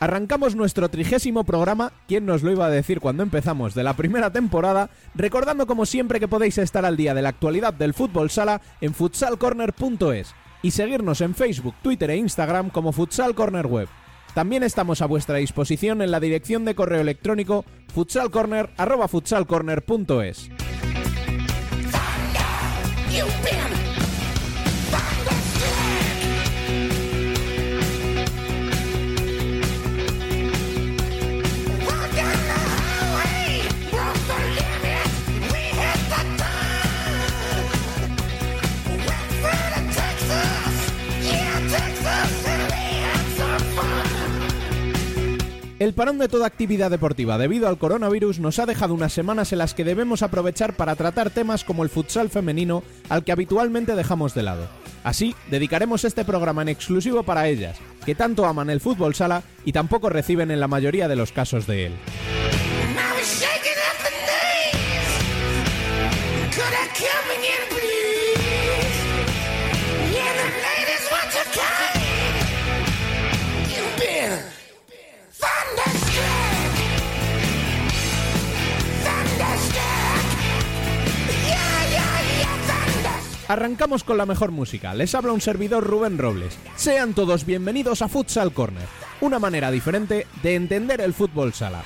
[0.00, 4.32] Arrancamos nuestro trigésimo programa, ¿quién nos lo iba a decir cuando empezamos de la primera
[4.32, 4.88] temporada?
[5.14, 8.94] Recordando como siempre que podéis estar al día de la actualidad del fútbol sala en
[8.94, 13.88] futsalcorner.es y seguirnos en Facebook, Twitter e Instagram como Futsal Corner Web.
[14.32, 20.50] También estamos a vuestra disposición en la dirección de correo electrónico futsalcorner@futsalcorner.es.
[45.80, 49.58] El parón de toda actividad deportiva debido al coronavirus nos ha dejado unas semanas en
[49.60, 54.34] las que debemos aprovechar para tratar temas como el futsal femenino al que habitualmente dejamos
[54.34, 54.68] de lado.
[55.04, 59.72] Así, dedicaremos este programa en exclusivo para ellas, que tanto aman el fútbol sala y
[59.72, 61.92] tampoco reciben en la mayoría de los casos de él.
[83.50, 84.94] Arrancamos con la mejor música.
[84.94, 86.56] Les habla un servidor Rubén Robles.
[86.76, 88.86] Sean todos bienvenidos a Futsal Corner,
[89.20, 91.82] una manera diferente de entender el fútbol sala.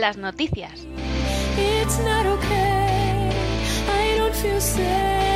[0.00, 0.86] Las noticias.
[1.58, 3.30] It's not okay.
[3.86, 5.29] I don't feel safe.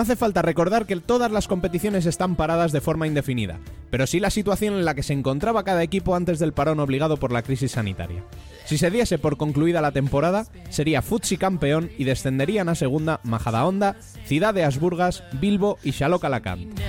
[0.00, 4.18] No hace falta recordar que todas las competiciones están paradas de forma indefinida, pero sí
[4.18, 7.42] la situación en la que se encontraba cada equipo antes del parón obligado por la
[7.42, 8.24] crisis sanitaria.
[8.64, 13.96] Si se diese por concluida la temporada, sería Futsi campeón y descenderían a segunda Majadahonda,
[14.24, 16.80] Ciudad de Asburgas, Bilbo y Xaloc Alacant.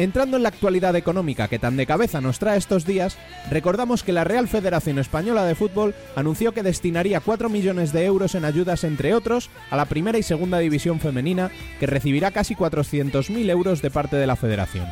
[0.00, 3.18] Entrando en la actualidad económica que tan de cabeza nos trae estos días,
[3.50, 8.34] recordamos que la Real Federación Española de Fútbol anunció que destinaría 4 millones de euros
[8.34, 13.50] en ayudas, entre otros, a la primera y segunda división femenina, que recibirá casi 400.000
[13.50, 14.86] euros de parte de la federación.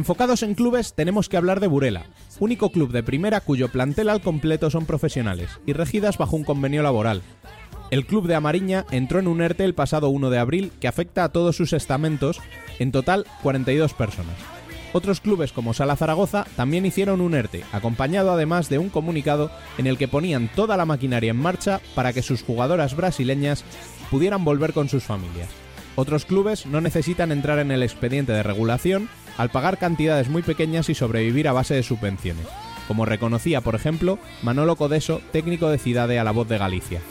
[0.00, 2.06] Enfocados en clubes, tenemos que hablar de Burela,
[2.38, 6.82] único club de primera cuyo plantel al completo son profesionales y regidas bajo un convenio
[6.82, 7.20] laboral.
[7.90, 11.22] El club de Amariña entró en un ERTE el pasado 1 de abril que afecta
[11.22, 12.40] a todos sus estamentos,
[12.78, 14.36] en total 42 personas.
[14.94, 19.86] Otros clubes como Sala Zaragoza también hicieron un ERTE, acompañado además de un comunicado en
[19.86, 23.66] el que ponían toda la maquinaria en marcha para que sus jugadoras brasileñas
[24.10, 25.50] pudieran volver con sus familias.
[26.00, 30.88] Otros clubes no necesitan entrar en el expediente de regulación al pagar cantidades muy pequeñas
[30.88, 32.46] y sobrevivir a base de subvenciones,
[32.88, 37.02] como reconocía, por ejemplo, Manolo Codeso, técnico de Cidade a la voz de Galicia.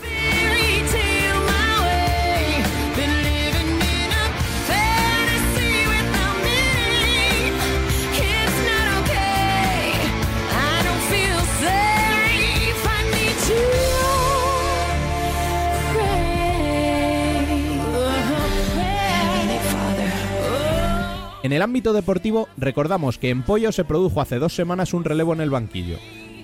[21.41, 25.33] En el ámbito deportivo, recordamos que en Pollo se produjo hace dos semanas un relevo
[25.33, 25.97] en el banquillo.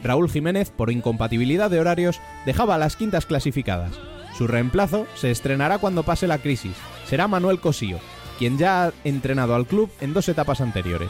[0.04, 3.92] Raúl Jiménez, por incompatibilidad de horarios, dejaba a las quintas clasificadas.
[4.38, 6.76] Su reemplazo se estrenará cuando pase la crisis.
[7.08, 8.00] Será Manuel Cosío,
[8.38, 11.10] quien ya ha entrenado al club en dos etapas anteriores.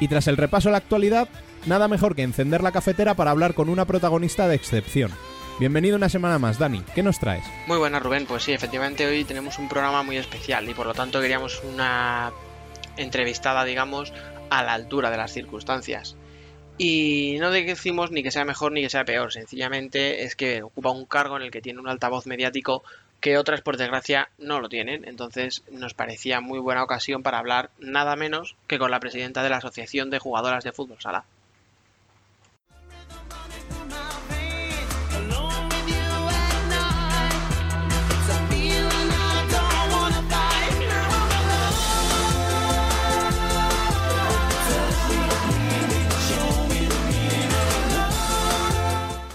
[0.00, 1.28] Y tras el repaso a la actualidad,
[1.66, 5.10] nada mejor que encender la cafetera para hablar con una protagonista de excepción.
[5.58, 6.82] Bienvenido una semana más, Dani.
[6.94, 7.44] ¿Qué nos traes?
[7.66, 10.94] Muy buena Rubén, pues sí, efectivamente hoy tenemos un programa muy especial y por lo
[10.94, 12.32] tanto queríamos una
[12.96, 14.12] entrevistada, digamos,
[14.50, 16.16] a la altura de las circunstancias.
[16.78, 20.90] Y no decimos ni que sea mejor ni que sea peor, sencillamente es que ocupa
[20.90, 22.84] un cargo en el que tiene un altavoz mediático
[23.20, 25.06] que otras por desgracia no lo tienen.
[25.06, 29.50] Entonces nos parecía muy buena ocasión para hablar nada menos que con la presidenta de
[29.50, 31.24] la Asociación de Jugadoras de Fútbol Sala.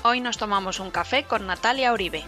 [0.05, 2.23] Hoy nos tomamos un café con Natalia Uribe.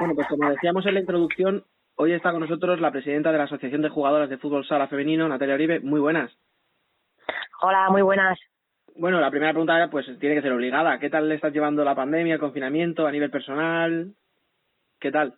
[0.00, 1.62] Bueno, pues como decíamos en la introducción,
[1.96, 5.28] hoy está con nosotros la presidenta de la Asociación de Jugadoras de Fútbol Sala Femenino,
[5.28, 5.80] Natalia Uribe.
[5.80, 6.32] Muy buenas.
[7.60, 8.38] Hola, muy buenas.
[8.96, 10.98] Bueno, la primera pregunta pues tiene que ser obligada.
[10.98, 14.14] ¿Qué tal le estás llevando la pandemia, el confinamiento a nivel personal?
[14.98, 15.34] ¿Qué tal?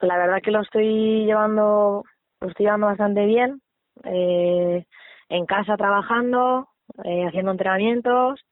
[0.00, 2.04] La verdad que lo estoy llevando,
[2.42, 3.62] lo estoy llevando bastante bien.
[4.04, 4.84] Eh,
[5.30, 6.68] en casa trabajando,
[7.04, 8.44] eh, haciendo entrenamientos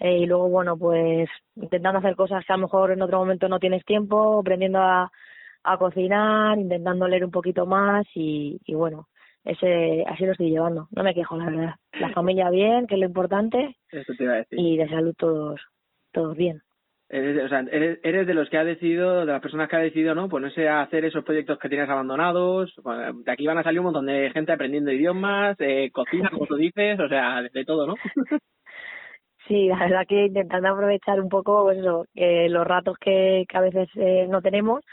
[0.00, 3.48] eh, y luego, bueno, pues intentando hacer cosas que a lo mejor en otro momento
[3.48, 5.10] no tienes tiempo, aprendiendo a,
[5.62, 9.06] a cocinar, intentando leer un poquito más y, y bueno,
[9.44, 10.88] ese así lo estoy llevando.
[10.90, 11.74] No me quejo, la verdad.
[12.00, 14.58] La familia bien, que es lo importante, Eso te iba a decir.
[14.58, 15.60] y de salud todos,
[16.12, 16.60] todos bien.
[17.12, 19.74] Eres, de- o sea, eres, eres de los que ha decidido, de las personas que
[19.76, 20.28] ha decidido, ¿no?
[20.28, 22.72] Ponerse a hacer esos proyectos que tienes abandonados.
[22.84, 26.46] Bueno, de aquí van a salir un montón de gente aprendiendo idiomas, eh, cocina, como
[26.46, 27.94] tú dices, o sea, de, de todo, ¿no?
[29.50, 33.60] Sí, la verdad que intentando aprovechar un poco pues eso, eh, los ratos que, a
[33.60, 34.84] veces eh, no tenemos,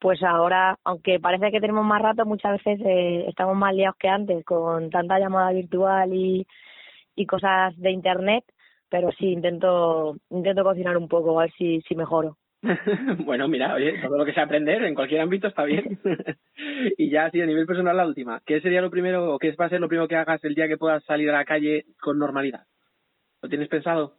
[0.00, 4.08] pues ahora, aunque parece que tenemos más ratos, muchas veces eh, estamos más liados que
[4.08, 6.46] antes con tanta llamada virtual y,
[7.14, 8.42] y cosas de internet,
[8.88, 12.38] pero sí intento intento cocinar un poco, a ver si, si mejoro.
[13.26, 15.98] bueno, mira, oye, todo lo que sea aprender en cualquier ámbito está bien.
[16.96, 18.40] y ya, sí, a nivel personal, la última.
[18.46, 20.68] ¿Qué sería lo primero, o qué va a ser lo primero que hagas el día
[20.68, 22.64] que puedas salir a la calle con normalidad?
[23.46, 24.16] ¿Lo tienes pensado?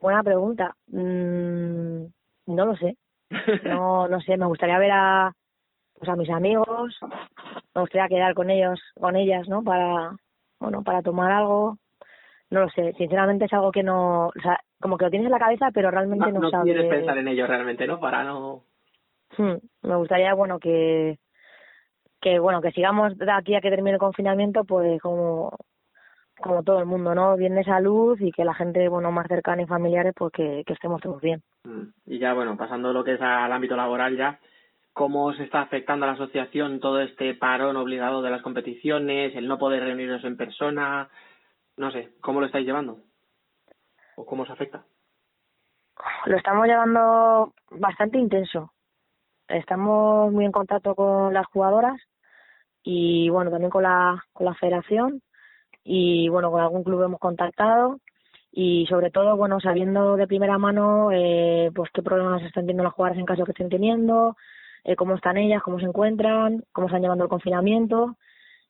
[0.00, 0.74] Buena pregunta.
[0.86, 2.06] Mm,
[2.46, 2.96] no lo sé.
[3.64, 5.30] No, no sé, me gustaría ver a,
[5.98, 6.98] pues a mis amigos,
[7.74, 9.62] me gustaría quedar con ellos, con ellas, ¿no?
[9.62, 10.16] Para,
[10.58, 11.76] bueno, para tomar algo.
[12.48, 15.32] No lo sé, sinceramente es algo que no, o sea, como que lo tienes en
[15.32, 16.72] la cabeza, pero realmente no no, no sabes.
[16.72, 18.00] quieres pensar en ello realmente, ¿no?
[18.00, 18.64] Para no...
[19.36, 21.18] Hmm, me gustaría, bueno, que,
[22.22, 25.58] que bueno, que sigamos de aquí a que termine el confinamiento, pues como,
[26.40, 27.36] como todo el mundo, ¿no?
[27.36, 30.72] Bien de salud y que la gente, bueno, más cercana y familiares, pues que, que
[30.72, 31.42] estemos todos bien.
[31.64, 31.88] Mm.
[32.06, 34.38] Y ya, bueno, pasando lo que es al ámbito laboral ya,
[34.92, 39.48] ¿cómo se está afectando a la asociación todo este parón obligado de las competiciones, el
[39.48, 41.08] no poder reunirnos en persona?
[41.76, 42.98] No sé, ¿cómo lo estáis llevando?
[44.16, 44.84] ¿O cómo os afecta?
[46.26, 48.72] Lo estamos llevando bastante intenso.
[49.48, 52.00] Estamos muy en contacto con las jugadoras
[52.82, 55.20] y bueno, también con la, con la federación
[55.84, 58.00] y bueno, con algún club hemos contactado
[58.52, 62.92] y sobre todo, bueno, sabiendo de primera mano eh, pues qué problemas están teniendo las
[62.94, 64.36] jugadoras en caso que estén teniendo,
[64.84, 68.16] eh, cómo están ellas, cómo se encuentran, cómo están llevando el confinamiento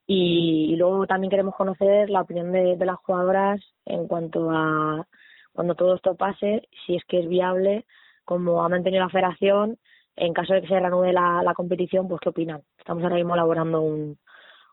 [0.07, 5.07] y, luego también queremos conocer la opinión de, de las jugadoras en cuanto a
[5.53, 7.87] cuando todo esto pase, si es que es viable,
[8.25, 9.79] como ha mantenido la federación,
[10.17, 12.63] en caso de que se reanude la, la competición, pues qué opinan.
[12.79, 14.19] Estamos ahora mismo elaborando un,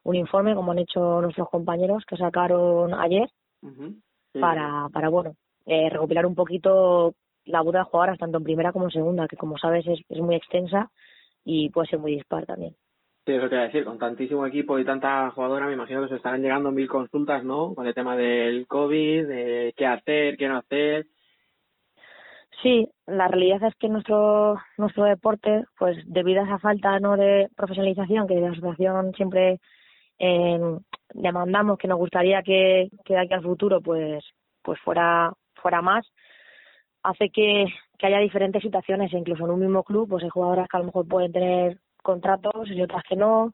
[0.08, 3.30] un informe, como han hecho nuestros compañeros que sacaron ayer.
[3.62, 4.40] Sí.
[4.40, 5.36] para, para bueno,
[5.66, 9.36] eh, recopilar un poquito la voz de jugadoras, tanto en primera como en segunda, que
[9.36, 10.92] como sabes es, es muy extensa
[11.44, 12.76] y puede ser muy dispar también.
[13.26, 16.10] Sí, eso te iba a decir, con tantísimo equipo y tanta jugadora, me imagino que
[16.10, 17.76] se estarán llegando mil consultas, ¿no?
[17.76, 21.08] Con el tema del COVID, de qué hacer, qué no hacer.
[22.64, 27.50] Sí, la realidad es que nuestro nuestro deporte, pues debido a esa falta no de
[27.56, 29.60] profesionalización que la asociación siempre
[30.20, 30.60] eh,
[31.14, 34.24] demandamos, que nos gustaría que, que de aquí al futuro pues
[34.62, 36.06] pues fuera fuera más,
[37.04, 37.66] hace que,
[37.98, 40.88] que haya diferentes situaciones, incluso en un mismo club, pues hay jugadoras que a lo
[40.88, 43.54] mejor pueden tener contratos y otras que no,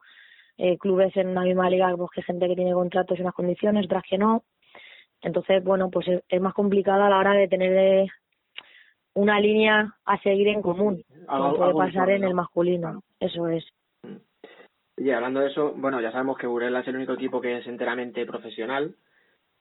[0.58, 3.86] eh, clubes en una misma liga, pues que gente que tiene contratos y unas condiciones,
[3.86, 4.44] otras que no.
[5.22, 8.06] Entonces, bueno, pues es, es más complicado a la hora de tener eh,
[9.14, 13.02] una línea a seguir en común, como puede pasar en el masculino.
[13.20, 13.64] Eso es.
[14.96, 17.66] Y hablando de eso, bueno, ya sabemos que Burela es el único equipo que es
[17.66, 18.94] enteramente profesional,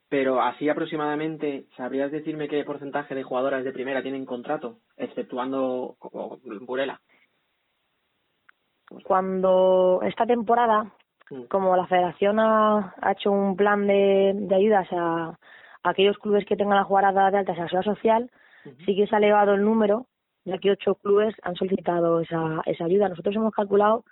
[0.09, 5.97] pero así aproximadamente, ¿sabrías decirme qué porcentaje de jugadoras de primera tienen contrato, exceptuando
[6.61, 7.01] Burela?
[9.03, 10.93] Cuando esta temporada,
[11.29, 11.43] Mm.
[11.43, 15.29] como la federación ha, ha hecho un plan de, de ayudas a,
[15.83, 18.31] a aquellos clubes que tengan las jugadoras de alta la seguridad social,
[18.85, 20.07] sí que se ha elevado el número,
[20.45, 23.09] ya que ocho clubes han solicitado esa, esa ayuda.
[23.09, 24.03] Nosotros hemos calculado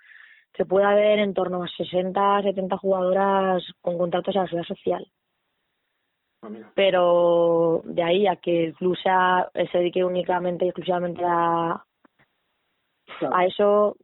[0.52, 5.08] que puede haber en torno a 60, 70 jugadoras con contratos a la seguridad social.
[6.48, 11.84] Mira, Pero de ahí a que el club sea, se dedique únicamente y exclusivamente a,
[13.32, 13.96] a eso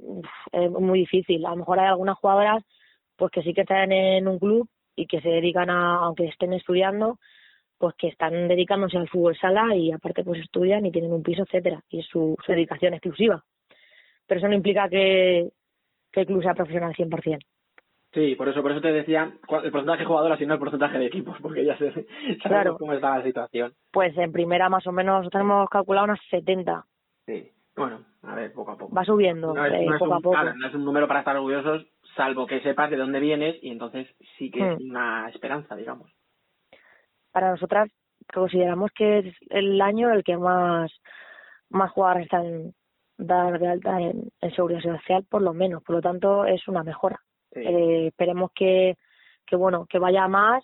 [0.52, 1.44] es muy difícil.
[1.44, 2.64] A lo mejor hay algunas jugadoras
[3.16, 6.52] pues que sí que están en un club y que se dedican a, aunque estén
[6.52, 7.18] estudiando,
[7.76, 11.42] pues que están dedicándose al fútbol sala y aparte pues estudian y tienen un piso,
[11.42, 13.44] etcétera, y es su, su dedicación exclusiva.
[14.26, 15.50] Pero eso no implica que,
[16.12, 17.38] que el club sea profesional 100%.
[18.14, 19.24] Sí, por eso, por eso te decía
[19.62, 22.78] el porcentaje de jugadoras y no el porcentaje de equipos, porque ya sé sabemos Claro.
[22.78, 23.74] cómo está la situación.
[23.92, 26.84] Pues en primera más o menos tenemos calculado unas 70.
[27.26, 27.52] Sí.
[27.76, 28.92] Bueno, a ver, poco a poco.
[28.94, 30.30] Va subiendo, no es, eh, no es poco a poco.
[30.30, 31.86] claro, no es un número para estar orgullosos,
[32.16, 34.90] salvo que sepas de dónde vienes y entonces sí que es Hmm.
[34.90, 36.10] una esperanza, digamos.
[37.30, 37.88] para nosotras
[38.34, 40.90] consideramos que es el año el que más
[41.70, 42.72] más jugadores están
[43.18, 46.82] dar de alta en, en seguridad social por lo menos por lo tanto es una
[46.82, 47.20] mejora
[47.52, 47.60] Sí.
[47.60, 48.96] Eh, esperemos que
[49.46, 50.62] que bueno que vaya a más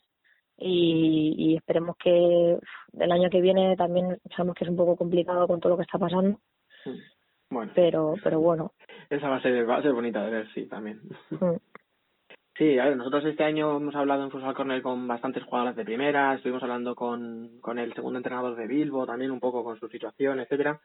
[0.58, 2.58] y, y esperemos que
[2.98, 5.82] el año que viene también sabemos que es un poco complicado con todo lo que
[5.84, 6.38] está pasando.
[7.50, 8.72] Bueno, pero pero bueno
[9.08, 11.00] esa va a ser, va a ser bonita de ver, sí, también.
[11.30, 11.56] mm,
[12.56, 15.84] Sí, a ver, nosotros este año hemos hablado en Futsal Corner con bastantes jugadoras de
[15.84, 19.88] primera, estuvimos hablando con, con el segundo entrenador de Bilbo, también un poco con su
[19.88, 20.80] situación, etcétera.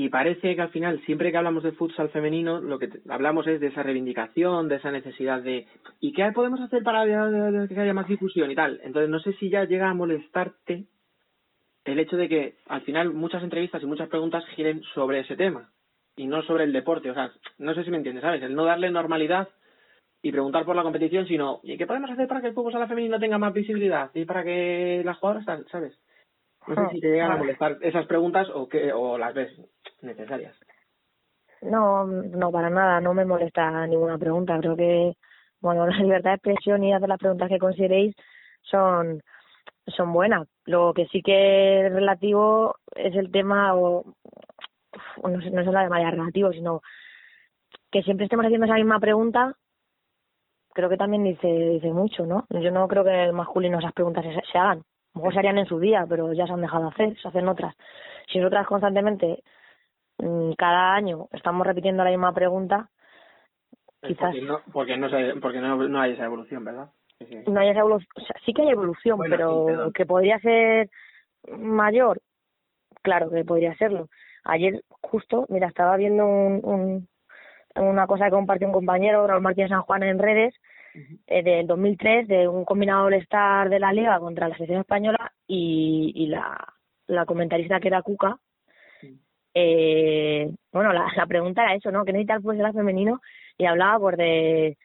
[0.00, 3.58] Y parece que al final, siempre que hablamos de futsal femenino, lo que hablamos es
[3.58, 5.66] de esa reivindicación, de esa necesidad de
[5.98, 7.04] ¿y qué podemos hacer para
[7.66, 8.80] que haya más difusión y tal?
[8.84, 10.84] Entonces no sé si ya llega a molestarte
[11.84, 15.72] el hecho de que al final muchas entrevistas y muchas preguntas giren sobre ese tema
[16.14, 17.10] y no sobre el deporte.
[17.10, 18.40] O sea, no sé si me entiendes, ¿sabes?
[18.40, 19.48] El no darle normalidad
[20.22, 22.86] y preguntar por la competición, sino ¿y qué podemos hacer para que el fútbol sala
[22.86, 25.98] femenino tenga más visibilidad y para que las jugadoras, ¿sabes?
[26.68, 29.50] No sé si te llegan a molestar esas preguntas o que o las ves
[30.02, 30.56] necesarias.
[31.62, 34.58] No, no, para nada, no me molesta ninguna pregunta.
[34.60, 35.16] Creo que,
[35.60, 38.14] bueno, la libertad de expresión y hacer las preguntas que consideréis
[38.62, 39.22] son,
[39.86, 40.46] son buenas.
[40.64, 44.04] Lo que sí que es relativo es el tema, o
[45.22, 46.82] no no es la de manera relativo, sino
[47.90, 49.56] que siempre estemos haciendo esa misma pregunta,
[50.74, 52.46] creo que también dice, dice mucho, ¿no?
[52.50, 54.78] Yo no creo que en el masculino esas preguntas se, se hagan.
[54.78, 57.20] A lo mejor se harían en su día, pero ya se han dejado de hacer,
[57.20, 57.74] se hacen otras.
[58.30, 59.42] Si nosotras constantemente
[60.56, 62.90] cada año estamos repitiendo la misma pregunta,
[64.02, 64.34] Es Quizás.
[64.34, 66.90] Porque no, porque no, se, porque no, no hay esa evolución, ¿verdad?
[67.18, 67.36] Sí, sí.
[67.50, 70.88] no hay esa evolución, o sea, sí que hay evolución, Bueno, pero que podría ser
[71.58, 72.20] mayor,
[73.02, 74.08] claro que podría serlo.
[74.44, 77.08] Ayer justo, mira, estaba viendo un, un,
[77.74, 80.54] una cosa que compartió un compañero, Raúl Martínez San Juan en redes,
[81.26, 86.12] eh, del 2003, de un combinado All-Star de la Liga contra la selección española y,
[86.14, 86.74] y la,
[87.06, 88.38] la comentarista que era Cuca,
[89.60, 92.04] eh, bueno, la, la pregunta era eso, ¿no?
[92.04, 93.20] ¿Qué necesita el fútbol femenino?
[93.56, 94.78] Y hablaba pues de,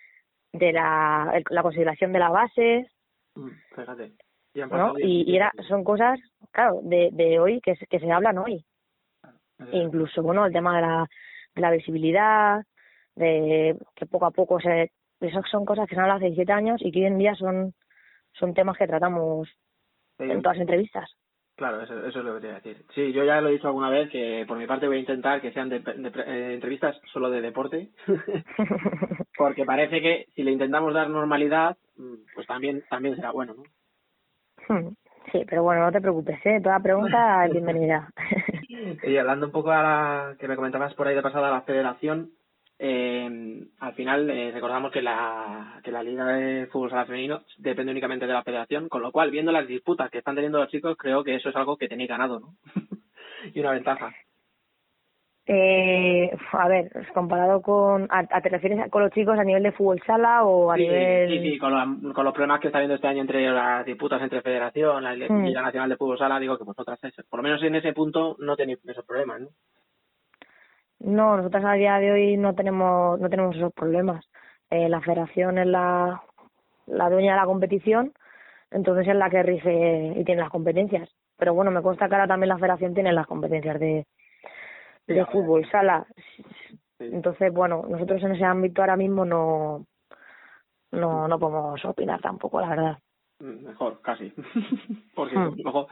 [0.54, 2.88] de la, el- la consideración de la base,
[3.36, 4.12] Mm, Fíjate.
[4.54, 4.76] Y han ¿no?
[4.94, 6.20] pasado Y, y 17 era, son cosas,
[6.52, 8.64] claro, de, de hoy que se, que se hablan hoy.
[9.72, 11.08] E incluso, bueno, el tema de la,
[11.56, 12.62] de la visibilidad,
[13.16, 14.92] de que poco a poco se...
[15.20, 17.34] Esas son cosas que se han hablado hace 17 años y que hoy en día
[17.34, 17.74] son,
[18.34, 19.50] son temas que tratamos
[20.20, 21.10] en todas las entrevistas.
[21.56, 22.84] Claro, eso, eso es lo que te iba a decir.
[22.96, 25.40] Sí, yo ya lo he dicho alguna vez que por mi parte voy a intentar
[25.40, 27.90] que sean de, de- eh, entrevistas solo de deporte,
[29.38, 33.64] porque parece que si le intentamos dar normalidad, mm, pues también también será bueno, ¿no?
[35.32, 36.60] Sí, pero bueno, no te preocupes, ¿eh?
[36.62, 38.10] Toda pregunta es bienvenida.
[39.04, 42.32] Y hablando un poco a la que me comentabas por ahí de pasada la federación,
[42.86, 47.92] eh, al final eh, recordamos que la, que la Liga de Fútbol Sala Femenino depende
[47.94, 50.98] únicamente de la federación, con lo cual, viendo las disputas que están teniendo los chicos,
[50.98, 52.48] creo que eso es algo que tenéis ganado, ¿no?
[53.54, 54.14] y una ventaja.
[55.46, 58.08] Eh, a ver, comparado con...
[58.10, 60.76] A, a- ¿Te refieres a- con los chicos a nivel de fútbol sala o a
[60.78, 61.30] Sí, nivel...?
[61.30, 64.22] sí, sí, con, la- con los problemas que está habiendo este año entre las disputas
[64.22, 65.44] entre federación, la Mm.
[65.46, 67.00] Liga Nacional de Fútbol Sala, digo que vosotras,
[67.30, 69.48] por lo menos en ese punto, no tenéis esos problemas, ¿no?
[71.04, 74.26] No, nosotros a día de hoy no tenemos no tenemos esos problemas.
[74.70, 76.24] Eh, la federación es la,
[76.88, 78.14] la dueña de la competición,
[78.72, 81.10] entonces es la que rige y tiene las competencias.
[81.38, 84.06] Pero bueno, me consta que ahora también la federación tiene las competencias de,
[85.08, 86.08] de fútbol sala.
[86.26, 86.44] Sí.
[87.00, 89.86] Entonces, bueno, nosotros en ese ámbito ahora mismo no
[90.92, 92.98] no no podemos opinar tampoco, la verdad.
[93.40, 94.34] Mm, Mejor, casi.
[95.16, 95.88] Porque, ojo.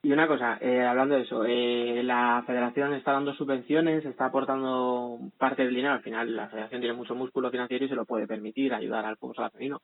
[0.00, 5.18] Y una cosa, eh, hablando de eso, eh, la federación está dando subvenciones, está aportando
[5.38, 5.94] parte del dinero.
[5.94, 9.16] Al final, la federación tiene mucho músculo financiero y se lo puede permitir ayudar al
[9.16, 9.80] fútbol femenino.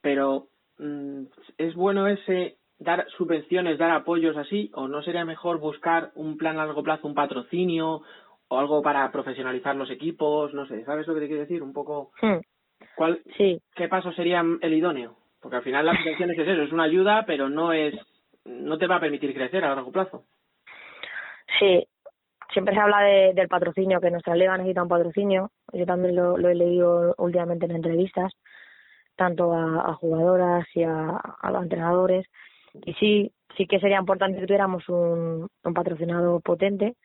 [0.00, 1.22] Pero, mm,
[1.58, 4.72] ¿es bueno ese dar subvenciones, dar apoyos así?
[4.74, 8.02] ¿O no sería mejor buscar un plan a largo plazo, un patrocinio
[8.48, 10.52] o algo para profesionalizar los equipos?
[10.54, 11.62] No sé, ¿sabes lo que te quiero decir?
[11.62, 12.40] Un poco, Hmm,
[12.96, 15.16] ¿cuál, Sí, ¿qué paso sería el idóneo?
[15.40, 17.94] Porque al final las subvenciones es eso, es una ayuda, pero no es
[18.44, 20.24] no te va a permitir crecer a largo plazo.
[21.58, 21.86] Sí,
[22.52, 25.50] siempre se habla de, del patrocinio, que nuestra liga necesita un patrocinio.
[25.72, 28.32] Yo también lo, he leído últimamente en entrevistas,
[29.16, 32.26] tanto a, jugadoras y a, a entrenadores.
[32.84, 36.96] Y sí, sí que sería importante que tuviéramos un, un patrocinado potente.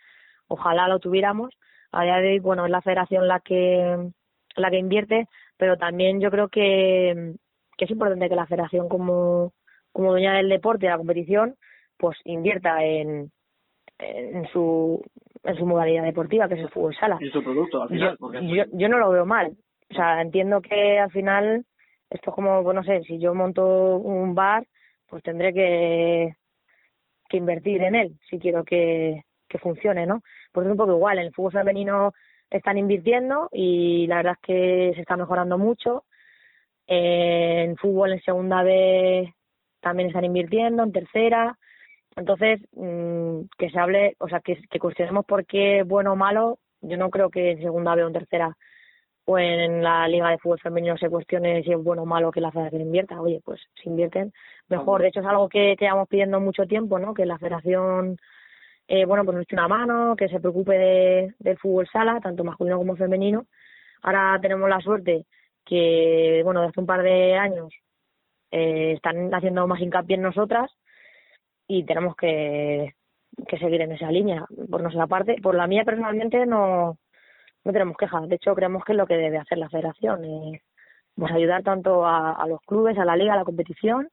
[0.48, 1.54] Ojalá lo tuviéramos.
[1.92, 4.12] A día de hoy, bueno, es la federación la que
[4.58, 7.36] la que invierte, pero también yo creo que,
[7.78, 9.54] que es importante que la federación como,
[9.92, 11.56] como dueña del deporte y de la competición,
[11.98, 13.32] pues invierta en,
[14.00, 15.04] en su
[15.44, 17.18] en su modalidad deportiva que es el fútbol sala.
[17.20, 18.18] En su producto, al yo, final.
[18.20, 19.56] porque yo yo no lo veo mal.
[19.90, 21.66] O sea entiendo que al final
[22.10, 24.66] esto es como pues no sé si yo monto un bar
[25.08, 26.34] pues tendré que
[27.30, 30.22] que invertir en él si quiero que que funcione no
[30.52, 32.14] pues es un poco igual en el fútbol femenino
[32.50, 36.06] están invirtiendo y la verdad es que se está mejorando mucho.
[36.88, 39.34] En fútbol en segunda B
[39.80, 41.58] también están invirtiendo en tercera.
[42.16, 46.60] Entonces mm, que se hable o sea que, cuestionemos por qué bueno o malo.
[46.82, 48.58] Yo no creo que en segunda B o en tercera
[49.26, 52.42] o en la liga de fútbol femenino se cuestione si es bueno o malo que
[52.42, 53.22] la federación invierta.
[53.22, 54.34] Oye pues si invierten
[54.70, 55.02] mejor.
[55.02, 58.18] De hecho es algo que que llevamos pidiendo mucho tiempo no que la federación
[58.88, 62.44] eh, bueno pues nos eche una mano que se preocupe de, del fútbol sala tanto
[62.44, 63.46] masculino como femenino.
[64.02, 65.26] Ahora tenemos la suerte
[65.66, 67.74] que bueno desde un par de años
[68.52, 70.72] eh, están haciendo más hincapié en nosotras
[71.68, 72.96] y tenemos que,
[73.48, 75.36] que seguir en esa línea por nuestra parte.
[75.42, 76.98] Por la mía personalmente no
[77.66, 78.30] no tenemos quejas.
[78.30, 80.62] De hecho creemos que es lo que debe hacer la federación eh,
[81.16, 84.10] pues ayudar tanto a, a los clubes a la liga a la competición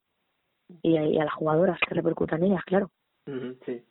[0.82, 2.90] y a, y a las jugadoras que repercutan en ellas claro.
[3.64, 3.82] Sí.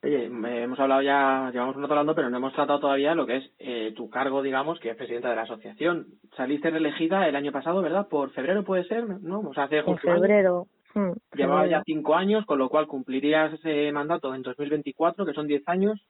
[0.00, 3.26] Oye, eh, hemos hablado ya, llevamos un rato hablando, pero no hemos tratado todavía lo
[3.26, 6.06] que es eh, tu cargo, digamos, que es presidenta de la asociación.
[6.36, 8.06] Saliste reelegida el año pasado, ¿verdad?
[8.06, 9.40] Por febrero puede ser, ¿no?
[9.40, 11.80] O sea, hace en febrero hmm, Llevaba febrero.
[11.80, 16.00] ya cinco años, con lo cual cumplirías ese mandato en 2024, que son diez años.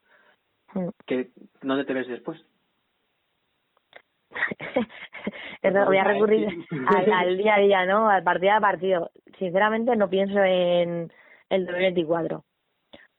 [0.75, 0.89] Hmm.
[1.07, 1.31] que
[1.63, 2.39] ¿Dónde te ves después?
[5.87, 6.47] Voy a recurrir
[6.95, 8.11] al, al día a día, ¿no?
[8.11, 9.11] Al partido a partido.
[9.39, 11.11] Sinceramente no pienso en
[11.49, 12.45] el 2024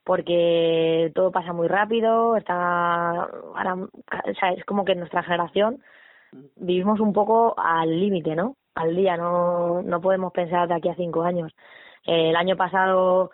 [0.10, 5.84] porque todo pasa muy rápido, está ahora, o sea, es como que nuestra generación
[6.56, 8.56] vivimos un poco al límite, ¿no?
[8.74, 11.54] Al día, no no podemos pensar de aquí a cinco años.
[12.06, 13.30] El año pasado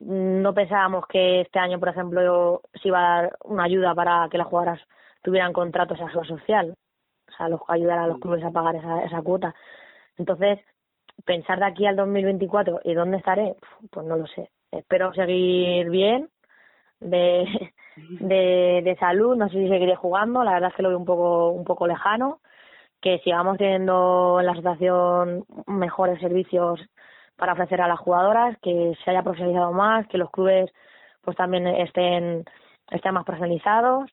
[0.00, 4.28] mm, no pensábamos que este año, por ejemplo, se iba a dar una ayuda para
[4.30, 4.80] que las jugadoras
[5.22, 6.74] tuvieran contratos a su social,
[7.28, 9.54] o sea, los, ayudar a los clubes a pagar esa, esa cuota.
[10.18, 10.58] Entonces,
[11.24, 13.54] pensar de aquí al 2024 y dónde estaré,
[13.92, 14.50] pues no lo sé.
[14.72, 16.28] Espero seguir bien,
[17.00, 17.46] de,
[18.20, 21.04] de, de salud, no sé si seguiré jugando, la verdad es que lo veo un
[21.04, 22.40] poco, un poco lejano,
[23.00, 26.80] que sigamos teniendo en la asociación mejores servicios
[27.36, 30.70] para ofrecer a las jugadoras, que se haya profesionalizado más, que los clubes
[31.22, 32.44] pues también estén,
[32.90, 34.10] estén más profesionalizados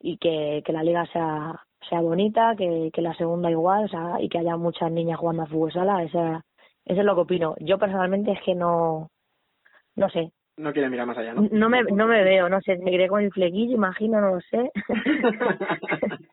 [0.00, 4.20] y que, que la liga sea sea bonita, que, que la segunda igual, o sea,
[4.20, 6.44] y que haya muchas niñas jugando a fútbol sala, esa,
[6.84, 7.54] eso es lo que opino.
[7.60, 9.10] Yo personalmente es que no,
[9.96, 11.48] no sé, No quiere mirar más allá, ¿no?
[11.50, 14.70] no me, no me veo, no sé, seguiré con el flequillo, imagino, no lo sé.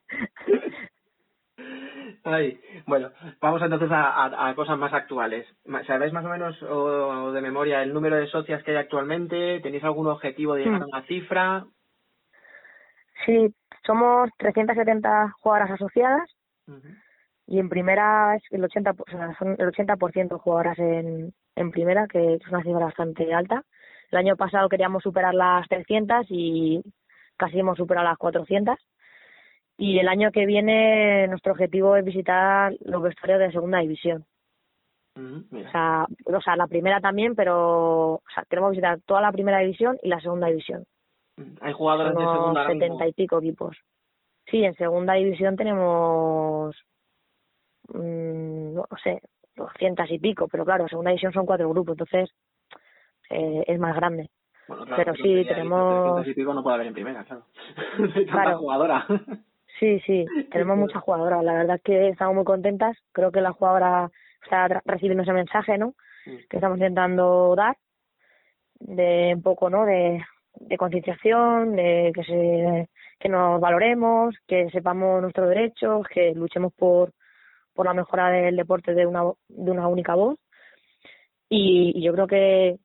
[2.24, 5.48] Ay, bueno, vamos entonces a, a- a cosas más actuales.
[5.88, 9.60] ¿Sabéis más o menos o, de memoria el número de socias que hay actualmente?
[9.62, 10.90] ¿Tenéis algún objetivo de llegar a Hmm.
[10.90, 11.66] una cifra?
[13.26, 13.54] sí,
[13.86, 16.30] somos 370 jugadoras asociadas
[16.68, 16.88] Ujú.
[17.50, 22.08] Y en primera es el 80, o sea, son el 80% jugadoras en, en primera,
[22.08, 23.64] que es una cifra bastante alta.
[24.12, 26.82] El año pasado queríamos superar las 300 y
[27.38, 28.76] casi hemos superado las 400.
[29.78, 34.26] Y el año que viene nuestro objetivo es visitar los vestuarios de segunda división.
[35.16, 39.32] Mm, O sea, o sea, la primera también, pero o sea, queremos visitar toda la
[39.32, 40.86] primera división y la segunda división.
[41.38, 42.98] Mm, Hay jugadores de Unos segunda ahora mismo.
[42.98, 43.78] 70 y pico equipos.
[44.48, 46.76] Sí, en segunda división tenemos,
[47.94, 49.22] mm, no sé,
[49.56, 52.30] 200 y pico, pero claro, segunda división son cuatro grupos, entonces
[53.30, 54.30] eh, es más grande.
[54.68, 57.44] Bueno, claro, pero sí, tenemos- 300 y pico no puede haber en primera, claro.
[58.60, 59.06] Jugadora.
[59.80, 61.44] Sí, sí, tenemos muchas jugadoras.
[61.44, 62.98] La verdad es que estamos muy contentas.
[63.12, 64.10] Creo que la jugadora
[64.44, 65.94] está recibiendo ese mensaje, ¿no?
[66.26, 67.78] Que estamos intentando dar
[68.80, 69.86] de un poco, ¿no?
[69.86, 70.24] De,
[70.56, 77.12] de concienciación, de que se que nos valoremos, que sepamos nuestros derechos, que luchemos por
[77.80, 80.38] por la mejora del deporte de una de una única voz.
[81.48, 82.78] Y, y yo creo que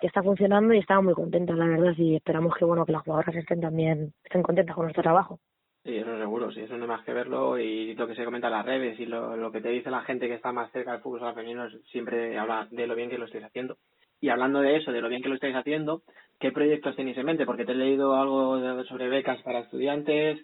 [0.00, 3.02] que está funcionando y estamos muy contentas, la verdad, y esperamos que bueno que las
[3.02, 5.40] jugadoras estén también estén contentas con nuestro trabajo.
[5.84, 8.46] Sí, eso seguro, sí, eso no hay más que verlo y lo que se comenta
[8.46, 10.92] en las redes y lo, lo que te dice la gente que está más cerca
[10.92, 13.76] del fútbol femenino siempre habla de lo bien que lo estáis haciendo.
[14.22, 16.00] Y hablando de eso, de lo bien que lo estáis haciendo,
[16.40, 17.44] ¿qué proyectos tenéis en mente?
[17.44, 20.40] Porque te he leído algo sobre becas para estudiantes,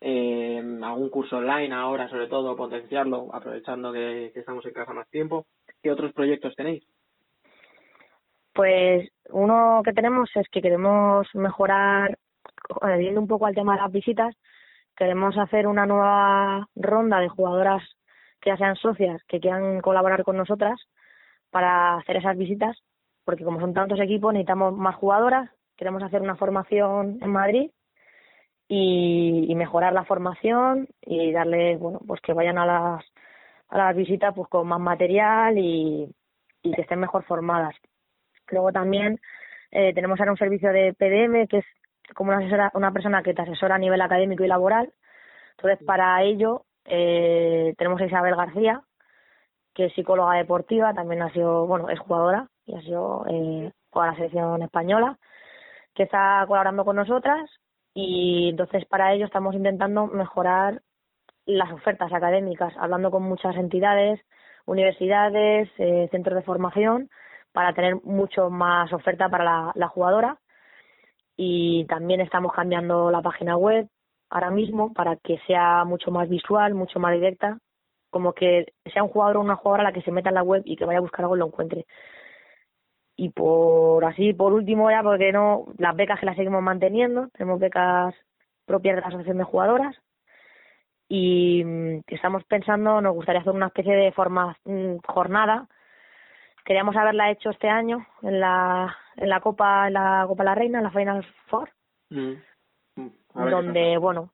[0.00, 5.46] eh, algún curso online ahora, sobre todo, potenciarlo, aprovechando que, estamos en casa más tiempo.
[5.82, 6.84] ¿Qué otros proyectos tenéis?
[8.52, 12.16] Pues uno que tenemos es que queremos mejorar,
[12.96, 14.34] viendo un poco al tema de las visitas,
[14.96, 17.82] queremos hacer una nueva ronda de jugadoras
[18.40, 20.80] que ya sean socias, que quieran colaborar con nosotras
[21.50, 22.76] para hacer esas visitas,
[23.24, 27.70] porque como son tantos equipos necesitamos más jugadoras, queremos hacer una formación en Madrid
[28.68, 33.04] y, y mejorar la formación y darles, bueno, pues que vayan a las
[33.70, 36.08] a las visitas pues con más material y,
[36.62, 37.74] y que estén mejor formadas.
[38.50, 39.20] Luego también
[39.70, 41.66] eh, tenemos ahora un servicio de PDM, que es
[42.14, 44.92] como una, asesora, una persona que te asesora a nivel académico y laboral.
[45.56, 48.82] Entonces, para ello, eh, tenemos a Isabel García,
[49.74, 54.14] que es psicóloga deportiva, también ha sido, bueno, es jugadora y ha sido eh, la
[54.14, 55.18] selección española,
[55.94, 57.50] que está colaborando con nosotras
[57.94, 60.82] y entonces para ello estamos intentando mejorar
[61.46, 64.20] las ofertas académicas, hablando con muchas entidades,
[64.66, 67.10] universidades, eh, centros de formación,
[67.52, 70.38] para tener mucho más oferta para la, la jugadora.
[71.36, 73.88] Y también estamos cambiando la página web
[74.30, 77.58] ahora mismo para que sea mucho más visual, mucho más directa,
[78.10, 80.62] como que sea un jugador o una jugadora la que se meta en la web
[80.64, 81.86] y que vaya a buscar algo y lo encuentre.
[83.20, 87.58] Y por así, por último ya, porque no, las becas que las seguimos manteniendo, tenemos
[87.58, 88.14] becas
[88.64, 89.96] propias de la Asociación de Jugadoras
[91.08, 95.66] y mm, estamos pensando, nos gustaría hacer una especie de forma mm, jornada.
[96.64, 100.54] Queríamos haberla hecho este año en la en la Copa en la Copa de la
[100.54, 101.70] Reina, en la Final Four,
[102.10, 102.34] Mm.
[103.34, 104.30] Donde bueno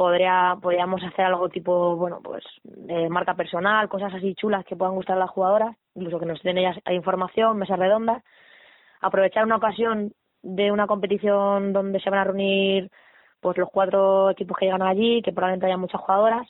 [0.00, 4.94] podría podríamos hacer algo tipo bueno pues de marca personal, cosas así chulas que puedan
[4.94, 8.22] gustar a las jugadoras, incluso que nos den ellas información, mesas redondas,
[9.02, 12.90] aprovechar una ocasión de una competición donde se van a reunir
[13.40, 16.48] pues los cuatro equipos que llegan allí, que probablemente haya muchas jugadoras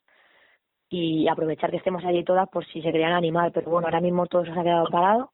[0.88, 4.26] y aprovechar que estemos allí todas por si se querían animar, pero bueno, ahora mismo
[4.26, 5.32] todo eso se ha quedado parado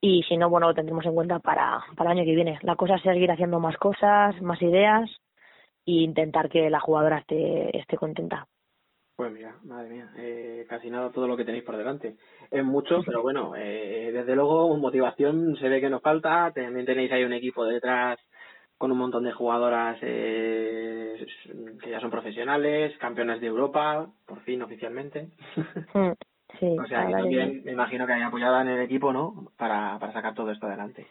[0.00, 2.60] y si no, bueno, lo tendremos en cuenta para, para el año que viene.
[2.62, 5.10] La cosa es seguir haciendo más cosas, más ideas
[5.88, 8.46] e intentar que la jugadora esté, esté contenta.
[9.16, 12.16] Pues mira, madre mía, eh, casi nada todo lo que tenéis por delante.
[12.50, 16.52] Es mucho, pero bueno, eh, desde luego motivación se ve que nos falta.
[16.54, 18.18] También tenéis ahí un equipo detrás
[18.76, 21.26] con un montón de jugadoras eh,
[21.82, 25.30] que ya son profesionales, campeonas de Europa, por fin oficialmente.
[26.60, 29.50] Sí, o sea, que también me imagino que hay apoyada en el equipo, ¿no?
[29.56, 31.08] Para, para sacar todo esto adelante.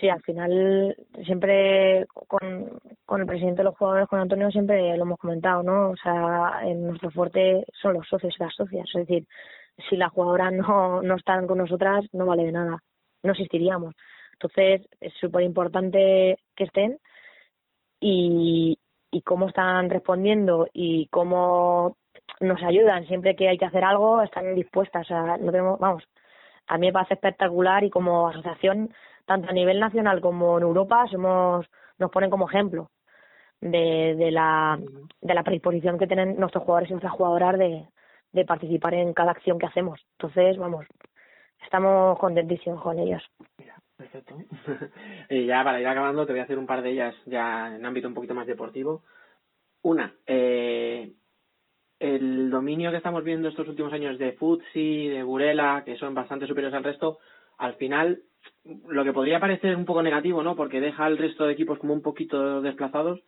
[0.00, 5.02] Sí, al final siempre con, con el presidente de los jugadores, con Antonio, siempre lo
[5.04, 5.90] hemos comentado, ¿no?
[5.90, 8.88] O sea, en nuestro fuerte son los socios y las socias.
[8.94, 9.26] Es decir,
[9.88, 12.78] si las jugadoras no, no están con nosotras, no vale de nada.
[13.22, 13.94] No existiríamos.
[14.32, 16.98] Entonces, es súper importante que estén
[18.00, 18.78] y,
[19.10, 21.96] y cómo están respondiendo y cómo
[22.40, 25.02] nos ayudan siempre que hay que hacer algo, están dispuestas.
[25.02, 26.04] O sea, no tenemos, vamos,
[26.66, 28.92] a mí me parece espectacular y como asociación,
[29.24, 31.66] tanto a nivel nacional como en Europa, somos,
[31.98, 32.90] nos ponen como ejemplo
[33.60, 34.78] de, de la
[35.20, 37.86] de la predisposición que tienen nuestros jugadores y nuestras jugadoras de,
[38.32, 40.00] de participar en cada acción que hacemos.
[40.18, 40.86] Entonces, vamos,
[41.62, 43.22] estamos contentísimos con ellos.
[43.96, 44.36] Perfecto.
[45.30, 47.86] y ya para ir acabando, te voy a hacer un par de ellas ya en
[47.86, 49.02] ámbito un poquito más deportivo.
[49.82, 51.12] Una, eh,
[51.98, 56.46] el dominio que estamos viendo estos últimos años de Futsi, de Burela, que son bastante
[56.46, 57.18] superiores al resto,
[57.62, 58.22] al final
[58.64, 60.56] lo que podría parecer un poco negativo, ¿no?
[60.56, 63.20] Porque deja al resto de equipos como un poquito desplazados,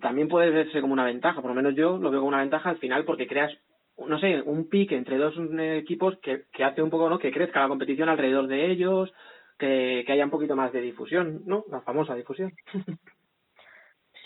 [0.00, 1.40] también puede verse como una ventaja.
[1.40, 3.50] Por lo menos yo lo veo como una ventaja al final porque creas,
[3.96, 7.18] no sé, un pique entre dos eh, equipos que, que hace un poco, ¿no?
[7.18, 9.10] Que crezca la competición alrededor de ellos,
[9.58, 11.64] que, que haya un poquito más de difusión, ¿no?
[11.70, 12.52] La famosa difusión.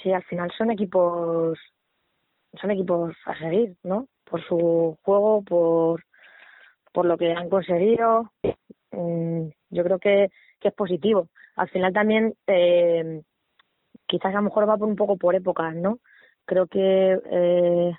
[0.02, 1.58] Sí, al final son equipos
[2.60, 4.08] son equipos a seguir, ¿no?
[4.24, 6.04] Por su juego, por
[6.96, 8.32] por lo que han conseguido.
[8.96, 10.28] Mm, Yo creo que,
[10.60, 11.28] que es positivo.
[11.56, 13.22] Al final también eh,
[14.06, 16.00] quizás a lo mejor va por un poco por épocas, ¿no?
[16.46, 17.94] Creo que eh,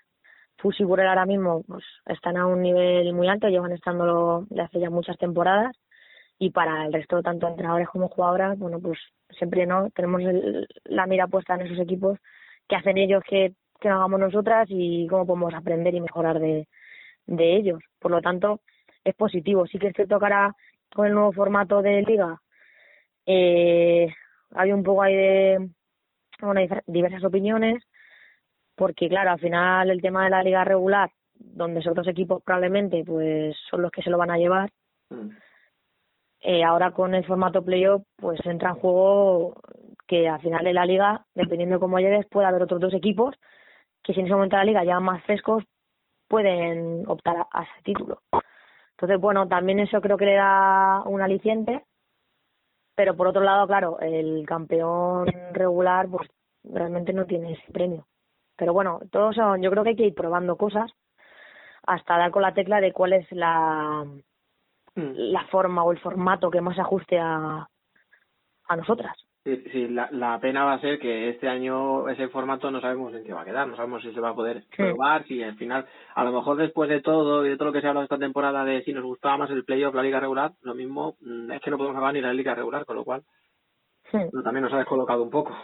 [0.60, 4.62] Fus y Burel ahora mismo pues, están a un nivel muy alto, llevan estándolo de
[4.64, 5.76] hace ya muchas temporadas
[6.40, 9.00] y para el resto, tanto entrenadores como jugadoras, bueno, pues
[9.38, 12.20] siempre no tenemos el- la mira puesta en esos equipos
[12.68, 16.68] que hacen ellos que, que no hagamos nosotras y cómo podemos aprender y mejorar de,
[17.26, 17.80] de ellos.
[18.00, 18.62] Por lo tanto,
[19.04, 19.66] es positivo.
[19.68, 20.56] Sí que es cierto que ahora
[20.94, 22.42] con el nuevo formato de liga
[23.26, 24.08] eh,
[24.56, 25.70] hay un poco ahí de
[26.42, 27.84] bueno, diversas opiniones
[28.76, 33.04] porque claro, al final el tema de la liga regular, donde esos dos equipos probablemente
[33.04, 34.70] pues son los que se lo van a llevar,
[35.10, 35.30] Mm.
[36.42, 39.56] eh, ahora con el formato playoff pues entra en juego
[40.06, 43.36] que al final de la liga, dependiendo de cómo llegues, puede haber otros dos equipos
[44.04, 45.64] que si en ese momento de la liga ya más frescos
[46.28, 48.22] pueden optar a, a ese título.
[48.98, 51.86] Entonces, bueno, también eso creo que le da un aliciente,
[52.96, 56.30] pero por otro lado, claro, el campeón regular pues
[56.64, 58.08] realmente no tiene ese premio.
[58.56, 60.92] Pero bueno, todos son, yo creo que hay que ir probando cosas
[61.86, 64.04] hasta dar con la tecla de cuál es la,
[64.98, 65.14] Mm.
[65.32, 67.70] la forma o el formato que más ajuste a,
[68.68, 69.16] a nosotras.
[69.48, 73.14] Sí, sí, la, la pena va a ser que este año ese formato no sabemos
[73.16, 75.56] en qué va a quedar, no sabemos si se va a poder probar, si al
[75.56, 78.04] final, a lo mejor después de todo y de todo lo que se ha hablado
[78.04, 81.50] esta temporada de si nos gustaba más el playoff, la liga regular, lo mismo mm,
[81.54, 83.24] es que no podemos hablar ni la liga regular, con lo cual
[84.12, 84.18] Sí.
[84.34, 85.56] no, también nos ha descolocado un poco.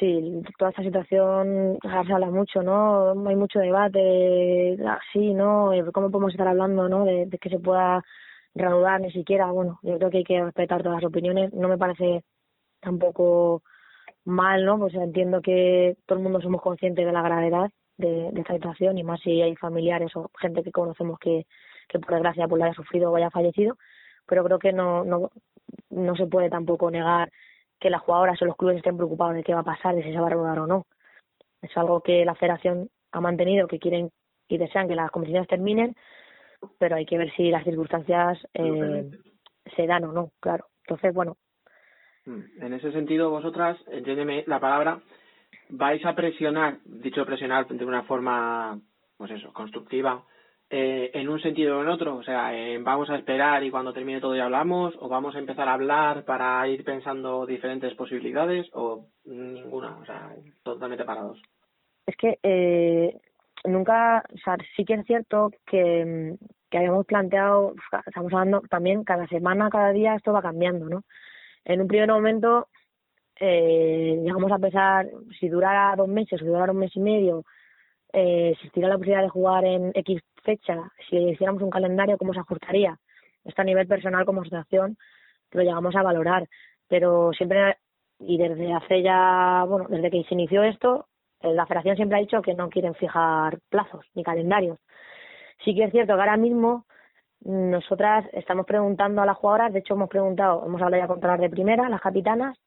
[0.00, 3.10] Sí, toda esta situación se habla mucho, ¿no?
[3.28, 4.76] Hay mucho debate,
[5.12, 5.72] sí, ¿no?
[5.72, 7.04] Eh, ¿Cómo podemos estar hablando, ¿no?
[7.04, 8.02] De, de que se pueda
[8.54, 9.50] reanudar ni siquiera.
[9.52, 11.52] Bueno, yo creo que hay que respetar todas las opiniones.
[11.52, 12.24] No me parece
[12.80, 13.62] tampoco
[14.24, 14.78] mal, ¿no?
[14.78, 18.98] Pues entiendo que todo el mundo somos conscientes de la gravedad de, de esta situación
[18.98, 21.46] y más si hay familiares o gente que conocemos que,
[21.88, 23.76] que por desgracia pues lo haya sufrido o haya fallecido.
[24.26, 25.30] Pero creo que no, no,
[25.90, 27.30] no se puede tampoco negar
[27.78, 30.12] que las jugadoras o los clubes estén preocupados de qué va a pasar, de si
[30.12, 30.86] se va a reanudar o no.
[31.62, 34.10] Es algo que la federación ha mantenido, que quieren
[34.48, 35.94] y desean que las competiciones terminen,
[36.78, 39.10] pero hay que ver si las circunstancias eh,
[39.76, 40.66] se dan o no, claro.
[40.84, 41.36] Entonces, bueno,
[42.60, 45.00] En ese sentido, vosotras, entiéndeme la palabra,
[45.70, 48.78] vais a presionar, dicho presionar de una forma,
[49.16, 50.24] pues eso, constructiva,
[50.72, 53.92] eh, en un sentido o en otro, o sea, eh, vamos a esperar y cuando
[53.92, 58.68] termine todo ya hablamos, o vamos a empezar a hablar para ir pensando diferentes posibilidades,
[58.72, 61.42] o ninguna, o sea, totalmente parados.
[62.06, 63.16] es que eh,
[63.64, 67.74] nunca, o sea, sí que es cierto que, mm, que habíamos planteado,
[68.06, 71.02] estamos hablando también cada semana, cada día esto va cambiando, ¿no?
[71.64, 72.68] En un primer momento
[73.38, 75.06] eh, llegamos a pensar
[75.38, 77.44] si durara dos meses o durara un mes y medio,
[78.12, 82.40] eh, existiría la posibilidad de jugar en X fecha, si hiciéramos un calendario, ¿cómo se
[82.40, 82.98] ajustaría?
[83.44, 84.96] Esto a nivel personal como asociación
[85.52, 86.48] lo llegamos a valorar,
[86.88, 87.78] pero siempre,
[88.18, 91.06] y desde hace ya, bueno, desde que se inició esto,
[91.40, 94.78] eh, la federación siempre ha dicho que no quieren fijar plazos ni calendarios.
[95.64, 96.86] Sí que es cierto que ahora mismo
[97.42, 101.38] nosotras estamos preguntando a las jugadoras, de hecho hemos preguntado, hemos hablado ya con todas
[101.38, 102.58] las de primera, las capitanas,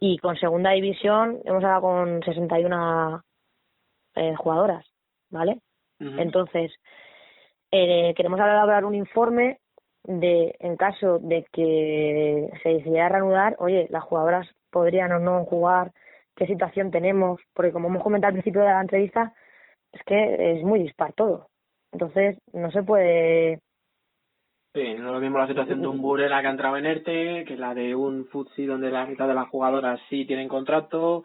[0.00, 3.22] y con segunda división hemos hablado con 61
[4.16, 4.84] eh, jugadoras,
[5.30, 5.60] ¿vale?
[5.98, 6.72] Entonces,
[7.70, 9.60] eh, queremos elaborar un informe
[10.04, 15.92] de, en caso de que se decidiera reanudar, oye, las jugadoras podrían o no jugar,
[16.34, 19.32] qué situación tenemos, porque como hemos comentado al principio de la entrevista,
[19.92, 21.48] es que es muy dispar todo.
[21.92, 23.60] Entonces, no se puede.
[24.76, 27.46] Sí, no es lo mismo la situación de un Burela que ha entrado en ERTE,
[27.46, 31.24] que la de un Futsi donde la mitad de las jugadoras sí tienen contrato,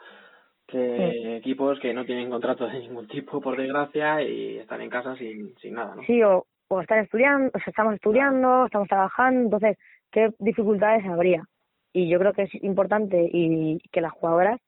[0.66, 5.18] que equipos que no tienen contrato de ningún tipo, por desgracia, y están en casa
[5.18, 6.04] sin, sin nada, ¿no?
[6.04, 9.78] Sí, o, o estar estudiando, o sea, estamos estudiando, estamos trabajando, entonces,
[10.10, 11.44] ¿qué dificultades habría?
[11.92, 14.62] Y yo creo que es importante y que las jugadoras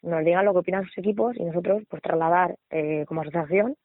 [0.00, 3.76] nos digan lo que opinan sus equipos y nosotros, pues, trasladar eh, como asociación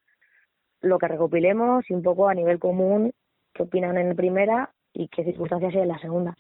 [0.80, 3.12] lo que recopilemos y un poco a nivel común
[3.56, 6.36] qué opinan en primera y qué circunstancias hay en la segunda.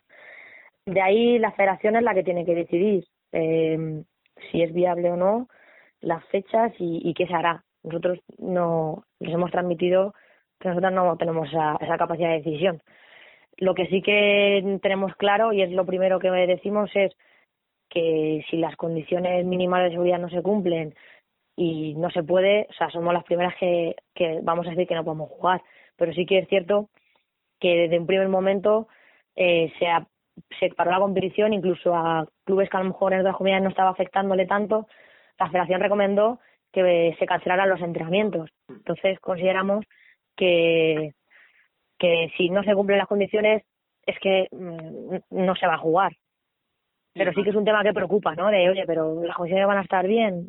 [0.85, 4.03] De ahí la federación es la que tiene que decidir eh,
[4.51, 5.47] si es viable o no
[6.01, 7.63] las fechas y, y qué se hará.
[7.83, 10.13] Nosotros no les hemos transmitido
[10.59, 12.81] que nosotros no tenemos esa, esa capacidad de decisión.
[13.57, 17.13] Lo que sí que tenemos claro, y es lo primero que decimos, es
[17.89, 20.93] que si las condiciones mínimas de seguridad no se cumplen
[21.55, 24.95] y no se puede, o sea, somos las primeras que, que vamos a decir que
[24.95, 25.61] no podemos jugar.
[25.95, 26.89] Pero sí que es cierto
[27.59, 28.87] que desde un primer momento
[29.35, 29.71] eh,
[30.59, 33.69] se, paró la competición, incluso a clubes que a lo mejor en otras comunidades no
[33.69, 34.87] estaba afectándole tanto,
[35.39, 36.39] la federación recomendó
[36.71, 38.49] que se cancelaran los entrenamientos.
[38.67, 39.85] Entonces consideramos
[40.35, 41.13] que,
[41.97, 43.63] que si no se cumplen las condiciones
[44.05, 46.13] es que mm, no se va a jugar.
[47.13, 48.49] Pero sí que es un tema que preocupa, ¿no?
[48.49, 50.47] De, oye, pero las condiciones van a estar bien.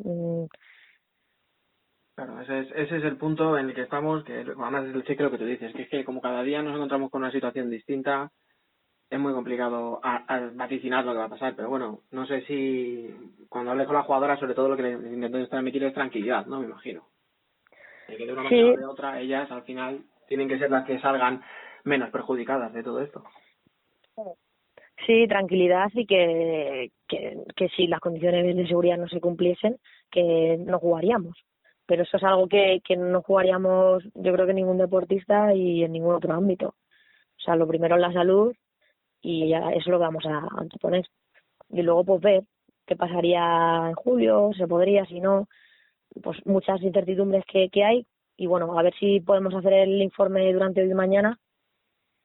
[2.17, 5.03] Claro, ese es, ese es el punto en el que estamos, que además es el
[5.03, 7.31] cheque lo que tú dices, que es que como cada día nos encontramos con una
[7.31, 8.31] situación distinta,
[9.07, 12.41] es muy complicado a, a vaticinar lo que va a pasar, pero bueno, no sé
[12.47, 13.13] si
[13.49, 16.59] cuando hables con la jugadora, sobre todo lo que le intento transmitir es tranquilidad, ¿no?
[16.59, 17.07] Me imagino.
[18.07, 18.55] De que de una Sí.
[18.55, 21.43] manera o de otra, ellas al final tienen que ser las que salgan
[21.83, 23.23] menos perjudicadas de todo esto.
[25.05, 29.77] Sí, tranquilidad y que, que, que si las condiciones de seguridad no se cumpliesen,
[30.09, 31.37] que no jugaríamos.
[31.87, 35.93] Pero eso es algo que, que no jugaríamos, yo creo que ningún deportista y en
[35.93, 36.75] ningún otro ámbito.
[37.37, 38.53] O sea, lo primero es la salud
[39.21, 41.05] y ya eso es lo que vamos a anteponer.
[41.69, 42.43] Y luego, pues ver
[42.85, 45.47] qué pasaría en julio, se podría, si no,
[46.21, 48.07] pues muchas incertidumbres que, que hay.
[48.35, 51.39] Y bueno, a ver si podemos hacer el informe durante hoy y mañana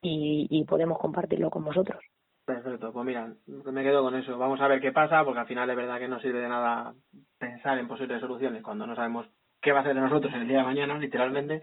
[0.02, 2.02] y, y podemos compartirlo con vosotros.
[2.44, 4.36] Perfecto, pues mira, me quedo con eso.
[4.36, 6.92] Vamos a ver qué pasa, porque al final es verdad que no sirve de nada
[7.38, 9.26] pensar en posibles soluciones cuando no sabemos
[9.62, 11.62] qué va a hacer de nosotros en el día de mañana, literalmente.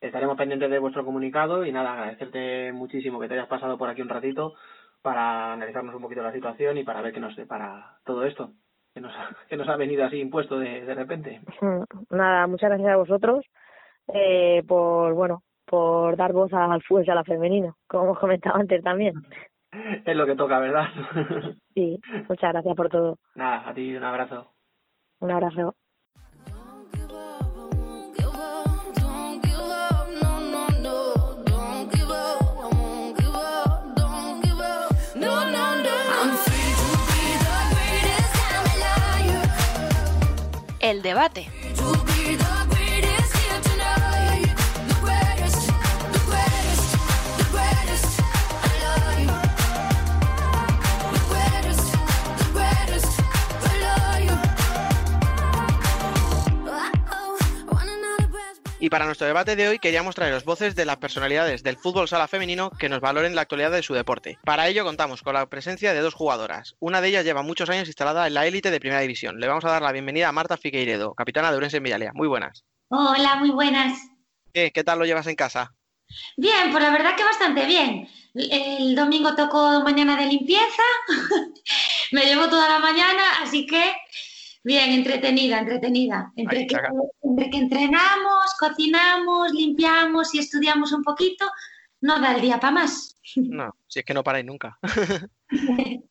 [0.00, 4.00] Estaremos pendientes de vuestro comunicado y nada, agradecerte muchísimo que te hayas pasado por aquí
[4.00, 4.54] un ratito
[5.02, 8.52] para analizarnos un poquito la situación y para ver qué nos depara todo esto,
[8.94, 11.40] que nos ha, que nos ha venido así impuesto de, de repente.
[11.60, 13.44] Mm, Nada, muchas gracias a vosotros
[14.14, 19.14] eh, por, bueno, por dar voz al fútbol sala femenino, como hemos comentado antes también.
[20.04, 20.88] Es lo que toca, ¿verdad?
[21.74, 21.96] Sí,
[22.28, 23.18] muchas gracias por todo.
[23.36, 24.50] nada, a ti un abrazo.
[25.20, 25.76] Un abrazo.
[40.90, 41.46] El debate.
[58.90, 62.26] Y para nuestro debate de hoy queríamos traeros voces de las personalidades del fútbol sala
[62.26, 64.36] femenino que nos valoren la actualidad de su deporte.
[64.44, 66.74] Para ello contamos con la presencia de dos jugadoras.
[66.80, 69.38] Una de ellas lleva muchos años instalada en la élite de Primera División.
[69.38, 72.10] Le vamos a dar la bienvenida a Marta Figueiredo, capitana de Urense en Villalea.
[72.14, 72.64] Muy buenas.
[72.88, 73.96] Hola, muy buenas.
[74.52, 75.72] ¿Qué, qué tal lo llevas en casa?
[76.36, 78.08] Bien, pues la verdad que bastante bien.
[78.34, 80.82] El domingo tocó mañana de limpieza,
[82.10, 83.94] me llevo toda la mañana, así que
[84.62, 86.32] bien, entretenida, entretenida.
[86.36, 86.90] Entre Ahí que, está.
[87.22, 91.50] entre que entrenamos, cocinamos, limpiamos y estudiamos un poquito,
[92.00, 93.16] no da el día para más.
[93.36, 94.78] No, si es que no paráis nunca.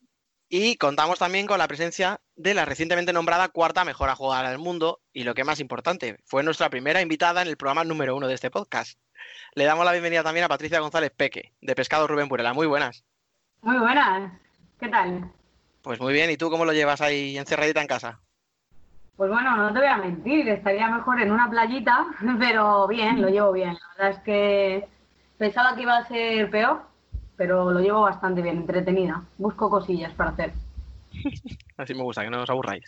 [0.52, 5.00] Y contamos también con la presencia de la recientemente nombrada cuarta mejor jugadora del mundo
[5.14, 8.28] y lo que es más importante, fue nuestra primera invitada en el programa número uno
[8.28, 8.98] de este podcast.
[9.54, 12.54] Le damos la bienvenida también a Patricia González Peque, de Pescado Rubén Burela.
[12.54, 13.06] Muy buenas.
[13.62, 14.34] Muy buenas.
[14.80, 15.32] ¿Qué tal?
[15.84, 18.20] Pues muy bien, ¿y tú cómo lo llevas ahí encerradita en casa?
[19.20, 22.06] Pues bueno, no te voy a mentir, estaría mejor en una playita,
[22.40, 23.74] pero bien, lo llevo bien.
[23.74, 24.88] La verdad es que
[25.38, 26.84] pensaba que iba a ser peor,
[27.36, 29.22] pero lo llevo bastante bien, entretenida.
[29.38, 30.54] Busco cosillas para hacer.
[31.78, 32.86] Así me gusta, que no os aburráis.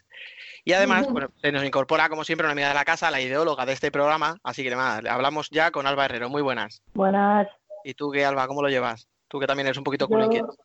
[0.63, 3.65] Y además, bueno, se nos incorpora, como siempre, una amiga de la casa, la ideóloga
[3.65, 6.29] de este programa, así que nada, le hablamos ya con Alba Herrero.
[6.29, 6.81] Muy buenas.
[6.93, 7.49] Buenas.
[7.83, 9.05] ¿Y tú qué, Alba, cómo lo llevas?
[9.27, 10.55] Tú que también eres un poquito culo Yo- inquieto.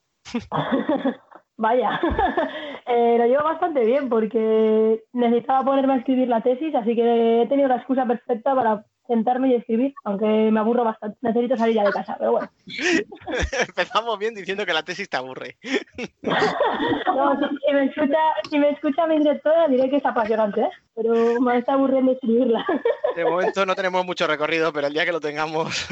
[1.58, 2.00] Vaya,
[2.88, 7.46] Eh, lo llevo bastante bien porque necesitaba ponerme a escribir la tesis, así que he
[7.48, 11.18] tenido la excusa perfecta para sentarme y escribir, aunque me aburro bastante.
[11.20, 12.48] Necesito salir ya de casa, pero bueno.
[13.68, 15.56] Empezamos bien diciendo que la tesis te aburre.
[17.16, 18.18] No, si, me escucha,
[18.50, 20.70] si me escucha mi directora diré que es apasionante, ¿eh?
[20.94, 22.62] pero me está aburriendo escribirla.
[23.16, 25.88] De momento no tenemos mucho recorrido, pero el día que lo tengamos.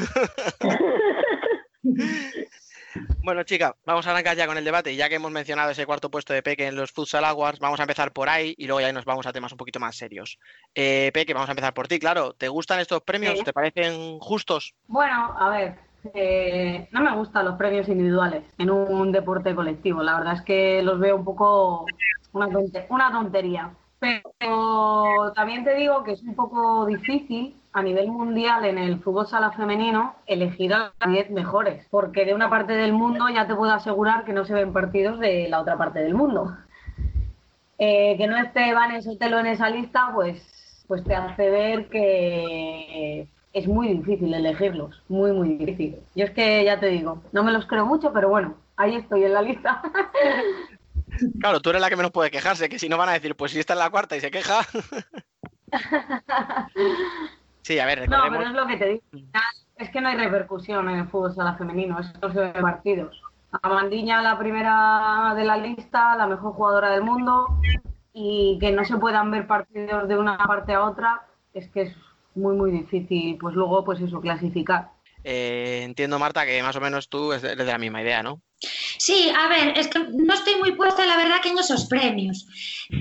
[3.23, 4.91] Bueno, chica, vamos a arrancar ya con el debate.
[4.91, 7.79] Y ya que hemos mencionado ese cuarto puesto de Peque en los Futsal Awards, vamos
[7.79, 10.39] a empezar por ahí y luego ya nos vamos a temas un poquito más serios.
[10.73, 12.33] Eh, Peque, vamos a empezar por ti, claro.
[12.33, 13.39] ¿Te gustan estos premios?
[13.39, 13.43] Sí.
[13.43, 14.75] ¿Te parecen justos?
[14.87, 15.75] Bueno, a ver,
[16.13, 20.03] eh, no me gustan los premios individuales en un deporte colectivo.
[20.03, 21.85] La verdad es que los veo un poco
[22.33, 23.71] una tontería.
[23.99, 29.27] Pero también te digo que es un poco difícil a nivel mundial en el fútbol
[29.27, 33.53] sala femenino elegir a las 10 mejores, porque de una parte del mundo ya te
[33.53, 36.55] puedo asegurar que no se ven partidos de la otra parte del mundo.
[37.77, 43.27] Eh, que no esté Van Sotelo en esa lista, pues, pues te hace ver que
[43.51, 45.97] es muy difícil elegirlos, muy, muy difícil.
[46.15, 49.25] Yo es que ya te digo, no me los creo mucho, pero bueno, ahí estoy
[49.25, 49.81] en la lista.
[51.39, 53.53] Claro, tú eres la que menos puede quejarse, que si no van a decir, pues
[53.53, 54.59] si está en la cuarta y se queja.
[57.65, 59.01] sí, a ver, No, pero es lo que te digo.
[59.77, 63.21] Es que no hay repercusión en el fútbol sala femenino, eso se ve en partidos.
[63.61, 67.59] Amandiña, la primera de la lista, la mejor jugadora del mundo,
[68.13, 71.95] y que no se puedan ver partidos de una parte a otra, es que es
[72.35, 74.91] muy, muy difícil, pues luego, pues eso, clasificar.
[75.27, 78.41] Eh, entiendo, Marta, que más o menos tú eres de la misma idea, ¿no?
[78.99, 82.47] Sí, a ver, es que no estoy muy puesta, la verdad, que en esos premios,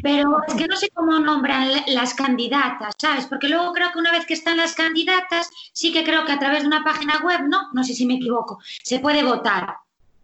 [0.02, 3.26] pero es que no sé cómo nombran la- las candidatas, ¿sabes?
[3.26, 6.38] Porque luego creo que una vez que están las candidatas, sí que creo que a
[6.38, 9.76] través de una página web, no, no sé si me equivoco, se puede votar.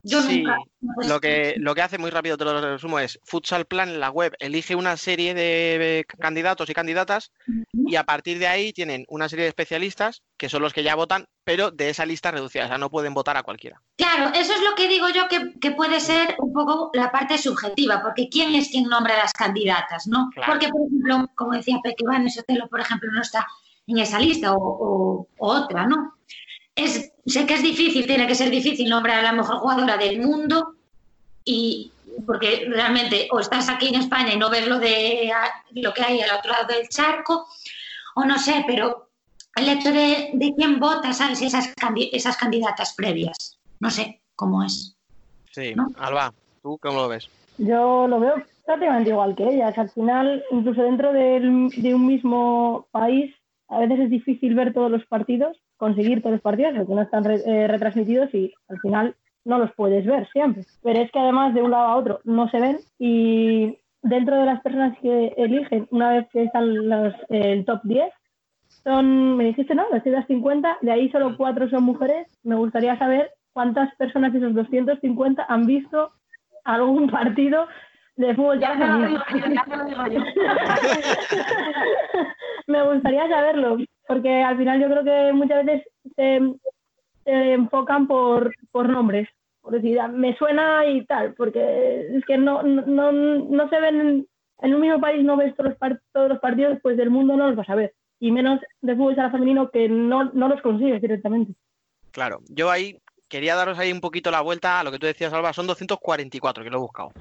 [0.02, 0.56] Yo Sí, nunca.
[1.08, 4.10] Lo que, lo que hace muy rápido, te lo resumo, es Futsal Plan en la
[4.10, 7.32] web elige una serie de candidatos y candidatas
[7.72, 10.94] y a partir de ahí tienen una serie de especialistas que son los que ya
[10.94, 13.82] votan, pero de esa lista reducida, o sea, no pueden votar a cualquiera.
[13.96, 17.36] Claro, eso es lo que digo yo que, que puede ser un poco la parte
[17.36, 20.30] subjetiva, porque ¿quién es quien nombra las candidatas, no?
[20.34, 20.52] Claro.
[20.52, 23.46] Porque, por ejemplo, como decía Peque Van Sotelo, por ejemplo, no está
[23.86, 26.14] en esa lista o, o- o otra, ¿no?
[26.74, 30.20] Es, sé que es difícil, tiene que ser difícil nombrar a la mejor jugadora del
[30.20, 30.74] mundo
[31.44, 31.92] y
[32.26, 36.02] porque realmente o estás aquí en España y no ves lo de a- lo que
[36.02, 37.46] hay al otro lado del charco,
[38.16, 39.08] o no sé, pero
[39.56, 41.40] el hecho de, de quién vota, ¿sabes?
[41.42, 43.58] Esas, candi- esas candidatas previas.
[43.80, 44.96] No sé cómo es.
[45.52, 45.88] Sí, ¿No?
[45.98, 47.28] Alba, ¿tú cómo lo ves?
[47.58, 49.76] Yo lo veo prácticamente igual que ellas.
[49.78, 53.34] Al final, incluso dentro del- de un mismo país,
[53.68, 57.42] a veces es difícil ver todos los partidos, conseguir todos los partidos, no están re-
[57.44, 60.62] eh, retransmitidos y al final no los puedes ver siempre.
[60.84, 64.46] Pero es que además de un lado a otro no se ven y dentro de
[64.46, 68.12] las personas que eligen, una vez que están los, eh, el top 10,
[68.84, 69.84] son, me dijiste, ¿no?
[69.90, 72.26] 250, de ahí solo cuatro son mujeres.
[72.44, 76.12] Me gustaría saber cuántas personas de esos 250 han visto
[76.64, 77.66] algún partido
[78.16, 80.20] de fútbol Ya te lo digo ya lo digo yo.
[82.66, 83.76] Me gustaría saberlo,
[84.10, 85.86] porque al final yo creo que muchas veces
[86.16, 86.40] se,
[87.24, 89.28] se enfocan por, por nombres,
[89.60, 94.26] por decir, "Ah, me suena y tal, porque es que no, no, no, se ven,
[94.62, 97.46] en, un mismo país no ves todos los, todos los partidos, pues del mundo no
[97.46, 101.00] los vas a ver, y menos de fútbol sala femenino que no, no los consigues
[101.00, 101.54] directamente.
[102.10, 102.98] Claro, yo ahí
[103.28, 106.64] quería daros ahí un poquito la vuelta a lo que tú decías, Alba, son 244,
[106.64, 107.12] que lo he buscado.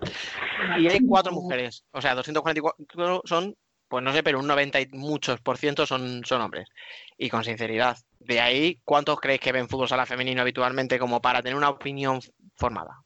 [0.80, 3.54] Y hay cuatro mujeres, o sea, 244 son,
[3.90, 6.70] pues no sé, pero un 90 y muchos por ciento son, son hombres.
[7.18, 11.42] Y con sinceridad, de ahí, ¿cuántos creéis que ven fútbol sala femenino habitualmente como para
[11.42, 12.20] tener una opinión
[12.56, 13.02] formada?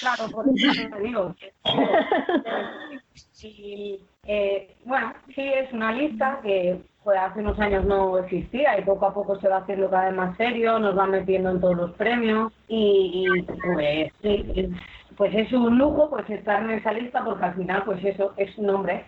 [0.00, 1.34] Claro, por eso te digo.
[3.32, 8.84] Sí, eh, bueno, sí es una lista que pues, hace unos años no existía y
[8.84, 11.76] poco a poco se va haciendo cada vez más serio, nos van metiendo en todos
[11.76, 14.72] los premios y, y, pues, sí,
[15.16, 18.56] pues es un lujo pues estar en esa lista porque al final pues eso es
[18.58, 19.04] un nombre,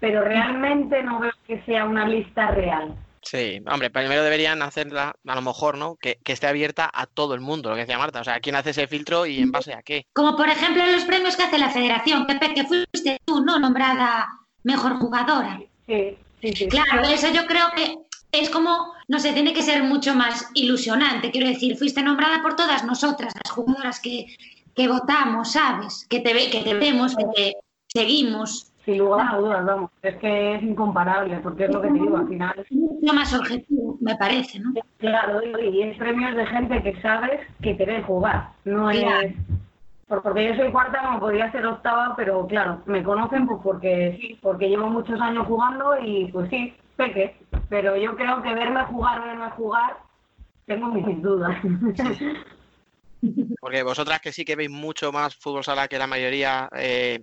[0.00, 2.94] pero realmente no veo que sea una lista real.
[3.22, 5.96] Sí, hombre, primero deberían hacerla, a lo mejor, ¿no?
[5.96, 8.20] Que, que esté abierta a todo el mundo, lo que decía Marta.
[8.22, 10.06] O sea, ¿quién hace ese filtro y en base a qué?
[10.14, 13.58] Como por ejemplo los premios que hace la federación, Pepe, que fuiste tú, ¿no?
[13.58, 14.26] Nombrada
[14.64, 15.60] mejor jugadora.
[15.86, 16.68] Sí, sí, sí.
[16.68, 17.94] Claro, eso yo creo que
[18.32, 21.30] es como, no sé, tiene que ser mucho más ilusionante.
[21.30, 24.34] Quiero decir, fuiste nombrada por todas nosotras, las jugadoras que,
[24.74, 26.06] que votamos, ¿sabes?
[26.08, 27.52] Que te, ve- que te vemos, que te
[27.88, 28.69] seguimos.
[28.90, 32.16] Sin lugar a dudas, vamos, es que es incomparable porque es lo que te digo,
[32.16, 34.72] al final Es mucho más objetivo, me parece, ¿no?
[34.98, 38.48] Claro, digo, y es premios de gente que sabes que ve jugar.
[38.64, 39.20] No Claro.
[39.20, 39.34] es.
[40.08, 44.18] por- Porque yo soy cuarta, como podría ser octava, pero claro, me conocen pues porque
[44.20, 47.36] sí, porque llevo muchos años jugando y pues sí, peque.
[47.68, 49.98] Pero yo creo que verme jugar, verme jugar,
[50.66, 51.56] tengo mis dudas.
[53.60, 57.22] Porque vosotras que sí que veis mucho más fútbol sala que la mayoría, eh,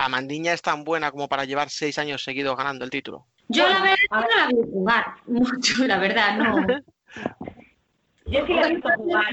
[0.00, 3.26] ¿Amandiña es tan buena como para llevar seis años seguidos ganando el título?
[3.48, 6.66] Yo la verdad no la veo jugar mucho, la verdad, no.
[8.26, 9.24] yo sí la he visto jugar.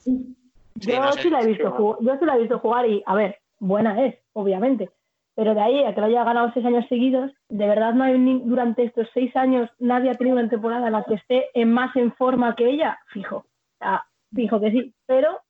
[0.00, 0.34] Sí.
[0.80, 1.22] Sí, yo no sé.
[1.22, 4.04] sí la he visto jugar, yo sí la he visto jugar y, a ver, buena
[4.06, 4.90] es, obviamente.
[5.34, 8.18] Pero de ahí a que lo haya ganado seis años seguidos, de verdad no hay
[8.18, 11.72] ni- durante estos seis años nadie ha tenido una temporada en la que esté en
[11.72, 13.36] más en forma que ella, fijo.
[13.36, 13.44] O
[13.78, 15.40] sea, fijo que sí, pero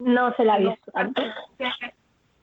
[0.00, 1.22] no se la ha visto tanto.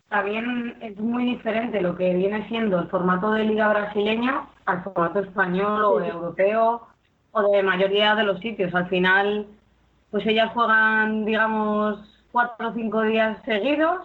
[0.09, 5.19] También es muy diferente lo que viene siendo el formato de liga brasileña al formato
[5.19, 6.87] español o europeo
[7.31, 8.73] o de mayoría de los sitios.
[8.73, 9.47] Al final,
[10.11, 11.99] pues ellas juegan, digamos,
[12.31, 14.01] cuatro o cinco días seguidos,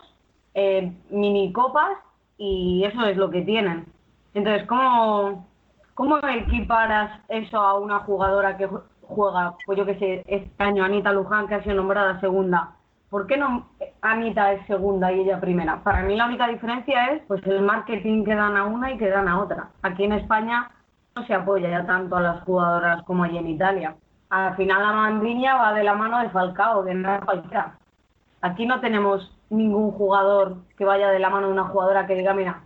[0.55, 1.99] eh, mini copas,
[2.37, 3.87] y eso es lo que tienen.
[4.35, 5.49] Entonces, ¿cómo,
[5.95, 10.85] cómo equiparas eso a una jugadora que ju- juega, pues yo que sé, este año
[10.85, 12.77] Anita Luján, que ha sido nombrada segunda?
[13.15, 13.69] ¿Por qué no
[14.03, 15.81] Anita es segunda y ella primera?
[15.85, 19.09] Para mí la única diferencia es pues el marketing que dan a una y que
[19.09, 19.69] dan a otra.
[19.83, 20.69] Aquí en España
[21.15, 23.95] no se apoya ya tanto a las jugadoras como allí en Italia.
[24.31, 27.79] Al final la mandriña va de la mano de Falcao, de nada cualquiera.
[28.41, 32.35] Aquí no tenemos ningún jugador que vaya de la mano de una jugadora que diga,
[32.35, 32.63] mira,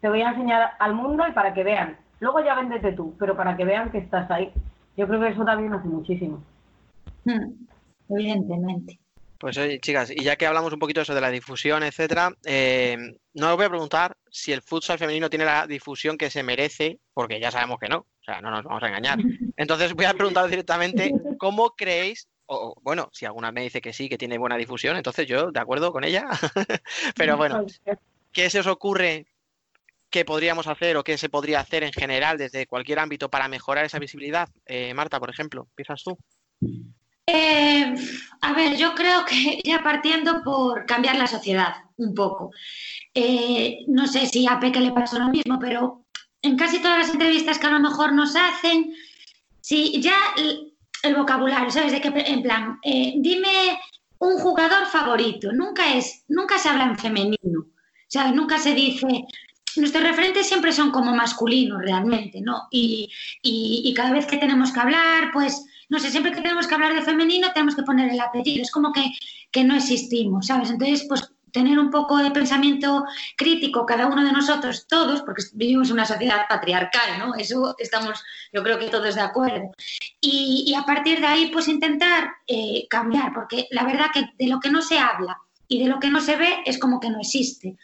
[0.00, 1.96] te voy a enseñar al mundo y para que vean.
[2.20, 4.52] Luego ya véndete tú, pero para que vean que estás ahí.
[4.96, 6.38] Yo creo que eso también hace muchísimo.
[7.24, 7.66] Mm,
[8.10, 9.00] Evidentemente.
[9.38, 12.32] Pues oye, chicas, y ya que hablamos un poquito de eso de la difusión, etcétera,
[12.44, 12.96] eh,
[13.34, 16.98] no os voy a preguntar si el futsal femenino tiene la difusión que se merece,
[17.14, 19.20] porque ya sabemos que no, o sea, no nos vamos a engañar.
[19.56, 24.08] Entonces voy a preguntar directamente, ¿cómo creéis, o bueno, si alguna me dice que sí,
[24.08, 26.26] que tiene buena difusión, entonces yo de acuerdo con ella,
[27.16, 27.64] pero bueno,
[28.32, 29.26] ¿qué se os ocurre
[30.10, 33.84] que podríamos hacer o qué se podría hacer en general desde cualquier ámbito para mejorar
[33.84, 34.48] esa visibilidad?
[34.66, 36.18] Eh, Marta, por ejemplo, empiezas tú.
[37.30, 37.94] Eh,
[38.40, 42.50] a ver, yo creo que ya partiendo por cambiar la sociedad un poco.
[43.14, 46.04] Eh, no sé si a Peque le pasó lo mismo, pero
[46.40, 48.94] en casi todas las entrevistas que a lo mejor nos hacen,
[49.60, 51.92] si ya el, vocabulario, ¿sabes?
[51.92, 53.78] De que, en plan, eh, dime
[54.18, 55.52] un jugador favorito.
[55.52, 57.66] Nunca es, nunca se habla en femenino.
[58.08, 58.32] ¿Sabes?
[58.34, 59.06] Nunca se dice.
[59.76, 62.68] Nuestros referentes siempre son como masculinos realmente, ¿no?
[62.70, 63.10] Y-
[63.42, 66.94] y cada vez que tenemos que hablar, pues, no sé, siempre que tenemos que hablar
[66.94, 68.62] de femenino tenemos que poner el apellido.
[68.62, 69.10] Es como que,
[69.50, 70.70] que no existimos, ¿sabes?
[70.70, 73.04] Entonces, pues tener un poco de pensamiento
[73.36, 77.34] crítico cada uno de nosotros, todos, porque vivimos en una sociedad patriarcal, ¿no?
[77.34, 78.22] Eso estamos,
[78.52, 79.70] yo creo que todos de acuerdo.
[80.20, 84.60] Y, a partir de ahí, pues intentar eh, cambiar, porque la verdad que de lo
[84.60, 87.20] que no se habla y de lo que no se ve es como que no
[87.20, 87.76] existe.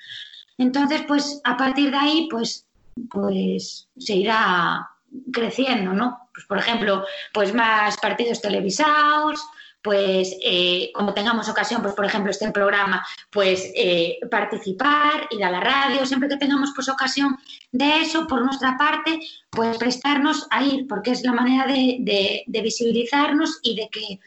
[0.59, 2.67] Entonces, pues a partir de ahí, pues,
[3.11, 4.89] pues se irá
[5.33, 6.29] creciendo, ¿no?
[6.33, 9.41] Pues, por ejemplo, pues más partidos televisados,
[9.83, 15.51] pues eh, como tengamos ocasión, pues por ejemplo este programa, pues eh, participar, ir a
[15.51, 17.37] la radio, siempre que tengamos pues ocasión
[17.71, 22.45] de eso, por nuestra parte, pues prestarnos a ir, porque es la manera de, de-
[22.47, 24.21] de visibilizarnos y de que,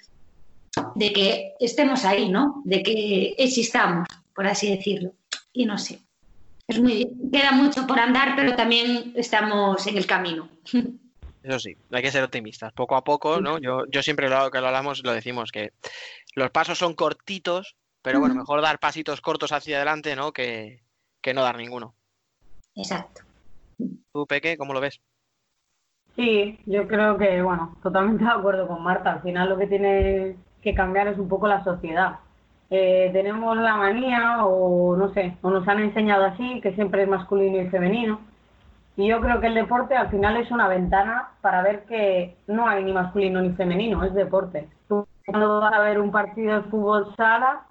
[0.93, 2.61] de que estemos ahí, ¿no?
[2.63, 5.13] De que existamos, por así decirlo.
[5.53, 5.99] Y no sé.
[6.67, 10.49] Es muy, queda mucho por andar, pero también estamos en el camino.
[11.43, 12.73] Eso sí, hay que ser optimistas.
[12.73, 13.57] Poco a poco, ¿no?
[13.57, 15.71] Yo, yo siempre lo que lo hablamos, lo decimos, que
[16.35, 20.33] los pasos son cortitos, pero bueno, mejor dar pasitos cortos hacia adelante, ¿no?
[20.33, 20.81] Que,
[21.21, 21.93] que no dar ninguno.
[22.75, 23.21] Exacto.
[24.11, 24.99] ¿Tú, Peque, cómo lo ves?
[26.17, 29.13] Sí, yo creo que, bueno, totalmente de acuerdo con Marta.
[29.13, 32.19] Al final lo que tiene que cambiar es un poco la sociedad.
[32.69, 37.09] Eh, tenemos la manía, o no sé, o nos han enseñado así, que siempre es
[37.09, 38.19] masculino y femenino.
[38.97, 42.67] Y yo creo que el deporte al final es una ventana para ver que no
[42.67, 44.67] hay ni masculino ni femenino, es deporte.
[45.25, 47.61] Cuando vas a ver un partido de fútbol sala,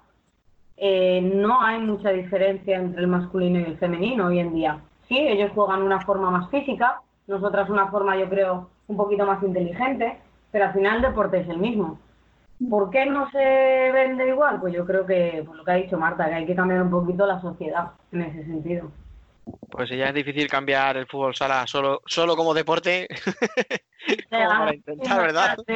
[0.77, 4.79] eh, no hay mucha diferencia entre el masculino y el femenino hoy en día.
[5.07, 9.41] Sí, ellos juegan una forma más física, nosotras una forma, yo creo, un poquito más
[9.43, 10.19] inteligente,
[10.51, 11.99] pero al final el deporte es el mismo.
[12.69, 14.59] ¿Por qué no se vende igual?
[14.59, 16.89] Pues yo creo que, por lo que ha dicho Marta, que hay que cambiar un
[16.89, 18.91] poquito la sociedad en ese sentido.
[19.69, 23.07] Pues ya es difícil cambiar el fútbol sala solo, solo como deporte,
[24.29, 25.57] como para intentar, ¿verdad?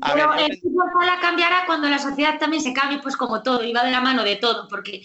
[0.00, 3.42] A ver, Pero el fútbol sala cambiará cuando la sociedad también se cambie, pues como
[3.42, 5.02] todo, y va de la mano de todo, porque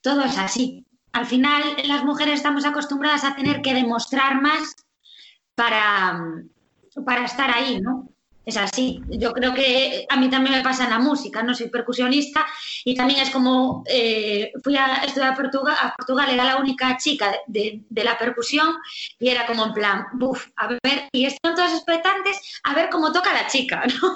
[0.00, 0.84] todo es así.
[1.12, 4.74] Al final, las mujeres estamos acostumbradas a tener que demostrar más
[5.54, 6.20] para,
[7.06, 8.13] para estar ahí, ¿no?
[8.46, 9.00] Es así.
[9.08, 12.44] Yo creo que a mí también me pasa en la música, no soy percusionista
[12.84, 16.96] y también es como eh, fui a estudiar a Portugal, a Portugal, era la única
[16.98, 18.76] chica de, de- de la percusión
[19.18, 23.12] y era como en plan, buf, a ver, y están todas expectantes a ver cómo
[23.12, 24.12] toca la chica, ¿no?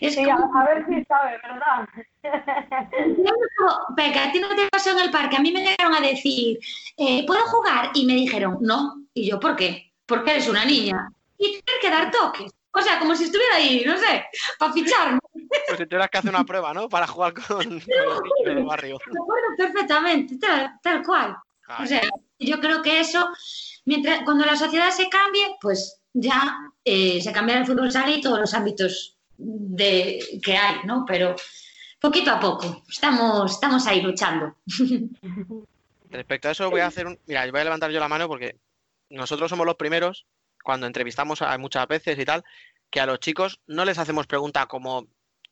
[0.00, 1.88] Es Sí, como- a, ver si sabe, ¿verdad?
[3.96, 5.36] Venga, a ti no te pasó en el parque.
[5.36, 6.58] A mí me llegaron a decir,
[6.96, 7.90] eh, ¿puedo jugar?
[7.94, 9.02] Y me dijeron, no.
[9.14, 9.92] Y yo, ¿por qué?
[10.04, 11.10] Porque eres una niña.
[11.38, 12.52] Y tener que dar toques.
[12.76, 14.26] O sea, como si estuviera ahí, no sé,
[14.58, 15.18] para ficharme.
[15.32, 16.90] Pues si tuvieras que hacer una prueba, ¿no?
[16.90, 17.80] Para jugar con, con
[18.44, 18.98] del barrio.
[19.06, 21.36] Me acuerdo perfectamente, tal, tal cual.
[21.80, 22.02] O sea,
[22.38, 23.26] yo creo que eso,
[23.86, 26.54] mientras, cuando la sociedad se cambie, pues ya
[26.84, 31.04] eh, se cambiará el fútbol sala y todos los ámbitos de, que hay, ¿no?
[31.06, 31.34] Pero
[31.98, 34.54] poquito a poco, estamos, estamos ahí luchando.
[36.10, 37.18] Respecto a eso voy a hacer un...
[37.26, 38.56] Mira, voy a levantar yo la mano porque
[39.08, 40.26] nosotros somos los primeros,
[40.66, 42.42] cuando entrevistamos a muchas veces y tal,
[42.90, 45.06] que a los chicos no les hacemos pregunta como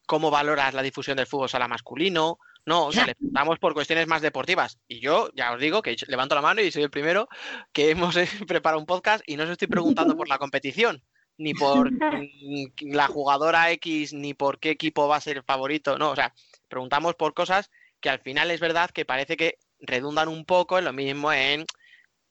[0.07, 4.09] cómo valoras la difusión del fútbol sala masculino, no, o sea, les preguntamos por cuestiones
[4.09, 4.81] más deportivas.
[4.89, 7.29] Y yo ya os digo que levanto la mano y soy el primero
[7.73, 11.01] que hemos eh, preparado un podcast y no os estoy preguntando por la competición,
[11.39, 11.91] ni por
[12.81, 16.35] la jugadora X, ni por qué equipo va a ser el favorito, no, o sea,
[16.69, 20.87] preguntamos por cosas que al final es verdad que parece que redundan un poco en
[20.87, 21.67] lo mismo en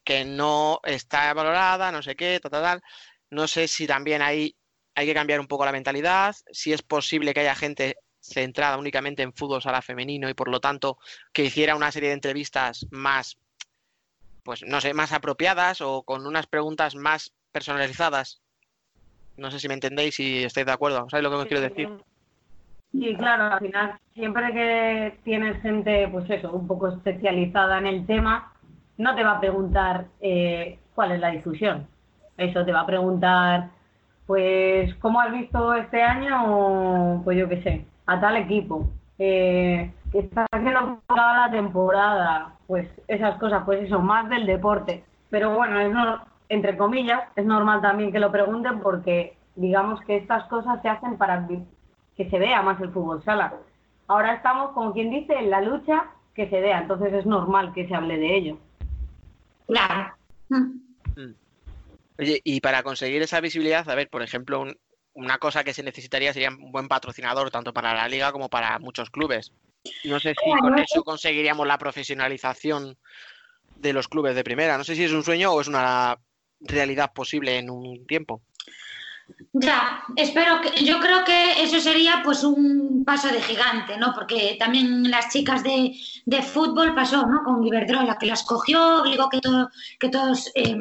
[0.04, 2.82] que no está valorada, no sé qué, tal, tal, tal.
[3.30, 4.56] No sé si también ahí
[4.96, 9.22] hay que cambiar un poco la mentalidad, si es posible que haya gente centrada únicamente
[9.22, 10.98] en fútbol sala femenino y por lo tanto
[11.34, 13.38] que hiciera una serie de entrevistas más,
[14.44, 18.42] pues no sé, más apropiadas o con unas preguntas más personalizadas.
[19.36, 21.10] No sé si me entendéis y estáis de acuerdo.
[21.10, 21.90] ¿Sabéis lo que os quiero decir?
[22.92, 28.06] Sí, claro, al final, siempre que tienes gente, pues eso, un poco especializada en el
[28.06, 28.53] tema,
[28.98, 31.88] no te va a preguntar eh, cuál es la difusión.
[32.38, 33.70] Eso te va a preguntar,
[34.26, 37.22] pues, ¿cómo has visto este año?
[37.24, 38.88] Pues yo qué sé, a tal equipo.
[39.20, 45.04] Eh, está haciendo la temporada, pues esas cosas, pues eso, más del deporte.
[45.30, 45.94] Pero bueno, es
[46.50, 51.18] entre comillas, es normal también que lo pregunten porque digamos que estas cosas se hacen
[51.18, 51.48] para
[52.16, 53.54] que se vea más el fútbol sala.
[54.08, 57.88] Ahora estamos, como quien dice, en la lucha que se vea, entonces es normal que
[57.88, 58.58] se hable de ello.
[59.68, 60.14] Claro.
[62.18, 64.78] Oye, y para conseguir esa visibilidad, a ver, por ejemplo, un-
[65.14, 68.78] una cosa que se necesitaría sería un buen patrocinador, tanto para la liga como para
[68.80, 69.52] muchos clubes.
[70.04, 72.98] No sé si con eso conseguiríamos la profesionalización
[73.78, 74.78] de los clubes de primera.
[74.78, 76.18] No sé si es un sueño o es una
[76.62, 78.42] realidad posible en un tiempo.
[79.54, 84.14] Ya, espero que, yo creo que eso sería pues un paso de gigante, ¿no?
[84.14, 85.96] Porque también las chicas de,
[86.26, 87.44] de fútbol pasó, ¿no?
[87.44, 89.70] Con Iberdrola, que las cogió, obligó que, todo,
[90.00, 90.76] que todos eh,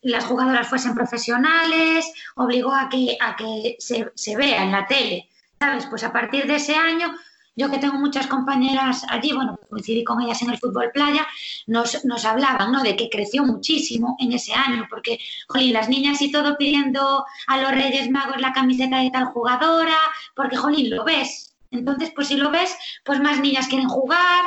[0.00, 5.28] las jugadoras fuesen profesionales, obligó a que, a que se, se vea en la tele,
[5.60, 5.86] ¿sabes?
[5.86, 7.14] Pues a partir de ese año,
[7.56, 11.26] yo que tengo muchas compañeras allí, bueno, coincidí con ellas en el fútbol playa,
[11.66, 12.82] nos, nos hablaban, ¿no?
[12.82, 17.58] De que creció muchísimo en ese año, porque, jolín, las niñas y todo pidiendo a
[17.58, 19.96] los Reyes Magos la camiseta de tal jugadora,
[20.34, 21.54] porque, jolín, lo ves.
[21.70, 22.74] Entonces, pues si lo ves,
[23.04, 24.44] pues más niñas quieren jugar,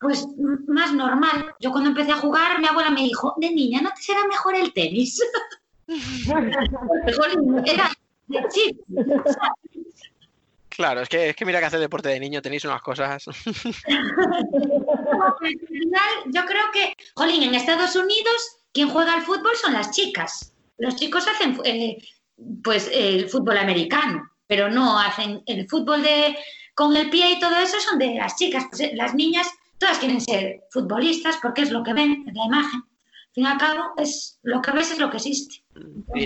[0.00, 0.26] pues
[0.68, 1.54] más normal.
[1.60, 4.54] Yo cuando empecé a jugar, mi abuela me dijo, de niña, ¿no te será mejor
[4.54, 5.20] el tenis?
[5.86, 7.90] Jolín, era
[8.28, 8.80] de chip.
[10.76, 13.24] Claro, es que, es que mira que hacer deporte de niño tenéis unas cosas.
[16.26, 20.52] Yo creo que, jolín, en Estados Unidos, quien juega al fútbol son las chicas.
[20.78, 21.98] Los chicos hacen eh,
[22.64, 26.36] pues el fútbol americano, pero no hacen el fútbol de
[26.74, 28.64] con el pie y todo eso son de las chicas.
[28.68, 29.48] Pues, eh, las niñas
[29.78, 32.80] todas quieren ser futbolistas porque es lo que ven, es la imagen.
[32.80, 35.62] Al fin y al cabo, es lo que ves es lo que existe.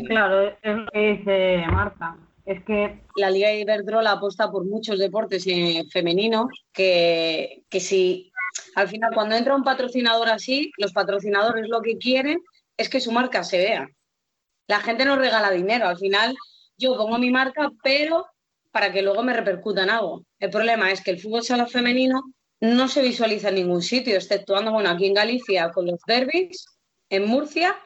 [0.09, 2.16] Claro, es lo que dice Marta.
[2.49, 8.32] Es que La Liga Iberdrola apuesta por muchos deportes eh, femeninos que, que si
[8.74, 12.40] al final cuando entra un patrocinador así, los patrocinadores lo que quieren
[12.78, 13.88] es que su marca se vea.
[14.66, 16.34] La gente no regala dinero, al final
[16.78, 18.24] yo pongo mi marca, pero
[18.70, 20.24] para que luego me repercuta en algo.
[20.38, 22.32] El problema es que el fútbol sala femenino
[22.62, 26.64] no se visualiza en ningún sitio, exceptuando, bueno, aquí en Galicia con los derbis,
[27.11, 27.76] en Murcia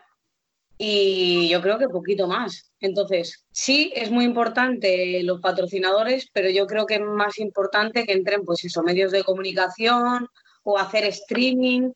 [0.79, 2.73] y yo creo que poquito más.
[2.81, 8.13] Entonces, sí, es muy importante los patrocinadores, pero yo creo que es más importante que
[8.13, 10.29] entren, pues eso, medios de comunicación
[10.65, 11.93] o hacer streaming,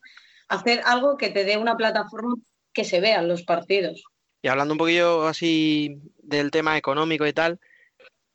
[0.47, 2.35] hacer algo que te dé una plataforma
[2.73, 4.03] que se vean los partidos.
[4.41, 7.59] Y hablando un poquillo así del tema económico y tal,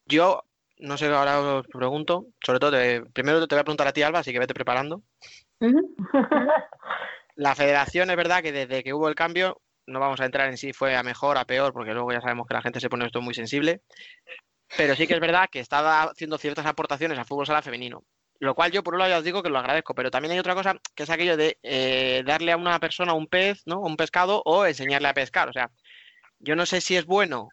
[0.06, 0.42] yo
[0.78, 4.02] no sé, ahora os pregunto, sobre todo, te- primero te voy a preguntar a ti,
[4.02, 5.02] Alba, así que vete preparando.
[7.36, 10.56] La federación es verdad que desde que hubo el cambio, no vamos a entrar en
[10.56, 13.06] si fue a mejor, a peor, porque luego ya sabemos que la gente se pone
[13.06, 13.82] esto muy sensible,
[14.76, 18.04] pero sí que es verdad que estaba haciendo ciertas aportaciones al fútbol sala femenino,
[18.38, 20.38] lo cual yo por un lado ya os digo que lo agradezco, pero también hay
[20.38, 23.80] otra cosa que es aquello de eh, darle a una persona un pez, ¿no?
[23.80, 25.70] Un pescado o enseñarle a pescar, o sea,
[26.38, 27.48] yo no sé si es bueno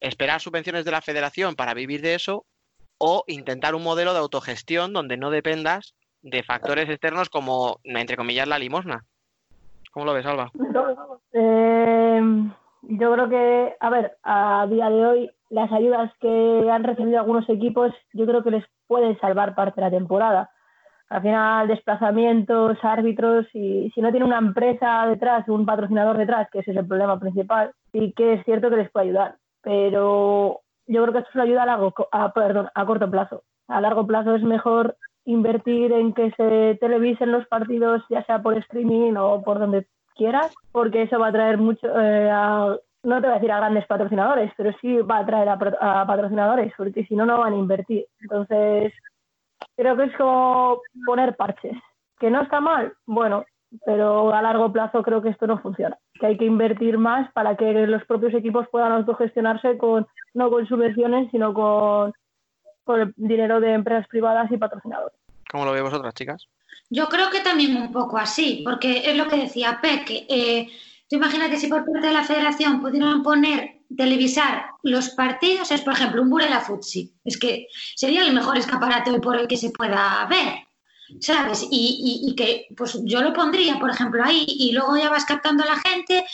[0.00, 2.46] esperar subvenciones de la federación para vivir de eso
[2.98, 8.48] o intentar un modelo de autogestión donde no dependas de factores externos como, entre comillas,
[8.48, 9.04] la limosna.
[9.94, 10.50] ¿Cómo lo ves, Alba?
[11.32, 12.20] Eh,
[12.82, 17.48] yo creo que, a ver, a día de hoy las ayudas que han recibido algunos
[17.48, 20.50] equipos yo creo que les pueden salvar parte de la temporada.
[21.10, 26.58] Al final, desplazamientos, árbitros, y si no tiene una empresa detrás, un patrocinador detrás, que
[26.58, 29.36] ese es el problema principal, sí que es cierto que les puede ayudar.
[29.62, 33.44] Pero yo creo que esto es una ayuda a, largo, a, perdón, a corto plazo.
[33.68, 38.56] A largo plazo es mejor invertir en que se televisen los partidos, ya sea por
[38.58, 42.30] streaming o por donde quieras, porque eso va a traer mucho, eh,
[43.02, 46.06] no te voy a decir a grandes patrocinadores, pero sí va a traer a, a
[46.06, 48.06] patrocinadores, porque si no, no van a invertir.
[48.20, 48.92] Entonces,
[49.76, 51.76] creo que es como poner parches.
[52.18, 53.44] Que no está mal, bueno,
[53.84, 55.98] pero a largo plazo creo que esto no funciona.
[56.18, 60.66] Que hay que invertir más para que los propios equipos puedan autogestionarse con, no con
[60.66, 62.12] subvenciones, sino con,
[62.86, 65.16] el dinero de empresas privadas y patrocinadores.
[65.50, 66.46] ¿Cómo lo veis vosotras, chicas?
[66.90, 70.26] Yo creo que también un poco así, porque es lo que decía Peque.
[70.28, 70.68] Eh,
[71.08, 75.94] tú imagínate si por parte de la federación pudieran poner, televisar los partidos, es por
[75.94, 77.12] ejemplo un Burela Futsi.
[77.24, 80.66] Es que sería el mejor escaparate hoy por hoy que se pueda ver,
[81.20, 81.66] ¿sabes?
[81.70, 85.24] Y, y- y que pues yo lo pondría, por ejemplo, ahí y luego ya vas
[85.24, 86.24] captando a la gente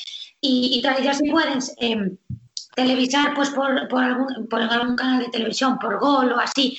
[0.40, 2.16] y, y tal, y ya si puedes em,
[2.74, 6.78] televisar pues por, por, algún, por algún canal de televisión, por gol o así,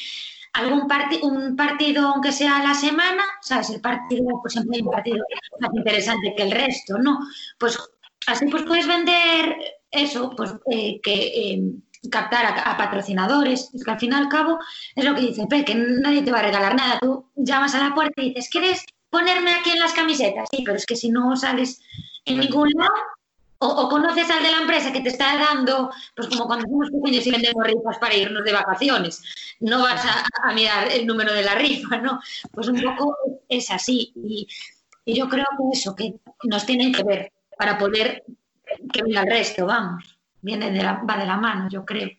[0.54, 3.70] algún parti un partido, aunque sea a la semana, ¿sabes?
[3.70, 5.18] El partido, pues siempre hay un partido
[5.60, 7.20] más interesante que el resto, ¿no?
[7.58, 7.78] Pues
[8.28, 9.58] así pues puedes vender
[9.92, 11.62] eso, pues eh, que eh,
[12.10, 13.70] captar a, a patrocinadores.
[13.74, 14.60] Es que al fin y al cabo
[14.96, 17.00] es lo que dice que nadie te va a regalar nada.
[17.00, 20.50] Tú llamas a la puerta y dices, ¿quieres ponerme aquí en las camisetas?
[20.52, 21.82] Sí, pero es que si no sales
[22.26, 22.94] en ningún lado,
[23.64, 27.26] o, conoces al de la empresa que te está dando, pues como cuando somos pequeños
[27.28, 29.22] y vendemos rifas para irnos de vacaciones,
[29.60, 32.20] no vas a, mirar el número de la rifa, ¿no?
[32.52, 33.16] Pues un poco
[33.48, 34.12] es así.
[34.16, 34.48] Y,
[35.06, 38.24] y yo creo que eso, que nos tienen que ver para poder
[38.92, 40.18] que venga el resto, vamos.
[40.42, 42.10] Viene de la, va de la mano, yo creo.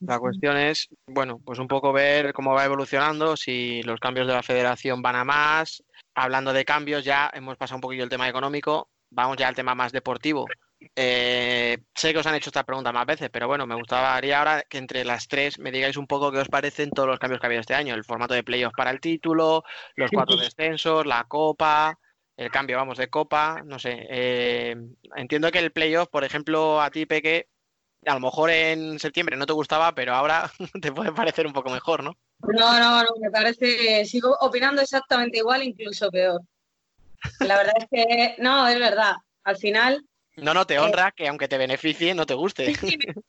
[0.00, 4.34] La cuestión es, bueno, pues un poco ver cómo va evolucionando, si los cambios de
[4.34, 5.82] la federación van a más.
[6.14, 9.74] Hablando de cambios, ya hemos pasado un poquillo el tema económico, vamos ya al tema
[9.74, 10.46] más deportivo.
[10.94, 14.62] Eh, sé que os han hecho esta pregunta más veces, pero bueno, me gustaría ahora
[14.68, 17.46] que entre las tres me digáis un poco qué os parecen todos los cambios que
[17.46, 17.94] ha habido este año.
[17.94, 21.98] El formato de playoff para el título, los cuatro descensos, la copa,
[22.36, 24.06] el cambio, vamos, de copa, no sé.
[24.10, 24.76] eh,
[25.16, 27.48] entiendo que el playoff, por ejemplo, a ti, Peque,
[28.04, 30.50] a lo mejor en septiembre no te gustaba, pero ahora
[30.82, 32.16] te puede parecer un poco mejor, ¿no?
[32.40, 36.40] No, no, no, me parece, sigo opinando exactamente igual, incluso peor.
[37.40, 39.14] La verdad es que, no, es verdad,
[39.44, 40.04] al final
[40.36, 42.74] No, no, te honra que aunque te beneficie, no te guste.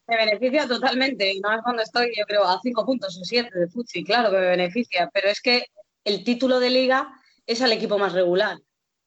[0.07, 3.67] me beneficia totalmente, y más cuando estoy, yo creo, a cinco puntos o siete de
[3.67, 5.65] Futsi, claro que me beneficia, pero es que
[6.03, 7.11] el título de liga
[7.45, 8.57] es al equipo más regular.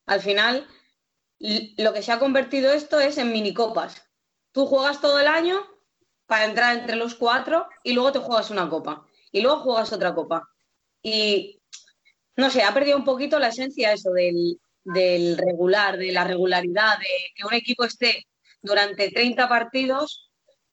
[0.07, 0.67] Al final,
[1.39, 4.03] lo que se ha convertido esto es en minicopas.
[4.53, 5.61] Tú juegas todo el año
[6.27, 10.15] para entrar entre los cuatro y luego te juegas una copa y luego juegas otra
[10.15, 10.49] copa.
[11.03, 11.61] Y
[12.37, 14.61] no sé, ha perdido un poquito la esencia eso del,
[14.95, 18.27] del regular, de la regularidad, de que un equipo esté
[18.63, 20.31] durante 30 partidos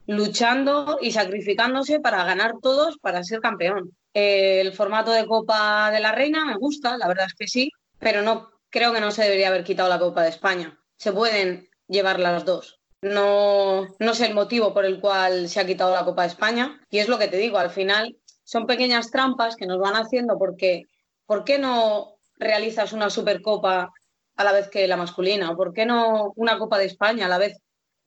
[0.08, 3.92] luchando y sacrificándose para ganar todos para ser campeón.
[4.14, 7.72] Eh, el formato de Copa de la Reina me gusta, la verdad es que sí,
[8.00, 10.80] pero no creo que no se debería haber quitado la Copa de España.
[10.98, 12.80] Se pueden llevar las dos.
[13.02, 16.82] No, no sé el motivo por el cual se ha quitado la Copa de España
[16.90, 20.40] y es lo que te digo, al final son pequeñas trampas que nos van haciendo
[20.40, 20.86] porque
[21.26, 23.92] ¿por qué no realizas una Supercopa
[24.38, 25.56] a la vez que la masculina?
[25.56, 27.58] ¿Por qué no una Copa de España a la vez?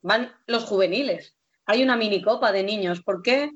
[0.01, 1.35] Van los juveniles.
[1.65, 3.01] Hay una minicopa de niños.
[3.03, 3.51] ¿Por qué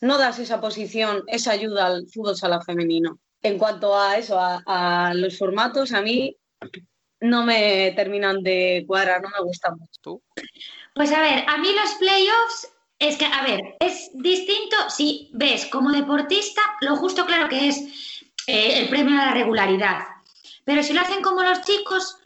[0.00, 3.18] no das esa posición, esa ayuda al fútbol sala femenino?
[3.42, 6.36] En cuanto a eso, a, a los formatos, a mí
[7.20, 10.22] no me terminan de cuadrar, no me gustan mucho.
[10.94, 15.66] Pues a ver, a mí los playoffs es que, a ver, es distinto si ves
[15.66, 17.78] como deportista lo justo claro que es
[18.46, 19.98] eh, el premio a la regularidad.
[20.64, 22.16] Pero si lo hacen como los chicos,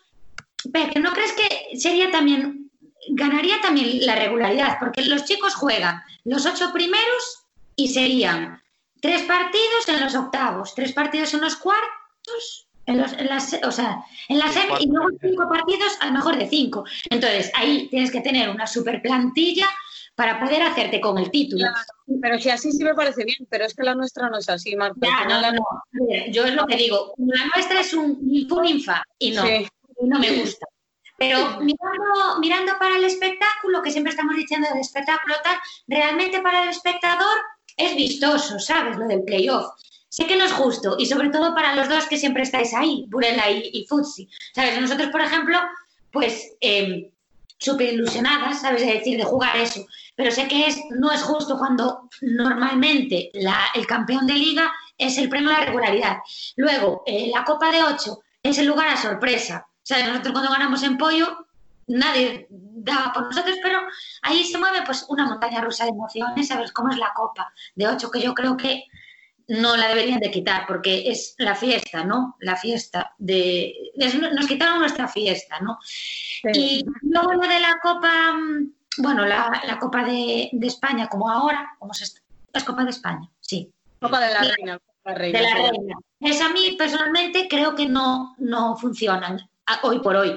[0.73, 2.71] Peque, ¿no crees que sería también,
[3.11, 4.79] ganaría también la regularidad?
[4.79, 7.45] Porque los chicos juegan los ocho primeros
[7.77, 8.63] y serían
[9.01, 13.73] tres partidos en los octavos, tres partidos en los cuartos, en, los, en las, o
[13.73, 16.85] sea, en la semi y luego cinco partidos al mejor de cinco.
[17.11, 19.69] Entonces, ahí tienes que tener una super plantilla
[20.19, 21.65] para poder hacerte con el título.
[22.21, 24.75] Pero si así sí me parece bien, pero es que la nuestra no es así,
[24.75, 24.99] Marta.
[25.07, 25.63] Ya, no, la- no.
[26.33, 28.19] Yo es lo que digo, la nuestra es un,
[28.51, 29.69] un infa y no, Sí.
[30.03, 30.67] no me gusta.
[31.19, 35.57] Pero mirando, mirando para el espectáculo, que siempre estamos diciendo del espectáculo tal,
[35.87, 37.39] realmente para el espectador
[37.77, 38.97] es vistoso, ¿sabes?
[38.97, 39.67] Lo del playoff.
[40.09, 43.05] Sé que no es justo, y sobre todo para los dos que siempre estáis ahí,
[43.09, 44.29] Burela y, y Futsi.
[44.53, 44.81] ¿Sabes?
[44.81, 45.59] Nosotros, por ejemplo,
[46.11, 47.13] pues eh,
[47.59, 48.81] súper ilusionadas, ¿sabes?
[48.87, 49.85] De decir, de jugar eso.
[50.17, 55.19] Pero sé que es, no es justo cuando normalmente la- el campeón de liga es
[55.19, 56.19] el premio la regularidad.
[56.57, 59.67] Luego, eh, la Copa de Ocho es el lugar a sorpresa.
[59.83, 60.07] ¿Sabes?
[60.07, 61.47] Nosotros cuando ganamos en pollo,
[61.87, 63.81] nadie daba por nosotros, pero
[64.23, 66.73] ahí se mueve pues una montaña rusa de emociones, ¿sabes?
[66.73, 68.85] Cómo es la Copa de Ocho, que yo creo que
[69.49, 72.37] no la deberían de quitar porque es la fiesta, ¿no?
[72.41, 73.75] La fiesta de...
[74.33, 75.79] nos quitaron nuestra fiesta, ¿no?
[76.53, 81.31] Y luego lo de la Copa, mm, bueno, la, la Copa de, de España, como
[81.31, 82.19] ahora, como se est-
[82.53, 83.71] es Copa de España, sí.
[84.01, 84.51] Copa de la Sí.
[84.57, 84.79] Reina.
[85.05, 85.63] De De la sí.
[85.71, 85.97] reina.
[86.21, 89.41] Es a mí personalmente creo que no, no funcionan
[89.83, 90.35] hoy por hoy.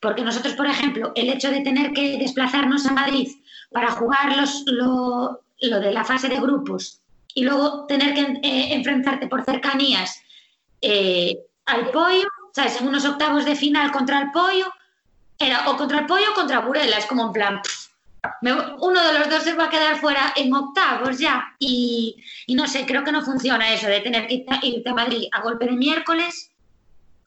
[0.00, 3.28] Porque nosotros, por ejemplo, el hecho de tener que desplazarnos a Madrid
[3.70, 7.00] para jugar los, lo, lo de la fase de grupos
[7.34, 10.20] y luego tener que eh, enfrentarte por cercanías
[10.80, 12.80] eh, al pollo, ¿sabes?
[12.80, 14.72] En unos octavos de final contra el pollo,
[15.38, 17.88] era o contra el pollo o contra Burela, es como en plan, pff,
[18.42, 21.54] me- uno de los dos se va a quedar fuera en octavos ya.
[21.58, 22.16] Y,
[22.46, 25.40] y no sé, creo que no funciona eso de tener que irte- a Madrid a
[25.40, 26.50] golpe de miércoles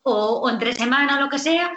[0.03, 1.71] o, o entre semana o lo que sea.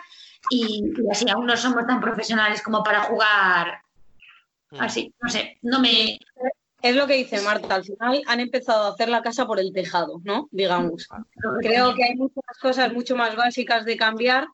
[0.50, 3.80] Y, y así aún no somos tan profesionales como para jugar
[4.78, 5.12] así.
[5.22, 6.18] No sé, no me.
[6.86, 9.72] Es lo que dice Marta, al final han empezado a hacer la casa por el
[9.72, 10.48] tejado, ¿no?
[10.52, 11.08] Digamos.
[11.60, 14.46] Creo que hay muchas cosas mucho más básicas de cambiar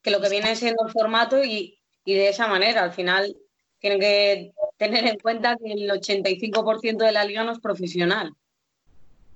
[0.00, 3.36] que lo que viene siendo el formato y, y de esa manera, al final
[3.80, 8.34] tienen que tener en cuenta que el 85% de la liga no es profesional.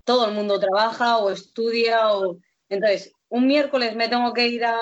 [0.05, 2.39] Todo el mundo trabaja o estudia o...
[2.69, 4.79] Entonces, un miércoles me tengo que ir a,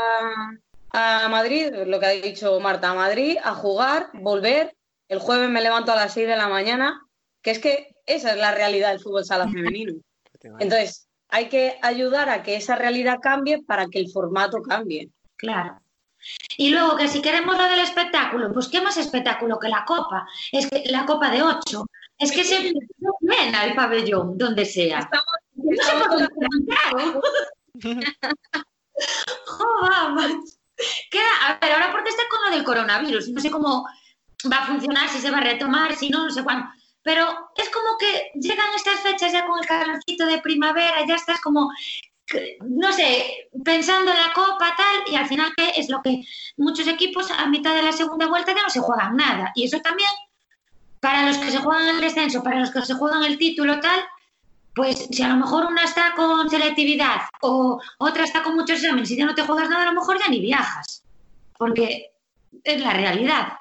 [0.90, 4.76] a Madrid, lo que ha dicho Marta, a Madrid, a jugar, volver.
[5.08, 7.00] El jueves me levanto a las 6 de la mañana,
[7.42, 9.94] que es que esa es la realidad del fútbol sala femenino.
[10.58, 15.10] Entonces, hay que ayudar a que esa realidad cambie para que el formato cambie.
[15.36, 15.80] Claro.
[16.56, 20.26] Y luego que si queremos lo del espectáculo, pues qué más espectáculo que la copa.
[20.52, 21.86] Es que la copa de ocho.
[22.18, 22.72] Es que se
[23.20, 25.10] llena el pabellón, donde sea.
[25.54, 26.18] No sé por
[27.80, 27.96] qué.
[29.46, 30.36] Joder.
[31.10, 33.86] Queda, a ver, ahora porque está con lo del coronavirus, no sé cómo
[34.50, 36.66] va a funcionar, si se va a retomar, si no, no sé cuándo.
[37.02, 41.40] Pero es como que llegan estas fechas ya con el calorcito de primavera, ya estás
[41.40, 41.68] como,
[42.60, 46.22] no sé, pensando en la copa, tal, y al final que es lo que
[46.56, 49.50] muchos equipos a mitad de la segunda vuelta ya no se juegan nada.
[49.56, 50.10] Y eso también,
[51.00, 54.00] para los que se juegan el descenso, para los que se juegan el título, tal,
[54.74, 59.10] pues si a lo mejor una está con selectividad o otra está con muchos exámenes
[59.10, 61.02] y ya no te juegas nada, a lo mejor ya ni viajas,
[61.58, 62.12] porque
[62.64, 63.54] es la realidad.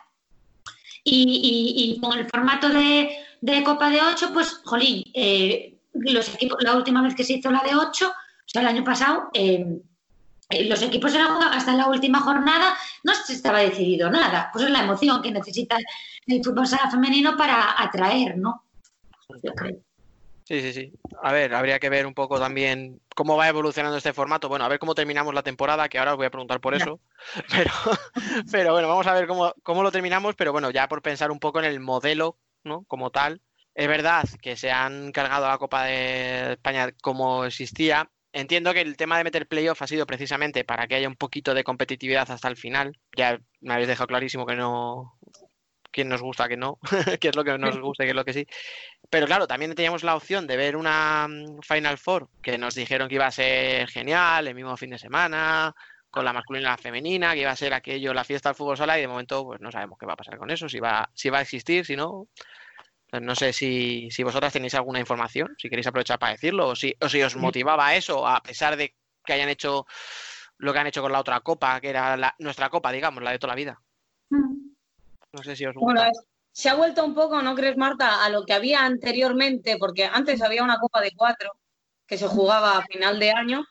[1.04, 6.58] Y- y con el formato de, de Copa de 8, pues, jolín, eh, los equipos,
[6.62, 8.14] la última vez que se hizo la de 8, o
[8.46, 9.82] sea, el año pasado, eh,
[10.50, 14.50] eh, los equipos eran hasta la última jornada, no se estaba decidido nada.
[14.54, 15.78] Pues es la emoción que necesita
[16.28, 18.66] el fútbol sala femenino para atraer, ¿no?
[19.42, 19.78] Yo creo.
[20.44, 20.94] Sí, sí, sí.
[21.24, 24.50] A ver, habría que ver un poco también cómo va evolucionando este formato.
[24.50, 27.00] Bueno, a ver cómo terminamos la temporada, que ahora os voy a preguntar por eso.
[27.50, 27.72] Pero,
[28.52, 30.36] pero bueno, vamos a ver cómo, cómo lo terminamos.
[30.36, 32.84] Pero bueno, ya por pensar un poco en el modelo, ¿no?
[32.86, 33.42] Como tal.
[33.74, 38.10] Es verdad que se han cargado la Copa de España como existía.
[38.34, 41.54] Entiendo que el tema de meter playoff ha sido precisamente para que haya un poquito
[41.54, 42.98] de competitividad hasta el final.
[43.16, 45.18] Ya me habéis dejado clarísimo que no.
[45.92, 46.80] quién nos gusta, que no,
[47.22, 48.48] qué es lo que nos gusta y qué es lo que sí.
[49.10, 53.10] Pero claro, también teníamos la opción de ver una mm, Final Four que nos dijeron
[53.10, 55.74] que iba a ser genial el mismo fin de semana,
[56.12, 58.78] con la masculina y la femenina, que iba a ser aquello, la fiesta del fútbol
[58.78, 61.10] sala, y de momento pues no sabemos qué va a pasar con eso, si va,
[61.14, 62.28] si va a existir, si no.
[63.14, 66.94] No sé si, si vosotras tenéis alguna información, si queréis aprovechar para decirlo, o si,
[67.02, 68.96] o si os motivaba eso, a pesar de
[69.26, 69.86] que hayan hecho
[70.58, 73.32] lo que han hecho con la otra copa, que era la- nuestra copa, digamos, la
[73.32, 73.82] de toda la vida.
[74.30, 76.10] No sé si os Bueno, gusta.
[76.10, 79.78] es- se ha vuelto un poco, ¿no crees, Marta, a lo que había anteriormente?
[79.78, 81.52] Porque antes había una Copa de Cuatro
[82.06, 83.66] que se jugaba a final de año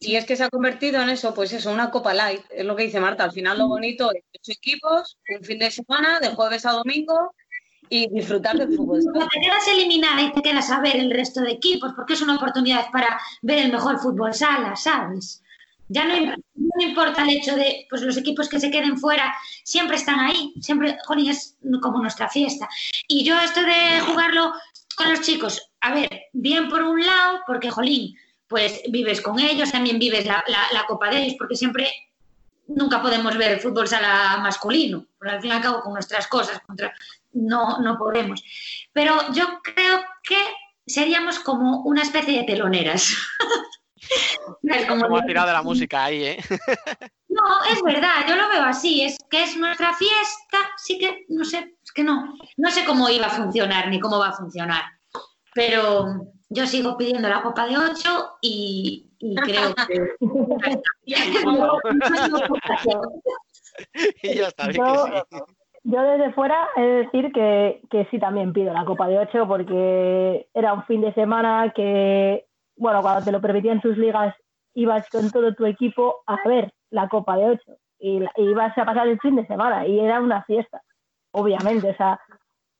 [0.00, 2.42] y es que se ha convertido en eso, pues eso, una Copa Light.
[2.50, 3.24] Es lo que dice Marta.
[3.24, 7.34] Al final lo bonito es ocho equipos, un fin de semana, de jueves a domingo
[7.90, 9.00] y disfrutar del fútbol.
[9.02, 12.22] Cuando te quedas eliminada y te quedas a ver el resto de equipos, porque es
[12.22, 15.42] una oportunidad para ver el mejor fútbol sala, ¿sabes?
[15.88, 19.34] Ya no, no importa el hecho de, pues los equipos que se queden fuera,
[19.64, 22.68] siempre están ahí, siempre, jolín, es como nuestra fiesta.
[23.08, 24.52] Y yo esto de jugarlo
[24.96, 28.14] con los chicos, a ver, bien por un lado, porque, jolín,
[28.48, 31.90] pues vives con ellos, también vives la, la- la copa de ellos, porque siempre
[32.66, 36.26] nunca podemos ver el fútbol sala masculino, porque al fin y al cabo con nuestras
[36.28, 36.92] cosas contra,
[37.32, 38.42] no, no podemos.
[38.92, 40.38] Pero yo creo que
[40.86, 43.14] seríamos como una especie de teloneras.
[44.62, 46.38] Es como- Como has tirado de la música ahí, ¿eh?
[47.28, 51.44] No, es verdad, yo lo veo así, es que es nuestra fiesta, sí que, no
[51.44, 54.82] sé, es que no, no sé cómo iba a funcionar ni cómo va a funcionar,
[55.54, 56.06] pero
[56.50, 60.16] yo sigo pidiendo la copa de 8 y, y creo que...
[64.22, 65.38] y ya está, di que Yo- sí.
[65.84, 69.46] Yo desde fuera he de decir que, que sí también pido la Copa de Ocho
[69.48, 72.46] porque era un fin de semana que,
[72.76, 74.34] bueno, cuando te lo permitían tus ligas,
[74.74, 78.76] ibas con todo tu equipo a ver la Copa de Ocho y, la- y ibas
[78.76, 80.82] a pasar el fin de semana y era una fiesta,
[81.30, 81.88] obviamente.
[81.90, 82.20] O sea,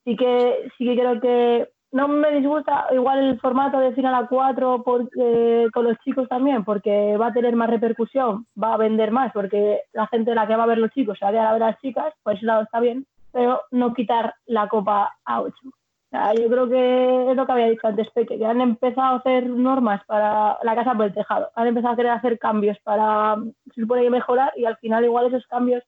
[0.04, 4.26] sí que, sí que creo que no me disgusta igual el formato de final a
[4.26, 9.10] cuatro porque, con los chicos también, porque va a tener más repercusión, va a vender
[9.10, 11.40] más, porque la gente la que va a ver los chicos se va a ver
[11.40, 15.70] a las chicas, por ese lado está bien, pero no quitar la copa a ocho.
[16.10, 19.46] Yo creo que es lo que había dicho antes, Peque, que han empezado a hacer
[19.46, 23.36] normas para la casa por el tejado, han empezado a querer hacer cambios para,
[23.74, 25.82] se supone que mejorar, y al final igual esos cambios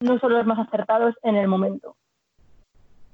[0.00, 1.96] no son los más acertados en el momento.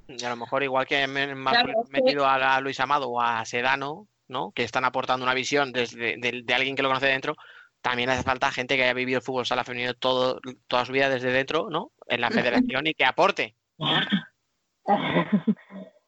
[0.09, 3.45] Y a lo mejor igual que me me Claro, metido a, Luis Amado o a
[3.45, 4.53] Sedano, ¿no?
[4.53, 7.37] Que están aportando una visión desde de, de alguien que lo conoce dentro.
[7.81, 11.11] También hace falta gente que haya vivido el fútbol sala femenino todo, toda su vida
[11.11, 11.93] desde dentro, ¿no?
[12.09, 13.57] En la federación y que aporte.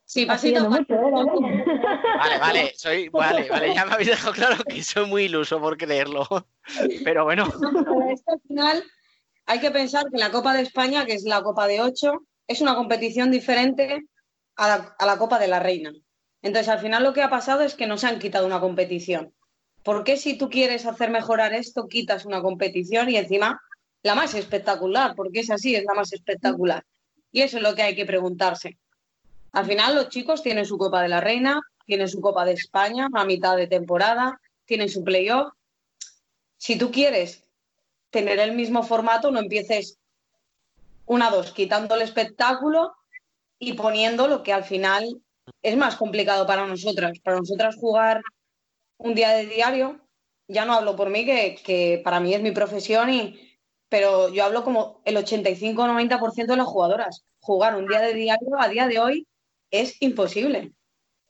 [0.09, 1.65] Sí, Está pasito mucho, ¿eh?
[2.17, 5.75] Vale, vale, soy, vale, vale, ya me habéis dejado claro que soy muy iluso por
[5.75, 6.25] creerlo.
[7.03, 8.83] Pero bueno, Pero es que al final
[9.47, 12.61] hay que pensar que la Copa de España, que es la Copa de Ocho, es
[12.61, 14.07] una competición diferente
[14.55, 15.93] a la, Copa de la Reina.
[16.41, 19.33] Entonces, al final lo que ha pasado es que nos han quitado una competición.
[19.83, 23.61] ¿Por qué si tú quieres hacer mejorar esto, quitas una competición y encima
[24.03, 25.13] la más espectacular?
[25.15, 26.83] Porque es así, es la más espectacular.
[27.31, 28.77] Y eso es lo que hay que preguntarse.
[29.51, 33.09] Al final los chicos tienen su Copa de la Reina, tienen su Copa de España
[33.13, 35.53] a mitad de temporada, tienen su playoff.
[36.57, 37.43] Si tú quieres
[38.09, 39.97] tener el mismo formato, no empieces
[41.07, 42.93] una, dos, quitando el espectáculo
[43.59, 45.21] y poniendo lo que al final
[45.61, 47.19] es más complicado para nosotras.
[47.19, 48.21] Para nosotras jugar
[48.97, 49.99] un día de diario,
[50.47, 53.57] ya no hablo por mí, que, que para mí es mi profesión, y,
[53.89, 57.25] pero yo hablo como el 85-90% de las jugadoras.
[57.39, 59.27] Jugar un día de diario a día de hoy
[59.71, 60.73] es imposible,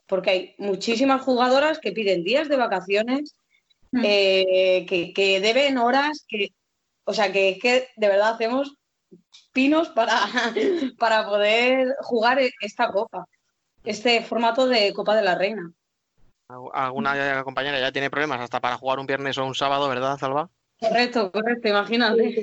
[0.08, 3.36] porque hay muchísimas jugadoras que piden días de vacaciones,
[4.04, 6.50] eh, que, que deben horas, que,
[7.06, 8.78] o sea, que es que de verdad hacemos
[9.58, 10.12] pinos para,
[11.00, 13.26] para poder jugar esta copa,
[13.84, 15.72] este formato de Copa de la Reina.
[16.74, 20.48] alguna compañera ya tiene problemas hasta para jugar un viernes o un sábado, ¿verdad, Salva?
[20.80, 22.36] Correcto, correcto, imagínate.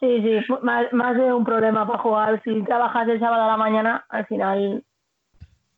[0.00, 2.42] Sí, sí, más, más de un problema para jugar.
[2.42, 4.82] Si trabajas el sábado a la mañana, al final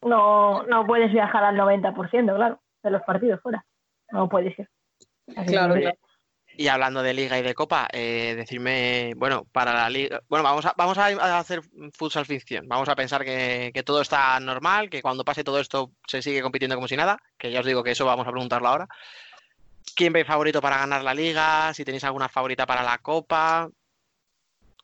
[0.03, 3.65] no, no puedes viajar al 90%, claro, de los partidos fuera.
[4.13, 4.69] No puede ser.
[5.37, 5.99] Así Claro, claro.
[6.61, 10.67] Y hablando de liga y de copa, eh, decirme, bueno, para la liga, bueno, vamos
[10.67, 15.01] a, vamos a hacer futsal ficción, vamos a pensar que, que todo está normal, que
[15.01, 17.93] cuando pase todo esto se sigue compitiendo como si nada, que ya os digo que
[17.93, 18.89] eso vamos a preguntarlo ahora.
[19.95, 21.73] ¿Quién veis favorito para ganar la liga?
[21.75, 23.71] Si tenéis alguna favorita para la copa,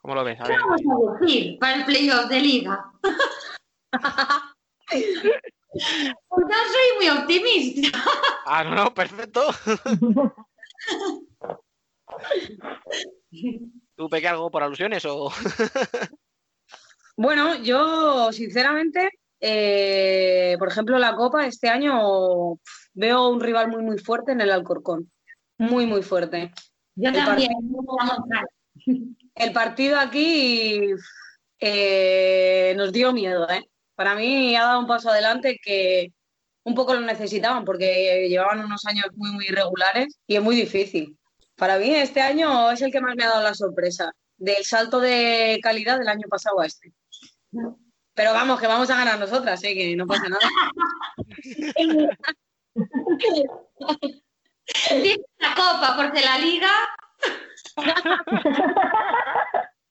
[0.00, 0.40] ¿cómo lo ves?
[0.40, 2.84] A ¿Qué vamos a decir para el playoff de liga?
[6.28, 7.98] Pues yo soy muy optimista.
[8.46, 9.42] Ah, no, no, perfecto.
[13.96, 15.30] ¿Tú peque algo por alusiones o...?
[17.16, 19.08] Bueno, yo sinceramente,
[19.40, 22.58] eh, por ejemplo, la Copa este año
[22.92, 25.10] veo un rival muy, muy fuerte en el Alcorcón.
[25.58, 26.52] Muy, muy fuerte.
[26.96, 27.52] Yo El también.
[29.36, 30.80] El partido aquí
[31.60, 33.62] eh, nos dio miedo, ¿eh?
[33.94, 36.12] Para mí ha dado un paso adelante que
[36.64, 41.16] un poco lo necesitaban porque llevaban unos años muy, muy irregulares y es muy difícil.
[41.56, 45.00] Para mí este año es el que más me ha dado la sorpresa del salto
[45.00, 46.92] de calidad del año pasado a este.
[48.14, 49.74] Pero vamos, que vamos a ganar nosotras, ¿eh?
[49.74, 50.48] que no pasa nada.
[54.90, 56.70] Dice la copa, porque la liga.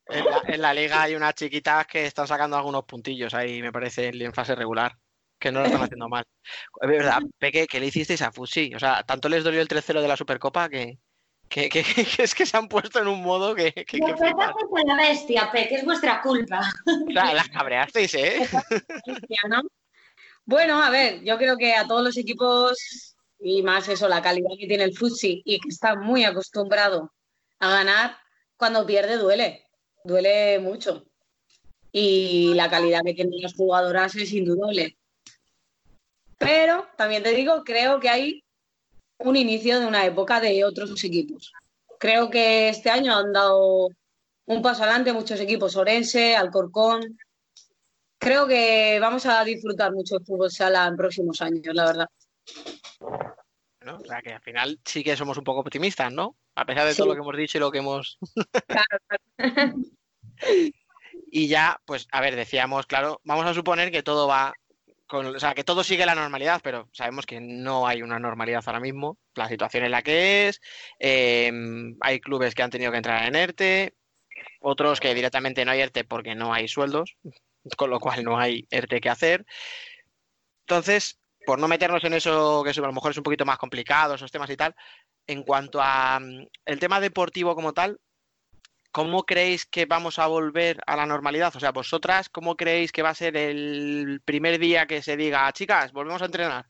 [0.07, 3.71] En la, en la liga hay unas chiquitas que están sacando algunos puntillos ahí, me
[3.71, 4.97] parece, en fase regular,
[5.39, 6.25] que no lo están haciendo mal.
[6.81, 8.73] Es verdad, Peque, ¿qué le hicisteis a Fusi?
[8.75, 10.99] O sea, tanto les dolió el 3-0 de la Supercopa que,
[11.53, 11.83] que, que-
[12.17, 15.51] que es que se han puesto en un modo que, que, que con la bestia,
[15.51, 16.61] Pe, que es vuestra culpa.
[17.13, 18.49] Sea, las cabreasteis, ¿eh?
[19.49, 19.61] ¿no?
[20.45, 24.49] Bueno, a ver, yo creo que a todos los equipos, y más eso, la calidad
[24.59, 27.13] que tiene el Futsi y que está muy acostumbrado
[27.59, 28.17] a ganar,
[28.57, 29.67] cuando pierde duele,
[30.03, 31.05] duele mucho.
[31.91, 34.97] Y la calidad que tienen las jugadoras es indudable.
[36.37, 38.42] Pero también te digo, creo que hay
[39.19, 41.51] un inicio de una época de otros equipos.
[41.99, 43.87] Creo que este año han dado
[44.45, 47.17] un paso adelante muchos equipos, Orense, Alcorcón,
[48.17, 52.07] creo que vamos a disfrutar mucho el fútbol sala en próximos años, la verdad.
[53.81, 53.97] ¿no?
[53.97, 56.37] O sea, que al final sí que somos un poco optimistas, ¿no?
[56.55, 58.17] A pesar de todo lo que hemos dicho y lo que hemos...
[61.35, 64.53] Y ya, pues, a ver, decíamos, claro, vamos a suponer que todo va,
[65.19, 68.79] o sea, que todo sigue la normalidad, pero sabemos que no hay una normalidad ahora
[68.79, 69.17] mismo.
[69.35, 70.61] La situación es la que es.
[70.99, 71.51] eh,
[72.01, 73.95] hay clubes que han tenido que entrar en ERTE,
[74.61, 77.15] otros que directamente no hay ERTE porque no hay sueldos,
[77.77, 79.45] con lo cual no hay ERTE que hacer.
[80.67, 84.15] Entonces, por no meternos en eso, que a lo mejor es un poquito más complicado,
[84.15, 84.75] esos temas y tal,
[85.27, 87.99] en cuanto a mm, el tema deportivo como tal,
[88.93, 91.53] ¿cómo creéis que vamos a volver a la normalidad?
[91.55, 95.51] O sea, vosotras, ¿cómo creéis que va a ser el primer día que se diga,
[95.51, 96.67] chicas, volvemos a entrenar?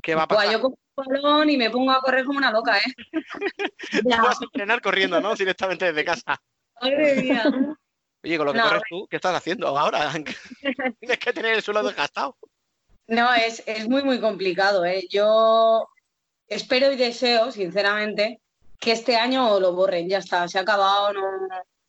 [0.00, 0.52] ¿Qué va a pasar?
[0.52, 3.12] yo cojo un balón y me pongo a correr como una loca, ¿eh?
[4.04, 5.34] Vas a entrenar corriendo, ¿no?
[5.34, 6.40] Directamente desde casa.
[6.80, 7.44] Madre mía.
[8.22, 10.12] Oye, con lo que No, corres tú, ¿qué estás haciendo ahora?
[11.00, 12.38] Tienes que tener el suelo desgastado.
[13.08, 15.06] No, es, es muy, muy complicado, ¿eh?
[15.10, 15.88] Yo
[16.46, 18.40] espero y deseo, sinceramente,
[18.84, 21.22] que este año lo borren, ya está, se ha acabado, no,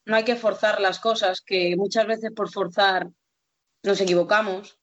[0.05, 3.09] no hay que forzar las cosas, que muchas veces por forzar
[3.83, 4.79] nos equivocamos.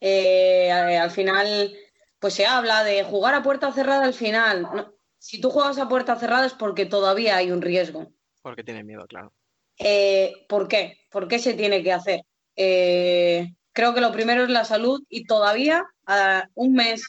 [0.00, 1.74] Eh, al final,
[2.18, 4.62] pues se habla de jugar a puerta cerrada al final.
[4.62, 8.12] No, si tú juegas a puerta cerrada es porque todavía hay un riesgo.
[8.42, 9.32] Porque tienes miedo, claro.
[9.78, 11.06] Eh, ¿Por qué?
[11.10, 12.20] ¿Por qué se tiene que hacer?
[12.54, 17.02] Eh, creo que lo primero es la salud y todavía a un mes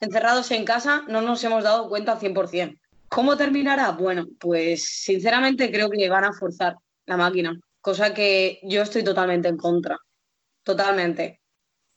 [0.00, 2.78] encerrados en casa no nos hemos dado cuenta al 100%.
[3.08, 3.92] ¿Cómo terminará?
[3.92, 9.48] Bueno, pues sinceramente creo que van a forzar la máquina, cosa que yo estoy totalmente
[9.48, 9.98] en contra.
[10.62, 11.40] Totalmente.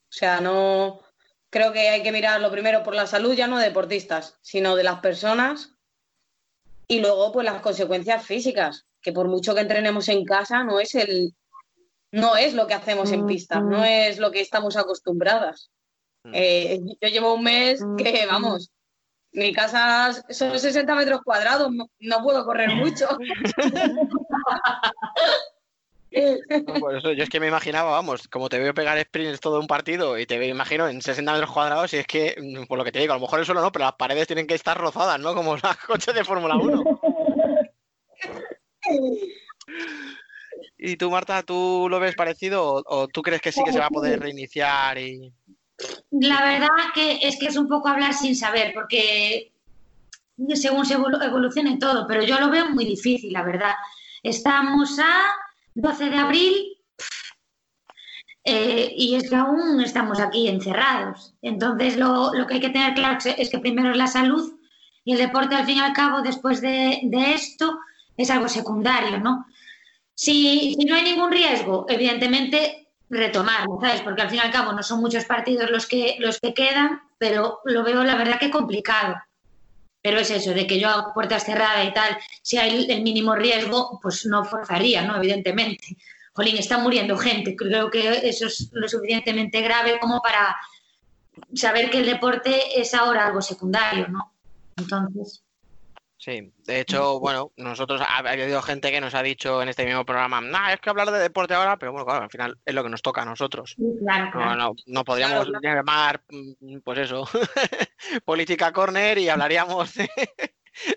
[0.10, 1.02] O sea, no
[1.50, 4.76] creo que hay que mirar lo primero por la salud ya no de deportistas, sino
[4.76, 5.76] de las personas
[6.88, 10.96] y luego pues las consecuencias físicas, que por mucho que entrenemos en casa no es
[10.96, 11.34] el
[12.14, 15.72] no es lo que hacemos en pista, no es lo que estamos acostumbradas.
[16.34, 18.70] Eh, yo llevo un mes que, vamos,
[19.34, 23.08] mi casa son 60 metros cuadrados, no, puedo correr mucho.
[26.12, 29.62] No, por eso yo es que me imaginaba, vamos, como te veo pegar sprints todo
[29.62, 32.78] un partido y te veo, imagino, en 60 metros cuadrados, y es que, mm, por
[32.78, 34.56] lo que te digo, a lo mejor el suelo no, pero las paredes tienen que
[34.56, 35.34] estar rozadas, ¿no?
[35.34, 36.84] Como los coches de Fórmula 1.
[40.78, 43.80] ¿Y tú, Marta, tú lo ves parecido o, o tú crees que sí que se
[43.80, 45.32] va a poder reiniciar y...
[46.12, 49.54] La verdad que es que es un poco hablar sin saber, porque
[50.56, 53.74] según se evolu- evolucione todo, pero yo lo veo muy difícil, la verdad.
[54.24, 55.32] Estamos a
[55.74, 56.78] 12 de abril
[58.44, 61.34] eh, y es que aún estamos aquí encerrados.
[61.42, 64.54] Entonces, lo, lo que hay que tener claro es que primero es la salud
[65.04, 67.00] y el deporte, al fin y al cabo, después de,
[67.34, 67.78] esto,
[68.18, 69.46] es algo secundario, ¿no?
[70.14, 72.81] Si no hay ningún riesgo, evidentemente
[73.12, 74.02] retomarlo, ¿sabes?
[74.02, 77.02] Porque al fin y al cabo no son muchos partidos los que, los que quedan,
[77.18, 79.16] pero lo veo la verdad que complicado.
[80.02, 83.36] Pero es eso, de que yo hago puertas cerradas y tal, si hay el mínimo
[83.36, 85.18] riesgo, pues no forzaría, ¿no?
[85.18, 85.98] Evidentemente.
[86.34, 87.56] Jolín, está muriendo gente.
[87.56, 90.56] Creo que eso es lo suficientemente grave como para
[91.54, 94.34] saber que el deporte es ahora algo secundario, ¿no?
[94.78, 95.44] Entonces.
[96.24, 99.86] Sí, de hecho, bueno, nosotros ha ha habido gente que nos ha dicho en este
[99.88, 102.76] mismo programa, nah, es que hablar de deporte ahora, pero bueno, claro, al final es
[102.76, 103.76] lo que nos toca a nosotros.
[104.00, 104.56] Claro, No, claro.
[104.56, 107.28] no, no podríamos llamar, mm, pues eso,
[108.26, 110.12] política corner y hablaríamos de-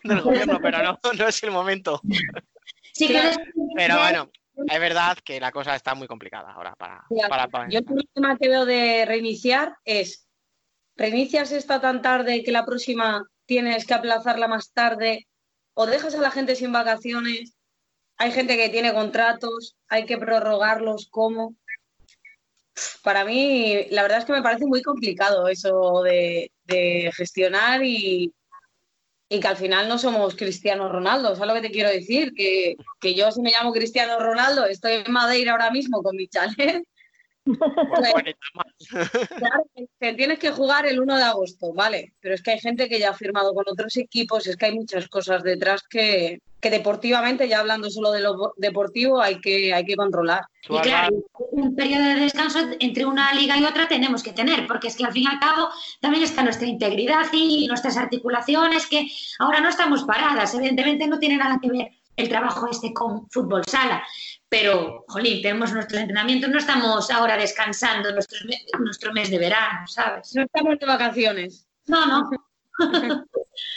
[0.04, 2.02] del gobierno, pero no, no es el momento.
[2.92, 3.10] Sí
[3.74, 4.30] Pero bueno,
[4.66, 8.36] es verdad que la cosa está muy complicada ahora para, para, para- Yo el problema
[8.38, 10.28] que veo de reiniciar es,
[10.96, 15.26] reinicias esta tan tarde que la próxima tienes que aplazarla más tarde,
[15.74, 17.56] o dejas a la gente sin vacaciones,
[18.16, 21.56] hay gente que tiene contratos, hay que prorrogarlos, ¿cómo?
[23.02, 26.50] Para mí, la verdad es que me parece muy complicado eso de,
[27.16, 28.32] gestionar y,
[29.28, 32.32] y que al final no somos Cristiano Ronaldo, ¿sabes lo que te quiero decir?
[32.34, 36.28] Que, que yo si me llamo Cristiano Ronaldo, estoy en Madeira ahora mismo con mi
[36.28, 36.84] chalet,
[37.44, 42.58] Claro, que te tienes que jugar el 1 de agosto, vale, pero es que hay
[42.58, 46.40] gente que ya ha firmado con otros equipos, es que hay muchas cosas detrás que,
[46.60, 50.46] que deportivamente, ya hablando solo de lo deportivo, hay que, hay que controlar.
[50.70, 51.14] Y claro,
[51.50, 55.04] un periodo de descanso entre una liga y otra tenemos que tener, porque es que
[55.04, 55.68] al fin y al cabo
[56.00, 59.06] también está nuestra integridad y nuestras articulaciones, que
[59.38, 63.64] ahora no estamos paradas, evidentemente no tiene nada que ver el trabajo este con fútbol
[63.66, 64.02] sala,
[64.56, 68.39] pero, jolín, tenemos nuestros entrenamientos, no estamos ahora descansando nuestro,
[68.78, 70.32] nuestro mes de verano, ¿sabes?
[70.36, 71.66] No estamos de vacaciones.
[71.86, 72.31] No, no.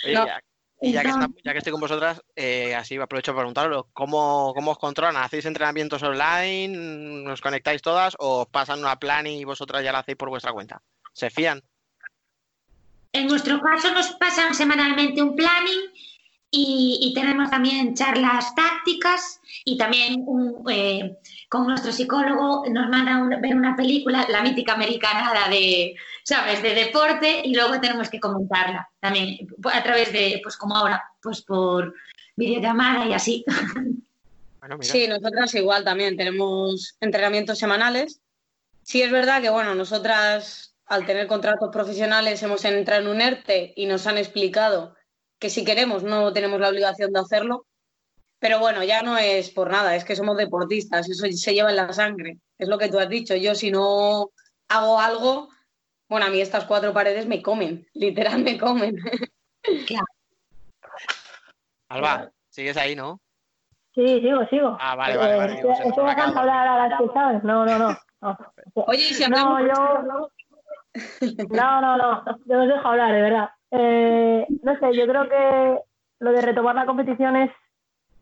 [0.06, 0.28] Oye, No.
[0.28, 0.40] ya,
[0.80, 4.54] y ya que, está- ya que estoy con vosotras, eh, así aprovecho para preguntaros, ¿cómo,
[4.54, 5.18] ¿cómo os controlan?
[5.18, 7.28] ¿Hacéis entrenamientos online?
[7.32, 8.14] ¿Os conectáis todas?
[8.20, 10.80] ¿O os pasan una plan y vosotras ya la hacéis por vuestra cuenta?
[11.12, 11.64] ¿Se fían?
[13.14, 15.90] En nuestro caso nos pasan semanalmente un planning
[16.50, 21.18] y, y tenemos también charlas tácticas y también un, eh,
[21.50, 26.74] con nuestro psicólogo nos manda un- ver una película, la mítica americanada de, ¿sabes?, de
[26.74, 31.94] deporte y luego tenemos que comentarla también a través de, pues como ahora, pues por
[32.36, 33.46] videollamada y así.
[34.60, 34.92] Bueno, mira.
[34.92, 38.20] Sí, nosotras igual también tenemos entrenamientos semanales.
[38.84, 43.74] Sí es verdad que, bueno, nosotras al tener contratos profesionales hemos entrado en un ERTE
[43.76, 44.96] y nos han explicado
[45.40, 47.66] que si queremos no tenemos la obligación de hacerlo.
[48.40, 51.76] Pero bueno, ya no es por nada, es que somos deportistas, eso se lleva en
[51.76, 52.38] la sangre.
[52.58, 53.36] Es lo que tú has dicho.
[53.36, 54.30] Yo si no
[54.68, 55.50] hago algo,
[56.08, 58.96] bueno, a mí estas cuatro paredes me comen, literal me comen.
[61.90, 63.20] Alba, sigues ahí, ¿no?
[63.96, 64.78] Sí, sigo, sigo.
[64.80, 65.54] Ah, vale, vale, vale.
[65.54, 67.44] Eh, digo, estoy dejando hablar a las que sabes.
[67.44, 67.98] No, no, no.
[68.22, 68.38] no.
[68.76, 69.76] Oye, y si No, hablamos...
[69.76, 70.30] yo.
[71.50, 72.24] No, no, no.
[72.46, 73.50] Yo os dejo hablar, de verdad.
[73.72, 75.80] Eh, no sé, yo creo que
[76.20, 77.52] lo de retomar la competición es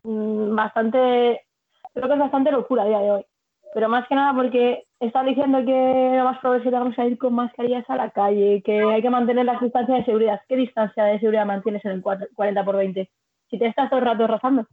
[0.03, 1.45] mm, bastante.
[1.93, 3.25] Creo que es bastante locura a día de hoy.
[3.73, 7.07] Pero más que nada porque está diciendo que lo más probable es que tengamos que
[7.07, 10.41] ir con mascarillas a la calle, que hay que mantener las distancias de seguridad.
[10.47, 13.09] ¿Qué distancia de seguridad mantienes en el 4 40 por 20?
[13.49, 14.65] Si te estás todo el rato rozando.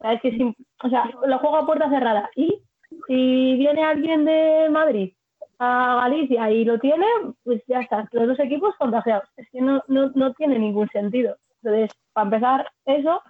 [0.00, 2.30] Es que o sea, lo juego a puerta cerrada.
[2.36, 2.62] Y
[3.06, 5.12] si viene alguien de Madrid
[5.60, 7.06] a Galicia y lo tiene,
[7.44, 9.28] pues ya está, los dos equipos contagiados.
[9.36, 11.36] Es que no, no, no tiene ningún sentido.
[11.62, 13.22] Entonces, para empezar, eso.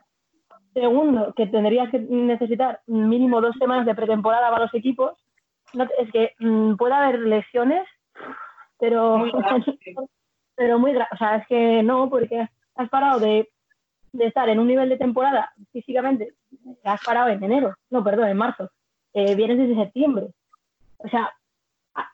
[0.73, 5.19] Segundo, que tendrías que necesitar mínimo dos semanas de pretemporada para los equipos.
[5.75, 7.85] No, es que mm, puede haber lesiones,
[8.79, 9.33] pero Muy
[10.55, 13.49] pero muy O sea, es que no, porque has parado de,
[14.13, 16.35] de estar en un nivel de temporada físicamente,
[16.85, 18.71] has parado en enero, no, perdón, en marzo.
[19.13, 20.29] Eh, vienes desde septiembre.
[20.99, 21.33] O sea,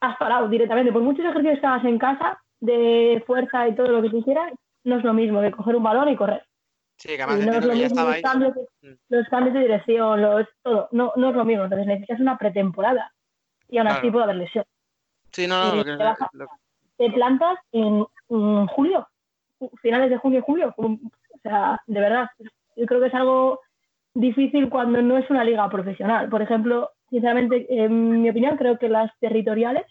[0.00, 0.92] has parado directamente.
[0.92, 4.52] Por muchos ejercicios que hagas en casa, de fuerza y todo lo que tú quieras,
[4.84, 6.44] no es lo mismo que coger un balón y correr.
[6.98, 8.94] Sí, que además no es lo que mismo los cambios, de, Mm.
[9.10, 10.88] los cambios de dirección, los, todo.
[10.92, 11.64] No, no es lo mismo.
[11.64, 13.12] Entonces necesitas una pretemporada.
[13.68, 14.64] Y aún así puede haber lesión.
[15.32, 16.30] Sí, no, no, te baja.
[16.32, 16.46] lo-
[16.96, 19.06] Te plantas en, mm, julio,
[19.82, 20.72] finales de junio, julio.
[20.78, 20.98] O
[21.42, 22.30] sea, de verdad,
[22.76, 23.60] yo creo que es algo
[24.16, 26.28] difícil cuando no es una liga profesional.
[26.28, 29.84] Por ejemplo, sinceramente, en mi opinión, creo que las territoriales,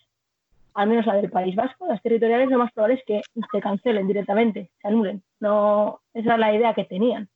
[0.73, 3.21] al menos la del País Vasco, las territoriales lo más probable es que
[3.51, 5.23] se cancelen directamente, se anulen.
[5.39, 7.29] No, esa es la idea que tenían.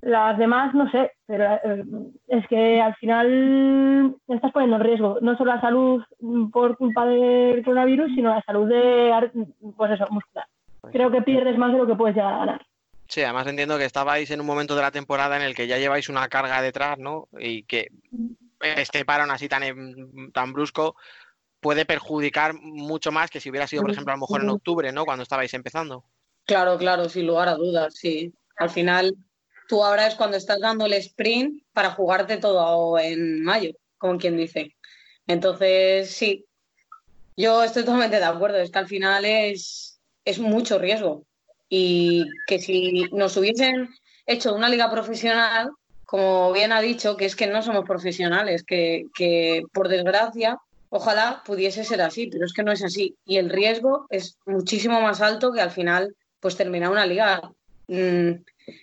[0.00, 1.84] Las demás, no sé, pero eh,
[2.28, 6.04] es que al final estás poniendo en riesgo no solo la salud
[6.52, 9.30] por culpa del coronavirus, sino la salud de,
[9.76, 10.46] pues eso, muscular.
[10.92, 12.67] Creo que pierdes más de lo que puedes llegar a ganar.
[13.08, 15.78] Sí, además entiendo que estabais en un momento de la temporada en el que ya
[15.78, 17.28] lleváis una carga detrás, ¿no?
[17.38, 17.88] Y que
[18.60, 19.62] este parón así tan,
[20.32, 20.94] tan brusco
[21.60, 24.92] puede perjudicar mucho más que si hubiera sido, por ejemplo, a lo mejor en octubre,
[24.92, 25.06] ¿no?
[25.06, 26.04] Cuando estabais empezando.
[26.44, 28.32] Claro, claro, sin lugar a dudas, sí.
[28.58, 29.16] Al final,
[29.68, 34.36] tú ahora es cuando estás dando el sprint para jugarte todo en mayo, como quien
[34.36, 34.76] dice.
[35.26, 36.44] Entonces, sí,
[37.36, 41.24] yo estoy totalmente de acuerdo, es que al final es, es mucho riesgo.
[41.68, 43.88] Y que si nos hubiesen
[44.26, 45.70] hecho una liga profesional,
[46.04, 50.58] como bien ha dicho, que es que no somos profesionales, que, que por desgracia,
[50.90, 53.16] ojalá pudiese ser así, pero es que no es así.
[53.26, 57.52] Y el riesgo es muchísimo más alto que al final, pues terminar una liga.
[57.88, 58.32] Mm,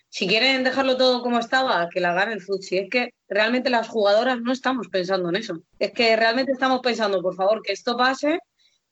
[0.10, 2.78] si quieren dejarlo todo como estaba, que la gane el Futsi.
[2.78, 5.60] Es que realmente las jugadoras no estamos pensando en eso.
[5.80, 8.40] Es que realmente estamos pensando, por favor, que esto pase,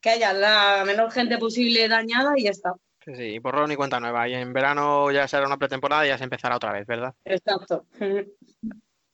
[0.02, 2.74] que haya la menor gente posible dañada y ya está.
[3.06, 4.28] Sí, sí, y borrón y cuenta nueva.
[4.30, 7.14] Y en verano ya será una pretemporada y ya se empezará otra vez, ¿verdad?
[7.26, 7.86] Exacto.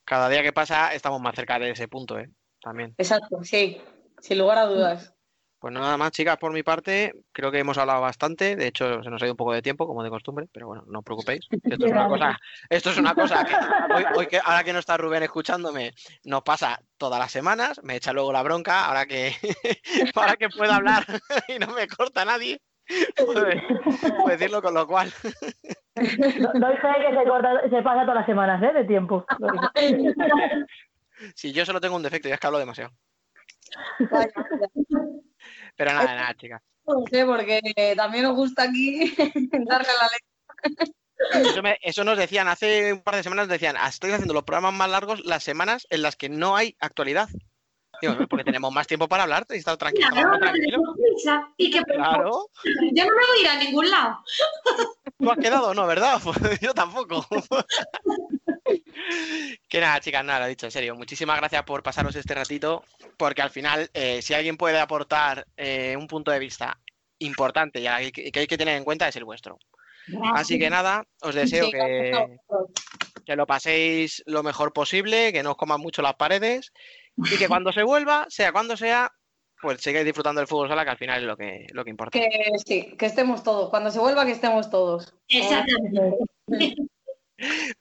[0.05, 2.29] Cada día que pasa estamos más cerca de ese punto, ¿eh?
[2.61, 2.93] También.
[2.97, 3.81] Exacto, sí,
[4.19, 5.13] sin lugar a dudas.
[5.59, 8.55] Pues nada más, chicas, por mi parte, creo que hemos hablado bastante.
[8.55, 10.85] De hecho, se nos ha ido un poco de tiempo, como de costumbre, pero bueno,
[10.87, 11.41] no os preocupéis.
[11.51, 12.39] Esto es una cosa,
[12.69, 15.91] esto es una cosa que, hoy, hoy que ahora que no está Rubén escuchándome,
[16.23, 19.33] nos pasa todas las semanas, me echa luego la bronca, ahora que,
[20.15, 21.05] ahora que puedo hablar
[21.49, 22.61] y no me corta nadie,
[23.15, 23.45] puedo,
[24.17, 25.11] puedo decirlo, con lo cual.
[25.23, 28.73] Do- Doy fe que se, corta, se pasa todas las semanas ¿eh?
[28.73, 29.25] de tiempo.
[31.35, 32.91] Si yo solo tengo un defecto y es que hablo demasiado.
[35.75, 36.61] Pero nada, nada, chicas.
[36.87, 37.61] No sé, porque
[37.95, 39.13] también nos gusta aquí
[39.67, 40.87] darle la ley.
[41.49, 44.33] Eso, me- eso nos decían hace un par de semanas, nos decían, "Ah, estoy haciendo
[44.33, 47.27] los programas más largos las semanas en las que no hay actualidad.
[48.01, 50.07] Digo, "No, porque tenemos más tiempo para hablar y estar tranquilo.
[50.11, 50.81] Claro, tranquilo.
[51.57, 52.49] Y que Claro.
[52.93, 54.23] yo no me voy a ir a ningún lado.
[55.17, 56.19] ¿Tú has quedado no, verdad?
[56.53, 57.25] Pues yo tampoco.
[59.67, 60.95] que nada, chicas, nada, lo dicho, en serio.
[60.95, 62.83] Muchísimas gracias por pasaros este ratito,
[63.17, 66.77] porque al final, eh, si alguien puede aportar eh, un punto de vista
[67.19, 69.57] importante y que hay que tener en cuenta es el vuestro.
[70.33, 72.37] Así que nada, os deseo Sí, que,
[73.25, 76.71] que lo paséis lo mejor posible, que no os coman mucho las paredes
[77.31, 79.11] y que cuando se vuelva, sea cuando sea,
[79.61, 82.19] pues sigáis disfrutando del fútbol sala, que al final es lo que, lo que importa.
[82.19, 82.29] Que
[82.65, 83.69] sí, que estemos todos.
[83.69, 85.13] Cuando se vuelva, que estemos todos.
[85.27, 86.17] Exactamente.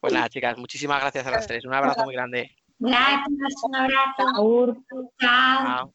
[0.00, 1.64] Pues nada, chicas, muchísimas gracias a las tres.
[1.64, 2.54] Un abrazo muy grande.
[2.78, 5.12] Gracias, un abrazo.
[5.18, 5.92] Chao.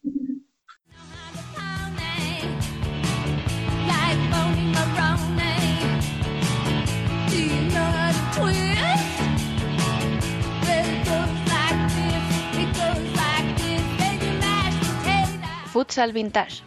[15.74, 16.62] Futsal Vintage.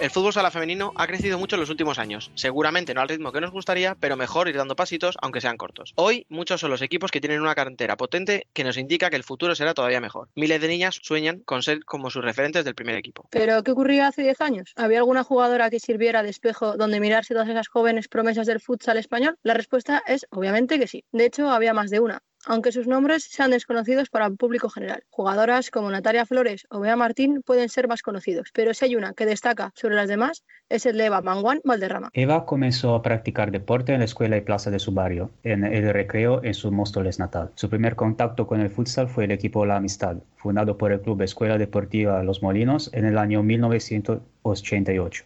[0.00, 2.30] El fútbol sala femenino ha crecido mucho en los últimos años.
[2.36, 5.92] Seguramente no al ritmo que nos gustaría, pero mejor ir dando pasitos, aunque sean cortos.
[5.96, 9.24] Hoy, muchos son los equipos que tienen una cantera potente que nos indica que el
[9.24, 10.28] futuro será todavía mejor.
[10.36, 13.26] Miles de niñas sueñan con ser como sus referentes del primer equipo.
[13.30, 14.72] ¿Pero qué ocurría hace 10 años?
[14.76, 18.98] ¿Había alguna jugadora que sirviera de espejo donde mirarse todas esas jóvenes promesas del futsal
[18.98, 19.36] español?
[19.42, 21.04] La respuesta es obviamente que sí.
[21.10, 22.22] De hecho, había más de una.
[22.46, 25.02] Aunque sus nombres sean desconocidos para el público general.
[25.10, 29.12] Jugadoras como Natalia Flores o Bea Martín pueden ser más conocidos, pero si hay una
[29.12, 32.10] que destaca sobre las demás es el de Eva Manguán Valderrama.
[32.12, 35.92] Eva comenzó a practicar deporte en la escuela y plaza de su barrio, en el
[35.92, 37.50] recreo en su Móstoles natal.
[37.54, 41.22] Su primer contacto con el futsal fue el equipo La Amistad, fundado por el Club
[41.22, 45.24] Escuela Deportiva Los Molinos en el año 1988,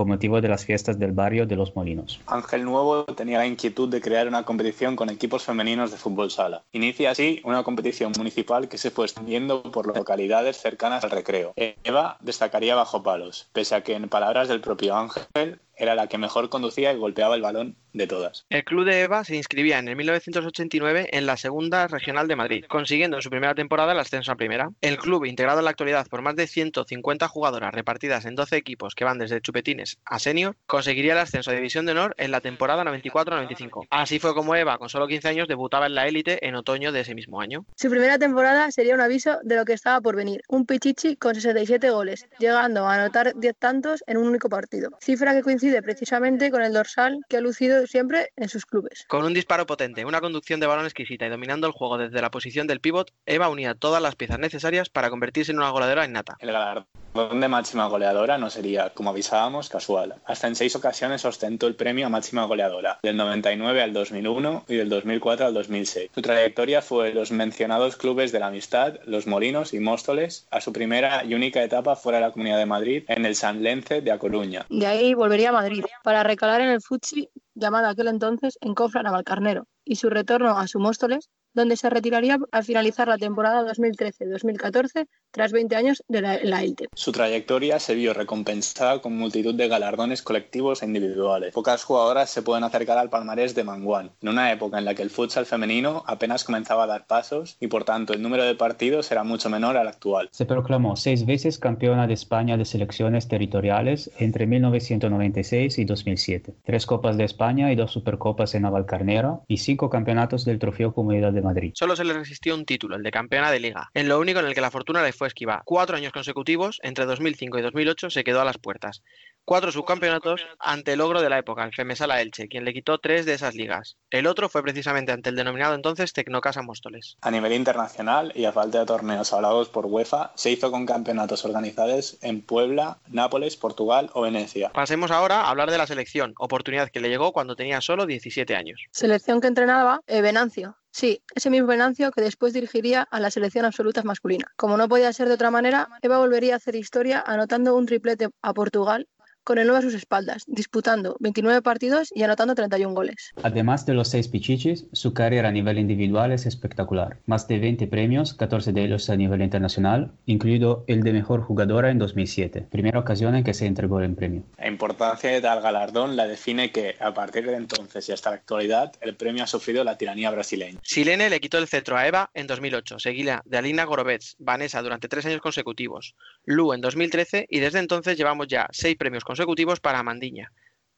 [0.00, 2.20] con motivo de las fiestas del barrio de Los Molinos.
[2.26, 6.62] Ángel Nuevo tenía la inquietud de crear una competición con equipos femeninos de fútbol sala.
[6.72, 11.52] Inicia así una competición municipal que se fue extendiendo por localidades cercanas al recreo.
[11.54, 16.18] Eva destacaría bajo palos, pese a que en palabras del propio Ángel era la que
[16.18, 18.46] mejor conducía y golpeaba el balón de todas.
[18.50, 22.64] El club de Eva se inscribía en el 1989 en la segunda regional de Madrid,
[22.68, 24.70] consiguiendo en su primera temporada el ascenso a primera.
[24.80, 28.94] El club, integrado en la actualidad por más de 150 jugadoras repartidas en 12 equipos
[28.94, 32.40] que van desde chupetines a senior, conseguiría el ascenso a División de Honor en la
[32.40, 33.86] temporada 94-95.
[33.90, 37.00] Así fue como Eva, con solo 15 años, debutaba en la élite en otoño de
[37.00, 37.64] ese mismo año.
[37.76, 40.42] Su primera temporada sería un aviso de lo que estaba por venir.
[40.48, 44.90] Un Pichichi con 67 goles, llegando a anotar 10 tantos en un único partido.
[45.00, 49.04] Cifra que coincide precisamente con el dorsal que ha lucido siempre en sus clubes.
[49.08, 52.30] Con un disparo potente, una conducción de balón exquisita y dominando el juego desde la
[52.30, 56.36] posición del pívot, Eva unía todas las piezas necesarias para convertirse en una goleadora innata.
[56.40, 60.14] El galardón de máxima goleadora no sería, como avisábamos, casual.
[60.24, 64.76] Hasta en seis ocasiones ostentó el premio a máxima goleadora, del 99 al 2001 y
[64.76, 66.10] del 2004 al 2006.
[66.14, 70.72] Su trayectoria fue los mencionados clubes de la Amistad, Los Molinos y Móstoles, a su
[70.72, 74.12] primera y única etapa fuera de la Comunidad de Madrid, en el San Lence de
[74.12, 74.66] A Coruña.
[74.68, 79.66] De ahí volvería a Madrid para recalar en el Futsi, llamado aquel entonces Encofra Navalcarnero,
[79.84, 85.52] y su retorno a su Móstoles, donde se retiraría al finalizar la temporada 2013-2014 tras
[85.52, 86.88] 20 años de la, la élite.
[86.94, 91.54] Su trayectoria se vio recompensada con multitud de galardones colectivos e individuales.
[91.54, 95.02] Pocas jugadoras se pueden acercar al palmarés de Manguán, en una época en la que
[95.02, 99.10] el futsal femenino apenas comenzaba a dar pasos y por tanto el número de partidos
[99.12, 100.28] era mucho menor al actual.
[100.32, 106.86] Se proclamó seis veces campeona de España de selecciones territoriales entre 1996 y 2007, tres
[106.86, 111.39] Copas de España y dos Supercopas en Navalcarnero y cinco campeonatos del Trofeo Comunidad de
[111.42, 111.72] Madrid.
[111.74, 114.46] Solo se le resistió un título, el de campeona de liga, en lo único en
[114.46, 115.62] el que la fortuna le fue esquiva.
[115.64, 119.02] Cuatro años consecutivos, entre 2005 y 2008, se quedó a las puertas.
[119.44, 123.26] Cuatro subcampeonatos ante el logro de la época, el Femesala Elche, quien le quitó tres
[123.26, 123.96] de esas ligas.
[124.10, 127.16] El otro fue precisamente ante el denominado entonces Tecnocasa Móstoles.
[127.22, 131.44] A nivel internacional y a falta de torneos hablados por UEFA, se hizo con campeonatos
[131.44, 134.70] organizados en Puebla, Nápoles, Portugal o Venecia.
[134.70, 138.54] Pasemos ahora a hablar de la selección, oportunidad que le llegó cuando tenía solo 17
[138.54, 138.80] años.
[138.92, 140.76] Selección que entrenaba eh, Venancio.
[140.92, 144.52] Sí, ese mismo Venancio que después dirigiría a la selección absoluta masculina.
[144.56, 148.28] Como no podía ser de otra manera, Eva volvería a hacer historia anotando un triplete
[148.42, 149.08] a Portugal
[149.44, 153.30] con el 9 a sus espaldas, disputando 29 partidos y anotando 31 goles.
[153.42, 157.18] Además de los seis pichichis, su carrera a nivel individual es espectacular.
[157.26, 161.90] Más de 20 premios, 14 de ellos a nivel internacional, incluido el de mejor jugadora
[161.90, 164.42] en 2007, primera ocasión en que se entregó el premio.
[164.58, 168.36] La importancia de tal galardón la define que, a partir de entonces y hasta la
[168.36, 170.78] actualidad, el premio ha sufrido la tiranía brasileña.
[170.82, 175.08] Silene le quitó el cetro a Eva en 2008, seguida de Alina Gorovets, Vanessa durante
[175.08, 176.14] tres años consecutivos,
[176.44, 180.50] Lu en 2013 y desde entonces llevamos ya seis premios consecutivos para Mandiña.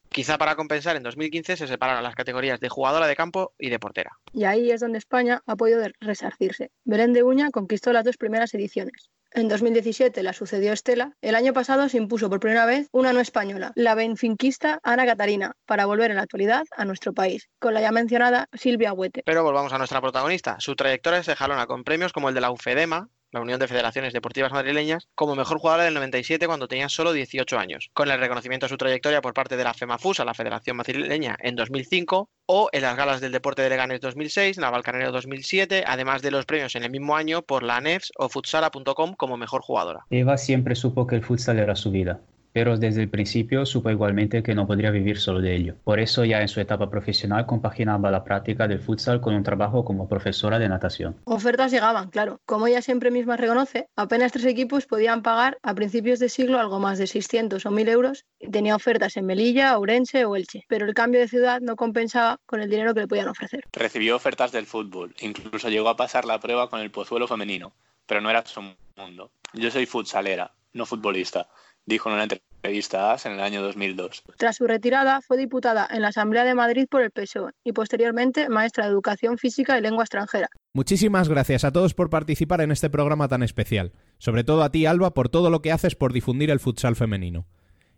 [0.08, 3.78] Quizá para compensar, en 2015 se separaron las categorías de jugadora de campo y de
[3.78, 4.18] portera.
[4.32, 6.70] Y ahí es donde España ha podido resarcirse.
[6.84, 9.10] Belén de Uña conquistó las dos primeras ediciones.
[9.32, 11.14] En 2017 la sucedió Estela.
[11.20, 15.54] El año pasado se impuso por primera vez una no española, la benfinquista Ana Catarina,
[15.66, 19.22] para volver en la actualidad a nuestro país, con la ya mencionada Silvia Huete.
[19.26, 20.56] Pero volvamos a nuestra protagonista.
[20.58, 24.12] Su trayectoria se jalona con premios como el de la UFEDEMA, la Unión de Federaciones
[24.12, 28.66] Deportivas Madrileñas, como mejor jugadora del 97 cuando tenía solo 18 años, con el reconocimiento
[28.66, 32.82] a su trayectoria por parte de la FEMAFUSA, la Federación Madrileña, en 2005, o en
[32.82, 36.90] las galas del deporte de Leganés 2006, Navalcarnero 2007, además de los premios en el
[36.90, 40.04] mismo año por la ANEFS o futsala.com como mejor jugadora.
[40.10, 42.20] Eva siempre supo que el futsal era su vida,
[42.52, 45.74] pero desde el principio supo igualmente que no podría vivir solo de ello.
[45.84, 49.84] Por eso ya en su etapa profesional compaginaba la práctica del futsal con un trabajo
[49.84, 51.16] como profesora de natación.
[51.24, 52.40] Ofertas llegaban, claro.
[52.46, 56.78] Como ella siempre misma reconoce, apenas tres equipos podían pagar a principios de siglo algo
[56.78, 60.64] más de 600 o 1000 euros y tenía ofertas en Melilla, Ourense o Elche.
[60.68, 63.64] Pero el cambio de ciudad no compensaba con el dinero que le podían ofrecer.
[63.72, 67.72] Recibió ofertas del fútbol, incluso llegó a pasar la prueba con el Pozuelo femenino,
[68.06, 68.62] pero no era su
[68.96, 69.30] mundo.
[69.54, 71.48] Yo soy futsalera, no futbolista,
[71.86, 74.22] dijo en una entrevista a AS en el año 2002.
[74.36, 78.48] Tras su retirada, fue diputada en la Asamblea de Madrid por el PSOE y posteriormente
[78.48, 80.48] maestra de Educación Física y Lengua Extranjera.
[80.74, 83.92] Muchísimas gracias a todos por participar en este programa tan especial.
[84.18, 87.46] Sobre todo a ti, Alba, por todo lo que haces por difundir el futsal femenino.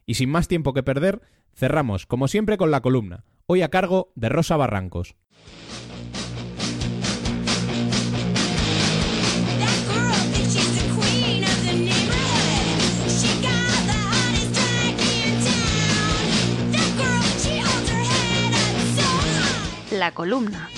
[0.06, 1.20] Y sin más tiempo que perder,
[1.55, 5.16] cerramos, como siempre, con la columna, hoy a cargo de Rosa Barrancos.
[20.12, 20.70] Columna.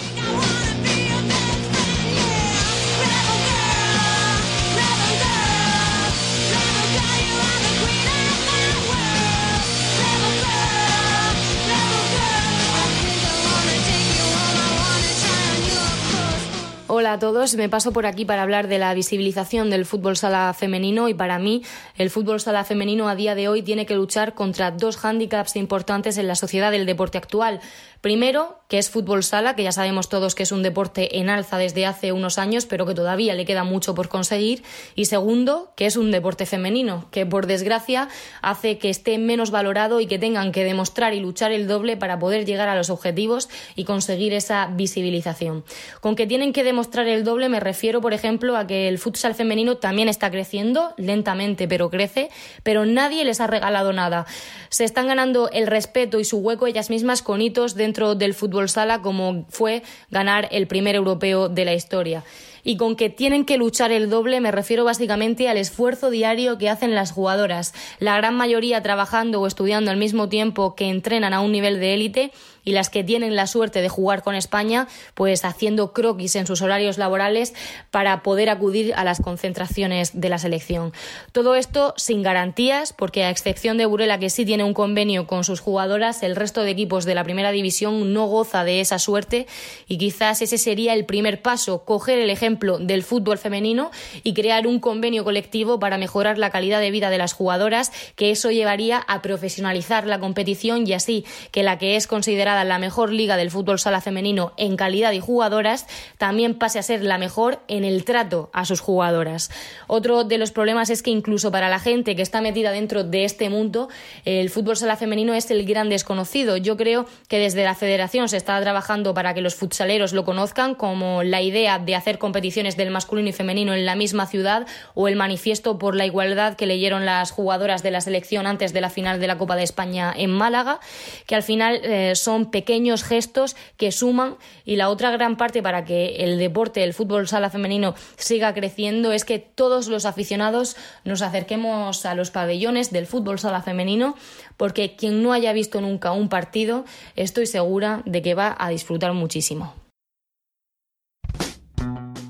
[16.89, 20.55] Hola a todos, me paso por aquí para hablar de la visibilización del fútbol sala
[20.55, 21.63] femenino y para mí
[21.99, 26.17] el fútbol sala femenino a día de hoy tiene que luchar contra dos hándicaps importantes
[26.17, 27.61] en la sociedad del deporte actual.
[28.07, 31.59] Primero, que es fútbol sala, que ya sabemos todos que es un deporte en alza
[31.59, 34.63] desde hace unos años, pero que todavía le queda mucho por conseguir.
[34.95, 38.09] Y segundo, que es un deporte femenino, que por desgracia
[38.43, 42.21] hace que esté menos valorado y que tengan que demostrar y luchar el doble para
[42.21, 45.65] poder llegar a los objetivos y conseguir esa visibilización.
[46.01, 49.35] Con que tienen que demostrar el doble me refiero, por ejemplo, a que el futsal
[49.35, 52.31] femenino también está creciendo, lentamente, pero crece,
[52.63, 54.27] pero nadie les ha regalado nada.
[54.69, 58.69] Se están ganando el respeto y su hueco ellas mismas con hitos dentro del fútbol
[58.69, 62.23] sala como fue ganar el primer europeo de la historia.
[62.63, 66.69] Y con que tienen que luchar el doble me refiero básicamente al esfuerzo diario que
[66.69, 71.41] hacen las jugadoras, la gran mayoría trabajando o estudiando al mismo tiempo que entrenan a
[71.41, 72.33] un nivel de élite
[72.67, 76.61] y las que tienen la suerte de jugar con España, pues haciendo croquis en sus
[76.61, 77.55] horarios laborales
[77.91, 80.93] para poder acudir a las concentraciones de la selección.
[81.31, 85.45] Todo esto sin garantías, porque a excepción de Burela, que sí tiene un convenio con
[85.45, 89.47] sus jugadoras, el resto de equipos de la primera división no goza de esa suerte
[89.87, 93.93] y quizás ese sería el primer paso, coger el ejemplo del fútbol femenino
[94.25, 98.33] y crear un convenio colectivo para mejorar la calidad de vida de las jugadoras, que
[98.33, 103.13] eso llevaría a profesionalizar la competición y así que la que es considerada la mejor
[103.13, 105.87] liga del fútbol sala femenino en calidad y jugadoras,
[106.19, 109.51] también pase a ser la mejor en el trato a sus jugadoras.
[109.87, 113.25] Otro de los problemas es que incluso para la gente que está metida dentro de
[113.25, 113.89] este mundo,
[114.25, 116.57] el fútbol sala femenino es el gran desconocido.
[116.57, 120.75] Yo creo que desde la federación se está trabajando para que los futsaleros lo conozcan,
[120.75, 125.09] como la idea de hacer competiciones del masculino y femenino en la misma ciudad o
[125.09, 128.91] el manifiesto por la igualdad que leyeron las jugadoras de la selección antes de la
[128.91, 130.81] final de la Copa de España en Málaga,
[131.27, 135.85] que al final eh, son pequeños gestos que suman y la otra gran parte para
[135.85, 141.23] que el deporte, el fútbol sala femenino siga creciendo es que todos los aficionados nos
[141.23, 144.17] acerquemos a los pabellones del fútbol sala femenino
[144.57, 146.85] porque quien no haya visto nunca un partido
[147.17, 149.75] estoy segura de que va a disfrutar muchísimo.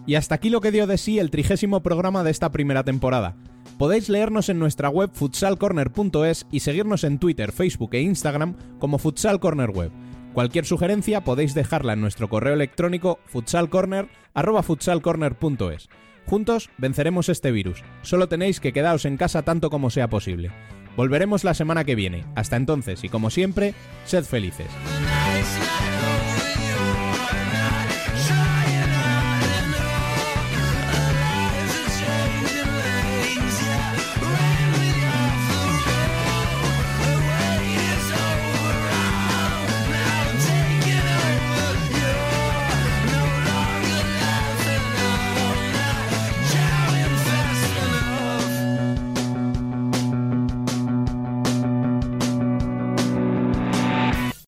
[0.07, 3.35] Y hasta aquí lo que dio de sí el trigésimo programa de esta primera temporada.
[3.77, 9.41] Podéis leernos en nuestra web futsalcorner.es y seguirnos en Twitter, Facebook e Instagram como Futsal
[9.41, 10.06] Corner Web.
[10.37, 15.89] Cualquier sugerencia podéis dejarla en nuestro correo electrónico futsalcorner@futsalcorner.es.
[16.27, 17.83] Juntos venceremos este virus.
[18.03, 20.51] Solo tenéis que quedaros en casa tanto como sea posible.
[20.95, 22.27] Volveremos la semana que viene.
[22.35, 23.73] Hasta entonces y como siempre,
[24.05, 24.69] sed felices.